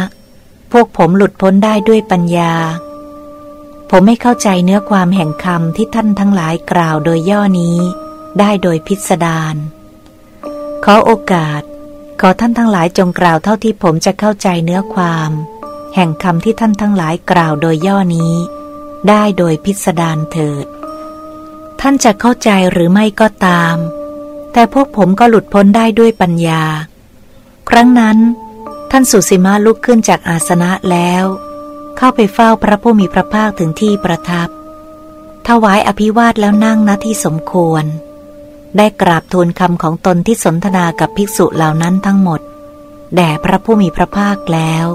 [0.72, 2.54] พวกผมหลุดพ้นได้ด้วยปัญญา
[3.92, 7.78] ผมไม่เข้าใจเนื้อความแห่งคำที่ท่านทั้งหลายกล่าวโดยย่อนี้
[8.38, 9.56] ได้โดยพิสดาร
[10.84, 11.62] ขอโอกาส
[12.20, 15.30] ขอท่านทั้งหลายจงกล่าวเท่าที่ผมจะเข้าใจเนื้อความ
[15.94, 18.34] แห่งคำที่ท่านทั้งหลายกล่าวโดยย่อนี้
[19.08, 20.66] ได้โดยพิสดารเถิด
[21.80, 23.76] ท่านจะเข้าใจหรือไม่ก็ตาม
[24.52, 26.64] แต่พวกผมก็หลุดพ้นได้ด้วยปัญญา
[27.68, 28.18] ครั้งนั้น
[28.90, 31.24] ท่านสุสีมาลุกขึ้นจากอาสนะแล้ว
[31.96, 34.48] เข้าไปเฝ้าพระผู้มีพระภาคถึงที่ประทับ
[35.48, 37.84] ถวายอภิวาทแล้วนั่งณที่สมควร
[38.76, 42.40] ได้กราบทูลคำของตนที่สนทนากับภิกษุเหล่านั้นทั้งหมด
[43.16, 44.86] แด่พระผู้มีพระภาคแล้ว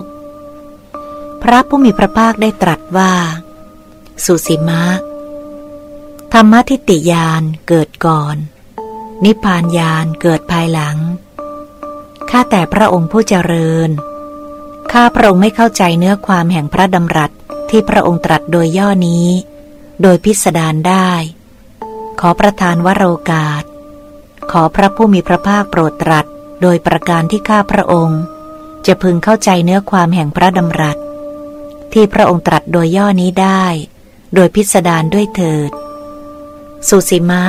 [1.44, 3.14] พระผู้มีพระภาคได้ตรัสว่า
[4.26, 4.84] สุสีมะ
[6.34, 8.38] ธรรมทิติยานเกิดก่อน
[9.24, 10.98] นิพพานยานเกิดภายหลัง
[12.30, 13.90] ข้าแต่พระองค์ผู้เจริญ
[14.92, 17.32] ข้าพระองค์ไม่เข้าใจเนื้อความแห่งพระดำรัส
[17.70, 19.28] ที่พระองค์ตรัสโดยย่อนี้
[20.02, 21.12] โดยพิสดารได้
[22.20, 23.64] ขอประทานวโรกาส
[24.52, 26.26] ขอพระผู้มีพระภาคโปรดตรัส
[26.62, 28.22] โดยประการที่ข้าพระองค์
[28.86, 30.98] จะพึงเข้าใจเนื้อความแห่งพระดำรัส
[31.94, 33.66] ที่พระองค์ตรัสโดยย่อนี้ได้
[34.36, 35.72] โดยพิสดารด้วยเถิด
[36.88, 37.44] สุสิมะ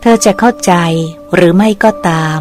[0.00, 0.74] เธอจะเข้าใจ
[1.34, 2.40] หรือไม่ก็ตาม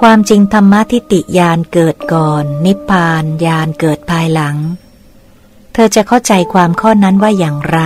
[0.00, 4.56] ความจริงธรรมะทิติยานเกิดก่อน นิพพานยานเกิดภายหลัง
[5.72, 7.80] เธอจะเข้าใจความข้อนั้นว่าอย่างไร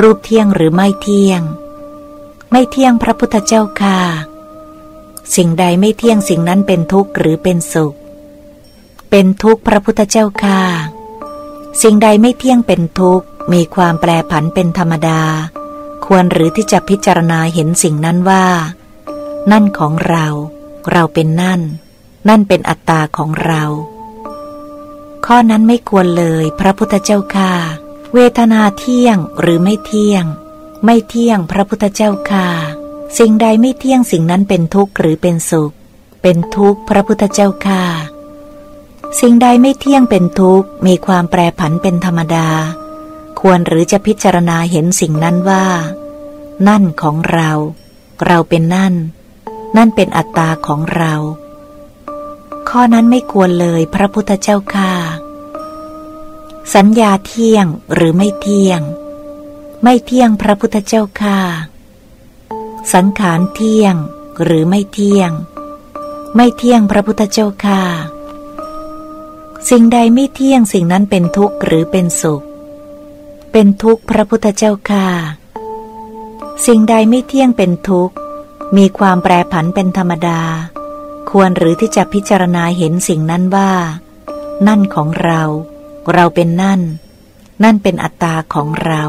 [0.00, 1.42] รูปเที่ยงหรือไม่เที่ยง
[2.50, 4.00] ไม่เที่ยงพระพุทธเจ้าค่ะ
[5.36, 7.96] สิ่งใดไม่เที่ยงสิ่งนั้นเป็นทุกข์หรือเป็นสุข
[9.10, 10.62] เป็นทุกข์พระพุทธเจ้าค่ะ
[11.82, 15.22] สิ่งใดไม่เที่ยงเป็นทุกข์มีความแปรผันเป็นธรรมดา
[16.04, 18.46] ควรหรือที่จะพิจารณาเห็นสิ่งนั้นว่า
[19.50, 20.26] นั่นของเรา
[20.92, 21.60] เราเป็นนั่น
[22.28, 23.64] นั่นเป็นอัตตาของเรา
[25.26, 27.52] ข้อนั้นไม่ควรเลยพระพุทธเจ้าค่ะ
[28.14, 30.24] เวทนาเที่ยงหรือไม่เที่ยง
[30.84, 32.48] ไม่เที่ยงพระพุทธเจ้าค่ะ
[33.18, 35.72] สิ่งใดไม่เที่ยงสิ่งนั้นเป็นทุกข์หรือเป็นสุข
[36.22, 37.84] เป็นทุกข์พระพุทธเจ้าค่ะ
[39.20, 42.48] สิ่งใดไม่เที่ยงเป็นทุกข์มีความแปรผันเป็นธรรมดา
[43.40, 45.66] ควรหรือจะพิจารณาเห็นสิ่งนั้นว่า
[46.68, 47.50] นั่นของเรา
[48.26, 48.94] เราเป็นนั่น
[49.76, 51.14] นั่นเป็นอัตตาของเรา
[52.68, 54.92] ข้อนั้นไม่ควรเลยพระพุทธเจ้าค่ะ
[56.74, 58.80] สัญญาเที่ยงหรือไม่เที่ยง
[59.82, 61.40] ไม่เที่ยงพระพุทธเจ้าค่ะ
[62.94, 63.94] สังขารเที่ยง
[64.44, 65.30] หรือไม่เที่ยง
[66.36, 67.82] ไม่เที่ยงพระพุทธเจ้าค่ะ
[69.70, 72.42] สิ่งใดไม่เที่ยงสิ่งนั้นเป็นทุกข์หรือเป็นสุข
[73.52, 75.08] เป็นทุกข์พระพุทธเจ้าค่ะ
[76.66, 78.14] สิ่งใดไม่เที่ยงเป็นทุกข์
[78.76, 80.40] มีความแปรผันเป็นธรรมดา
[81.30, 83.72] ควรหรือที่จะพิจารณาเห็นสิ่งนั้นว่า
[84.66, 85.42] นั่นของเรา
[86.14, 86.80] เราเป็นนั่น
[87.64, 89.04] นั่นเป็นอัตตาของเรา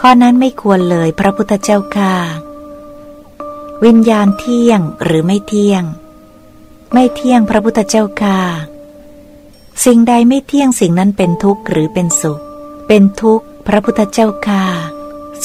[0.00, 2.14] ข้อนั้นไม่ควรเลยพระพุทธเจ้าค่ะ
[3.84, 5.82] วิญญาณเที่ยงหรือไม่เที่ยง
[6.92, 8.40] ไม่เที่ยงพระพุทธเจ้าค่ะ
[9.84, 12.40] สิ่งใดไม่เที่ยงสิ่งนั้นเป็นทุกข์หรือเป็นสุข
[12.86, 14.64] เป็นทุกข์ พระพุทธเจ้าค่ะ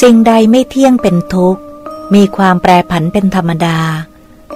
[0.02, 1.62] สิ่งใดไม่เที่ยงเป็นทุกข์
[2.13, 3.79] มีความแปรผันเป็นธรรมดา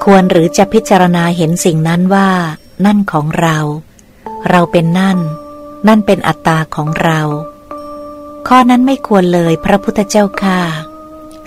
[0.04, 2.30] ควรหรือจะพิจารณาเห็นสิ่งนั้นว่า
[2.86, 3.58] นั่นของเรา
[4.50, 5.20] เราเป็นนั่น
[5.88, 7.22] นั่นเป็นอัตตาของเรา
[8.48, 10.62] ข้อนั้นไม่ควรเลยพระพุทธเจ้าค่ะ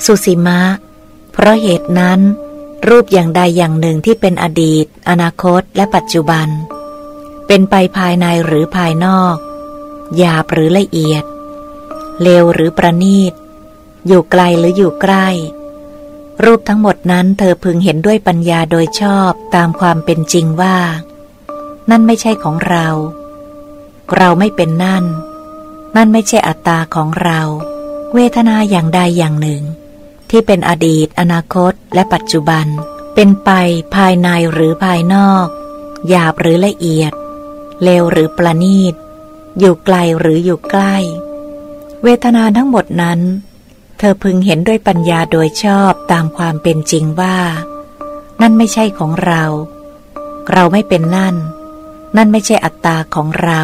[0.04, 0.60] สุสีมะ
[1.32, 2.20] เพราะเหตุนั้น
[2.88, 6.48] รูปอย่างใดอย่างหนึ่งที่เป็นอดีต อนาคต และปัจจุบัน
[7.46, 9.36] เป็นไปภายในหรือภายนอก
[10.16, 11.24] หยาบหรือละเอียด
[12.22, 13.32] เลวหรือประณีต
[14.06, 15.26] อยู่ไกลหรืออยู่ใกล้
[16.44, 20.78] รูปทั้งหมดนั้นเธอพึงเห็นด้วยปัญญาโดยชอบตามความเป็นจริงว่า
[21.90, 22.88] นั่นไม่ใช่ของเรา
[24.16, 25.04] เราไม่เป็นนั่น
[25.96, 27.40] นั่นไม่ใช่อัตตาของเรา
[28.14, 29.62] เวทนาอย่างใดอย่างหนึ่ง
[30.30, 32.66] ที่เป็นอดีต อนาคต และปัจจุบัน
[33.14, 33.50] เป็นไป
[33.94, 35.46] ภายในหรือภายนอก
[36.08, 37.12] หยาบหรือละเอียด
[37.82, 38.94] เลวหรือประณีต
[39.58, 40.96] อยู่ไกลหรืออยู่ใกล้
[42.02, 43.20] เวทนาทั้งหมดนั้น
[43.98, 47.38] เธอพึงเห็นด้วยปัญญาโดยชอบตามความเป็นจริงว่า
[48.40, 49.44] นั่นไม่ใช่ของเรา
[50.52, 51.36] เราไม่เป็นนั่น
[52.16, 53.62] นั่นไม่ใช่อัตตาของเรา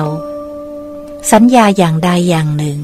[1.33, 2.79] สัญญาอย่างใดอย่างหนึ่ง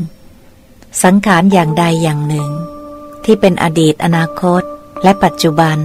[1.02, 2.50] สังขารอย่างใดอย่างหนึ่ง
[3.24, 4.62] ที่เป็นอดีตอนาคต
[5.02, 5.78] และปัจจุบัน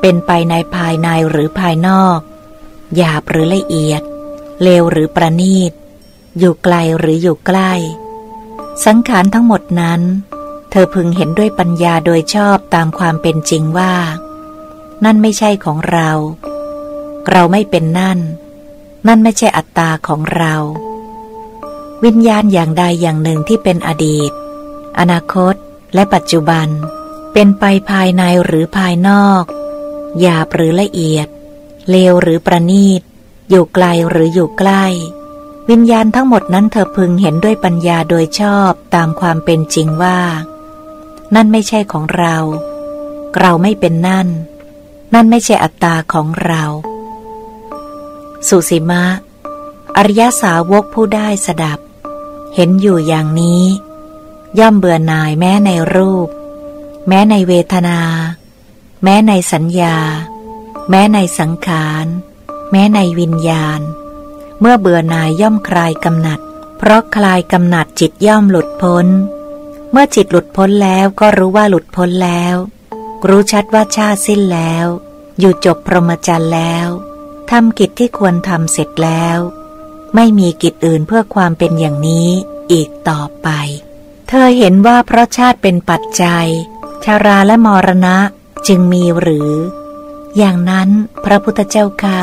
[0.00, 2.20] เป็นไปในภายในหรือภายนอก
[2.96, 4.02] หยาบหรือละเอียด
[4.62, 5.72] เลวหรือประณีต
[6.38, 7.72] อยู่ไกลหรืออยู่ใกล้
[8.84, 10.00] สังขารทั้งหมดนั้น
[10.78, 13.94] ธอพึงเห็นด้วยปัญญาโดยชอบตามความเป็นจริงว่า
[15.04, 16.10] นั่นไม่ใช่ของเรา
[17.30, 18.18] เราไม่เป็นนั่น
[19.06, 20.54] นั่นไม่ใช่อัตตาของเรา
[22.04, 24.30] วิญญาณอย่างใดอย่างหนึ่งที่เป็นอดีต
[24.98, 25.54] อนาคต
[25.94, 26.68] และปัจจุบัน
[27.32, 29.44] เป็นไปภายในหรือภายนอก
[30.20, 31.28] หยาบหรือละเอียด
[31.90, 33.02] เลวหรือประณีต
[33.50, 34.84] อยู่ไกลหรืออยู่ใกล้
[35.70, 40.20] วิญญาณทั้งหมดนั้นเธอพึงเห็นด้วยปัญญาโดยชอบตามความเป็นจริงว่า
[41.34, 42.36] นั่นไม่ใช่ของเรา
[43.38, 44.28] เราไม่เป็นนั่น
[45.14, 46.64] นั่นไม่ใช่อัตตาของเรา
[48.48, 49.04] สุสีมะ
[49.96, 51.78] อริยสาวกผู้ได้สดับ
[52.54, 53.64] เห็นอยู่อย่างนี้
[54.58, 56.28] ย่อมเบื่อหน่ายแม้ในรูป
[57.08, 58.00] แม้ในเวทนา
[59.02, 59.96] แม้ในสัญญา
[60.90, 62.06] แม้ในสังขาร
[62.70, 63.80] แม้ในวิญญาณ
[64.60, 66.40] เมื่อเบื่อหน่ายย่อมคลายกำหนัด
[66.78, 69.06] เพราะคลายกำหนัดจิตย่อมหลุดพ้น
[69.98, 72.54] มื่อจิตหลุดพ้นแล้วก็รู้ว่าหลุดพ้นแล้ว
[73.28, 74.86] รู้ชัดว่าชาสิ้นแล้ว
[75.38, 76.88] อยู่จบพรหมจรรย์แล้ว
[77.50, 79.38] ทำกิจที่ควรทำเสร็จแล้ว
[80.14, 82.28] ไม่มีกิจอื่นเพื่อความเป็นอย่างนี้
[82.72, 83.48] อีกต่อไป
[84.28, 86.46] เธอเห็นว่าเพราะชาติเป็นปัจจัย
[87.04, 88.18] ชาราและมรณะ
[88.68, 89.50] จึงมีหรือ
[90.36, 90.88] อย่างนั้น
[91.24, 92.20] พระพุทธเจ้าค่ะ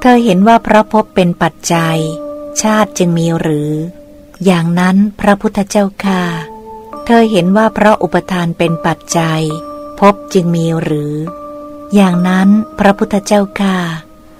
[0.00, 1.98] เธอเห็นว่าเพราะพบเป็นปัจจัย
[2.62, 3.72] ชาติจึงมีหรือ
[4.44, 6.51] อย่างนั้นพระพุทธเจ้าค่ะ
[7.06, 9.42] เธอเห็นว่าเพราะอุปทานเป็นปัจจัย
[10.00, 11.14] พบจึงมีหรือ
[11.94, 12.48] อย่างนั้น
[12.78, 13.78] พระพุทธเจ้าค่ะ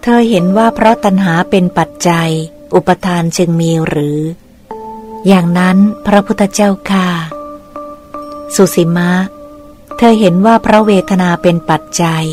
[0.02, 2.30] เธอเห็นว่าเพราะตัณหาเป็นปัจจัย
[2.74, 4.20] อุปทานจึงมีหรือ
[5.26, 5.76] อย่างนั้น
[6.06, 7.08] พระพุทธเจ้าค่ะ
[8.54, 9.12] สุสิมะ
[9.96, 12.24] เธอเห็นว่าเพราะเวทนาเป็นปัจจัย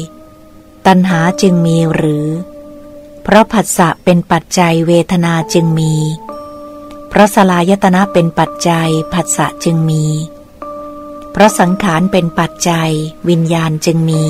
[0.87, 2.27] ตัณหาจึงมีหรือ
[3.23, 5.93] เพราะผัสสะเป็นปัจจัยเวทนาจึงมี
[7.11, 10.05] พราะสลายตนะเป็นปัจจัยผัสสะจึงมี
[11.31, 12.91] เพราะสังขารเป็นปัจจัย
[13.29, 14.23] วิญญาณจึงมี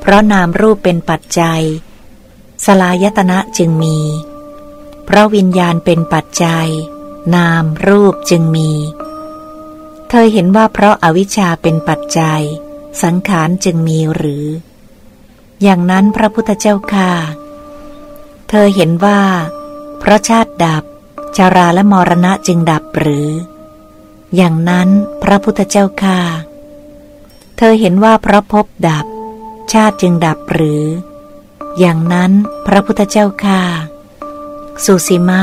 [0.00, 1.62] เพราะนามรูปเป็นปัจจัย
[2.64, 3.98] สลายตนะจึงมี
[5.04, 6.68] เพราะวิญญาณเป็นปัจจัย
[7.34, 8.70] นามรูปจึงมี
[10.08, 12.42] เธอเห็นว่าเพราะอาวิชชาเป็นปัจจัย
[13.02, 14.46] สังขารจึงมีหรือ
[15.62, 17.12] อย่างนั้นพระพุทธเจ้าค่ะ
[18.48, 19.20] เธอเห็นว่า
[19.98, 20.84] เพราะชาติดับ
[21.36, 23.28] ชาราและมรณะจึงดับหรือ
[24.36, 24.88] อย่างนั้น
[25.22, 26.20] พระพุทธเจ้าค่ะ
[27.56, 29.04] เธอเห็นว่าเพราะพบดับ
[29.72, 30.84] ชาติจึงดับหรือ
[31.78, 32.32] อย่างนั้น
[32.66, 33.62] พระพุทธเจ้าค่ะ
[34.84, 35.42] สุสีมะ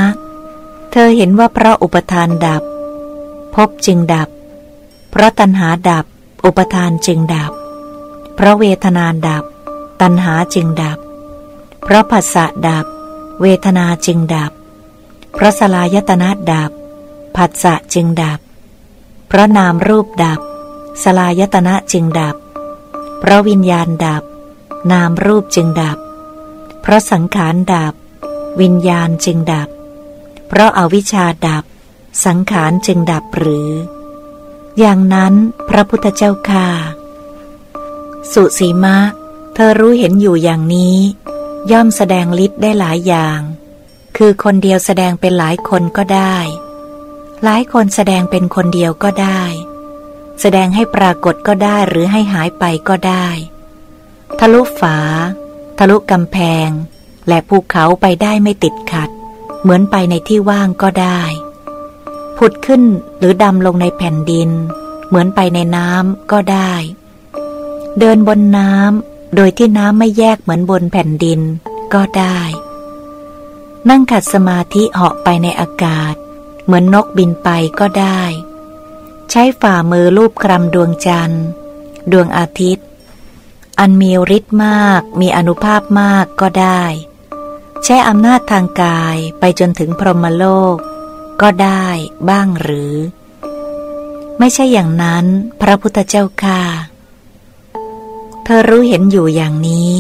[0.92, 2.64] เธอเห็นว่าเพราะอุปทานดับ
[3.56, 4.30] พบจึงดับ
[5.12, 6.06] เพราะตัณหาดับ
[6.46, 7.52] อุปทานจึงดับ
[8.36, 9.44] เพราะเวทนาดับ
[10.02, 10.98] ตัณหาจึงดับ
[11.84, 12.86] เพราะผัสสะดับ
[13.42, 14.52] เวทนาจึงดับ
[15.38, 16.72] พราะสลายตนะดับ
[17.36, 18.40] ผัสสะจึงดับ
[19.28, 20.40] เพราะนามรูปดับ
[21.04, 22.36] สลายตนะจึงดับ
[23.20, 24.24] เพราะวิญญาณดับ
[24.92, 25.98] นามรูปจึงดับ
[26.82, 27.94] เพราะสังขารดับ
[28.62, 29.70] วิญญาณจึงดับ
[30.48, 31.64] เพราะอาวิชชาดับ
[32.26, 33.72] สังขารจึงดับหรือ
[34.80, 35.34] อย่างนั้น
[35.70, 36.68] พระพุทธเจ้าค่า
[38.34, 38.98] สุสีมะ
[39.54, 40.98] เธอรู้เห็นอยู่อย่างนี้
[41.72, 43.40] ย่อมแสดงฤทธิ์ได้หลายอย่าง
[44.18, 46.38] คือคนเดียวแสดงเป็นหลายคนก็ได้
[47.44, 49.42] หลายคนแสดงเป็นคนเดียวก็ได้
[50.42, 53.28] แสดงให้ปรากฏก็ได้หรือให้หายไปก็ได้
[54.40, 54.98] ทะลุฝา
[55.78, 56.38] ทะลุกำแพ
[56.68, 56.70] ง
[57.28, 59.10] และภูเขาไปได้ไม่ติดขัด
[59.62, 61.22] เหมือนไปในที่ว่างก็ได้
[62.38, 62.84] ผุดขึ้น
[63.18, 64.50] หรือดำลงในแผ่นดิน
[65.08, 66.74] เหมือนไปในน้ำก็ได้
[68.00, 71.40] เดินบนน้ำโดยที่น้ำไม่แยกเหมือนบนแผ่นดิน
[71.94, 72.40] ก็ได้
[73.90, 76.16] นั่งขัดสมาธิเหาะไปในอากาศ
[76.66, 77.50] เหมือนนกบินไป
[77.80, 78.22] ก็ได้
[79.32, 81.46] ใช้ฝ่ามือลูบคลำดวงจันทร์
[82.12, 82.88] ดวงอาทิตย์
[83.80, 86.84] อันมีฤทธิ์มาก มีอนุภาพมากก็ได้
[87.84, 90.78] ใช้อำนาจทางกายไปจนถึงพรหมโลก
[91.42, 91.86] ก็ได้
[92.30, 92.96] บ้างหรือ
[94.40, 95.26] ไม่ใช่อย่างนั้น
[95.62, 96.62] พระพุทธเจ้าค่ะ
[98.44, 99.92] เธอรู้เห็นอยู่อย่างนี้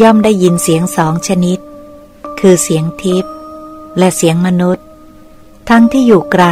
[0.00, 1.58] ย่อมได้ยินเสียงสองชนิด
[2.44, 3.32] คือเสียงทิพย์
[3.98, 4.86] และเสียงมนุษย์
[5.68, 6.46] ทั้งที่อยู่ไกล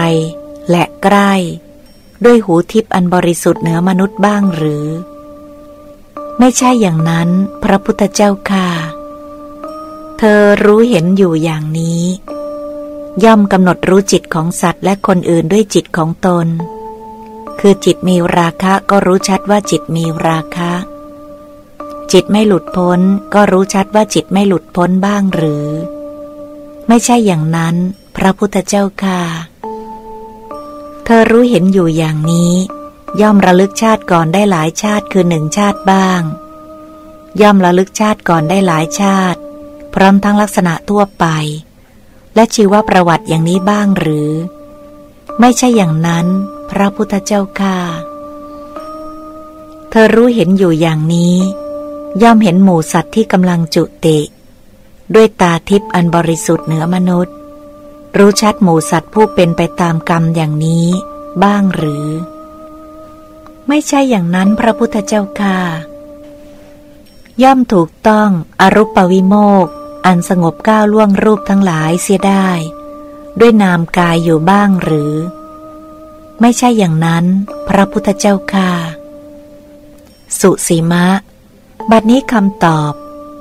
[0.70, 1.32] และใกล้
[2.24, 4.86] ด้วยหูทิพย์อันบริสุทธิ์เหนือมนุษย์บ้างหรือ
[6.38, 7.28] ไม่ใช่อย่างนั้น
[7.62, 8.68] พระพุทธเจ้าค่ะ
[10.18, 12.02] เธอรู้เห็นอยู่อย่างนี้
[13.24, 16.46] ย่อมกำหนดรู้จิตของสัตว์และคนอื่นด้วยจิตของตน
[17.60, 20.72] คือจิตมีราคะก็รู้ชัดว่าจิตมีราคะ
[22.12, 23.00] จิตไม่หลุดพ้น
[23.34, 25.68] ก็รู้ชัดว่าจิตไม่หลุดพ้นบ้างหรือ
[26.88, 27.76] ไม่ใช่อย่างนั้น
[28.16, 29.22] พระพุทธเจ้าค่ะ
[31.04, 32.52] เธอรู้เห็นอยู่อย่างนี้
[33.20, 36.22] ย่อมระลึกชาติก่อนได้หลายชาติคือหนึ่งชาติบ้าง
[37.40, 39.40] ย่อมระลึกชาติก่อนได้หลายชาติ
[39.94, 41.26] พร้อมทั้งลักษณะทั่วไป
[42.34, 44.30] และชีวประวัติอย่างนี้บ้างหรือ
[45.40, 46.26] ไม่ใช่อย่างนั้น
[46.70, 47.78] พระพุทธเจ้าค่ะ
[49.90, 51.36] เธอรู้เห็นอยู่อย่างนี้
[52.22, 54.18] ย่อมเห็นหมู่สัตว์ที่กำลังจุติ
[55.14, 57.34] ด้วยตาทิพย์อันบริสุทธิ์เหนือมนุษย์
[58.18, 60.86] รู้ชัดหมู่สัตว์ผู้เป็นไปตามกรรมอย่างนี้
[61.42, 62.08] บ้างหรือ
[63.68, 65.58] ไม่ใช่อย่างนั้นพระพุทธเจ้าค่ะ
[67.42, 68.30] ย่อมถูกต้อง
[68.62, 69.34] อรุปวิโม
[69.64, 69.72] กข์
[70.06, 72.48] อันสงบก้าวล่วงรูปทั้งหลายเสียได้
[73.40, 75.14] ด้วยนามกายอยู่บ้างหรือ
[76.40, 77.24] ไม่ใช่อย่างนั้น
[77.68, 78.72] พระพุทธเจ้าค่ะ
[80.40, 81.06] สุสีมะ
[81.90, 82.92] บัดนี้คำตอบ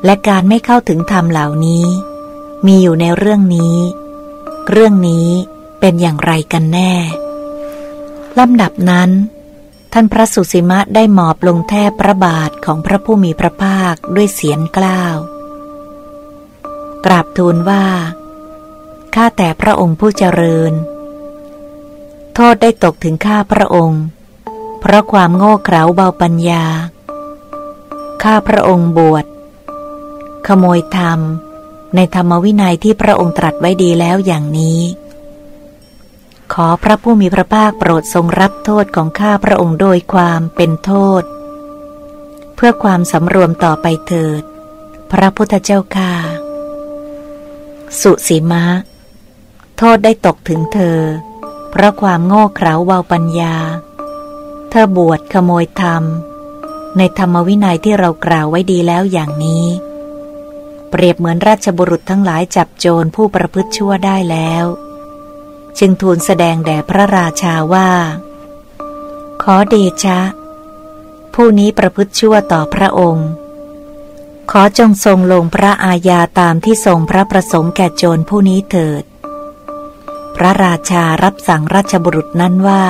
[0.05, 1.85] และการไม่เข้าถึงธรรมเหล่านี้
[2.65, 3.77] มีอยู่ในเรื่องนี้
[4.69, 5.29] เรื่องนี้
[5.79, 6.93] เป็นอย่างไรกันแน่
[8.39, 9.09] ลำดับนั้น
[9.93, 15.17] ท่านพระสุสีมะได้หมอบลงแทบพระบาทของพระผู้มีพระภาคด้วยเสียงกล้าว
[17.05, 17.85] กราบทูลว่า
[19.15, 20.73] ข้าแต่พระองค์ผู้เจริญ
[22.33, 24.03] โทษได้ตกถึงข้าพระองค์
[24.79, 26.65] เพราะความโง่เขลาเบาปัญญา
[28.23, 29.25] ข้าพระองค์บวช
[30.47, 31.19] ขโมยธรรม
[31.95, 34.79] ในธรรมวินัยที่พระองค์ตรัสไว้ดีแล้วอย่างนี้
[36.53, 40.91] ขอพระผู้มีพระภาคโปรดทรงรับโทษของข้าพระองค์โดยความเป็นโท
[41.21, 41.23] ษ
[42.55, 44.43] เพื่อความสำรวมต่อไปเถิด
[45.11, 46.13] พระพุทธเจ้าค่า
[48.01, 48.65] สุสีมะ
[49.77, 50.99] โทษได้ตกถึงเธอ
[51.69, 53.55] เพราะความโง่เขลาเบาปัญญา
[54.69, 56.03] เธอบวชขโมยธรรม
[56.99, 59.65] ในธรรมวินัยที่เรากล่าวไว้ดีแล้วอย่างนี้
[60.89, 64.65] เปรียบเหมือนราชบุรุษทั้งหลายจับโจรผู้ประพฤติชั่วได้แล้ว
[65.79, 67.89] จึงทูลแสดงแด่พระราชาว่า
[69.43, 70.19] ขอเดชะ
[71.33, 73.29] ผู้นี้ประพฤติชั่วต่อพระองค์
[74.51, 79.03] ขอจงทรงลงพระอาญาตามที่ทรงพระประสงค์แก่โจรผู้นี้เถิด
[80.35, 82.83] พระราชารับสั่งราชบุรุษนั้นว่า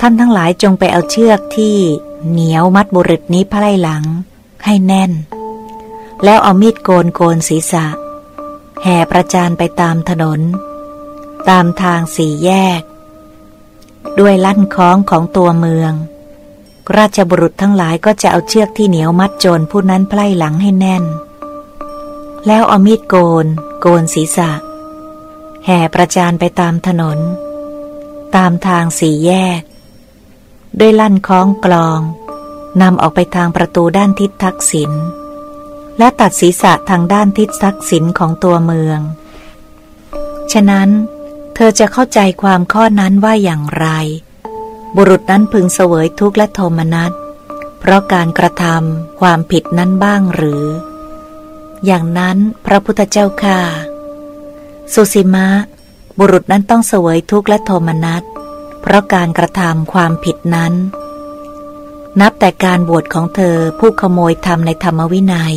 [0.00, 1.78] ท่านทั้งหลายจงไปเอาเชือกที่
[2.30, 4.04] เหนียวมัดบุรุษนี้พลายหลัง
[4.64, 5.12] ให้แน่น
[6.24, 7.86] แล้วเอามีดโกนโกนศีรษะ
[8.82, 10.40] แห่ประจานไปตามถนน
[11.48, 12.82] ตามทางสี่แยก
[14.18, 15.92] ด้วยลั่นคล้องของตัวเมือง
[16.96, 21.04] ราชบุรุษทั้งหลายก็จะเอาเชือกที่เหนียวมัดโจรผู้นั้นไพล่หลังให้แน่น
[22.46, 23.46] แล้วเอามีดโกน
[23.80, 24.50] โกนศีรษะ
[25.66, 27.18] แห่ประจานไปตามถนน
[28.36, 29.62] ตามทางสี่แยก
[30.80, 32.00] ด้วยลั่นคล้องกลอง
[32.82, 34.92] นำออกไปทางประตูด้านทิศทักษิณ
[35.98, 39.00] และตัดศีรษะทางด้านทิศทักษิณของตัวเมือง
[40.52, 40.88] ฉะนั้น
[41.54, 43.86] เธอจะเข้าใจความข้อนั้นว่าอย่างไร
[44.96, 47.12] บุรุษนั้นพึงเสวยทุกข์และโทมนัส
[47.80, 50.64] เพราะการกระทำความผิดนั้นบ้างหรือ
[51.86, 52.36] อย่างนั้น
[52.66, 53.60] พระพุทธเจ้าค่ะ
[54.94, 55.48] สุสิมะ
[56.18, 58.22] บุรุษนั้นต้องเสวยทุกข์และโทมนัส
[58.86, 60.74] เพราะการกระทำความผิดนั้น
[62.20, 65.54] นับแต่การบวชของเธอผู้ขโมยทำในธรรมวินัย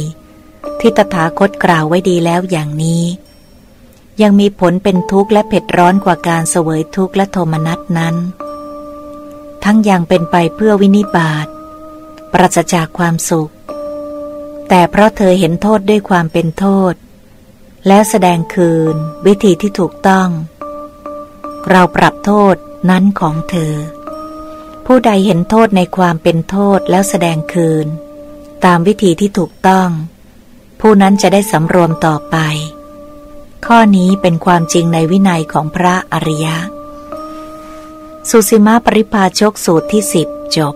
[0.79, 3.03] ที่ตถาคตกล่าวไว้ดีแล้วอย่างนี้
[4.21, 8.15] ยังมีผลเป็นทุกข์และเผ็ดร้อนกว่าการเสวยทุกข์และโทมนัสนั้น
[9.63, 11.47] ทั้งยังเป็นไปเพื่อวินิบาต
[12.33, 13.51] ปราศจากความสุข
[14.69, 16.93] แต่เพราะเธอเห็นโทษด้วยความเป็นโทษ
[17.87, 18.95] แล้วแสดงคืน
[19.25, 20.29] วิธีที่ถูกต้อง
[21.69, 22.55] เราปรับโทษ
[22.89, 23.73] นั้นของเธอ
[24.85, 27.87] ผู้ใดเห็นโทษในความเป็นโทษแล้วแสดงคืน
[28.65, 29.89] ตามวิธีที่ถูกต้อง
[30.81, 32.37] ผู้นั้นจะได้สำรวมต่อไป
[33.65, 36.57] ข้อนี้เป็นความจริงในวินัยของพระอริยะ
[38.29, 40.27] สุสิมาปริพาชกสูตรที่สิบ
[40.57, 40.75] จบ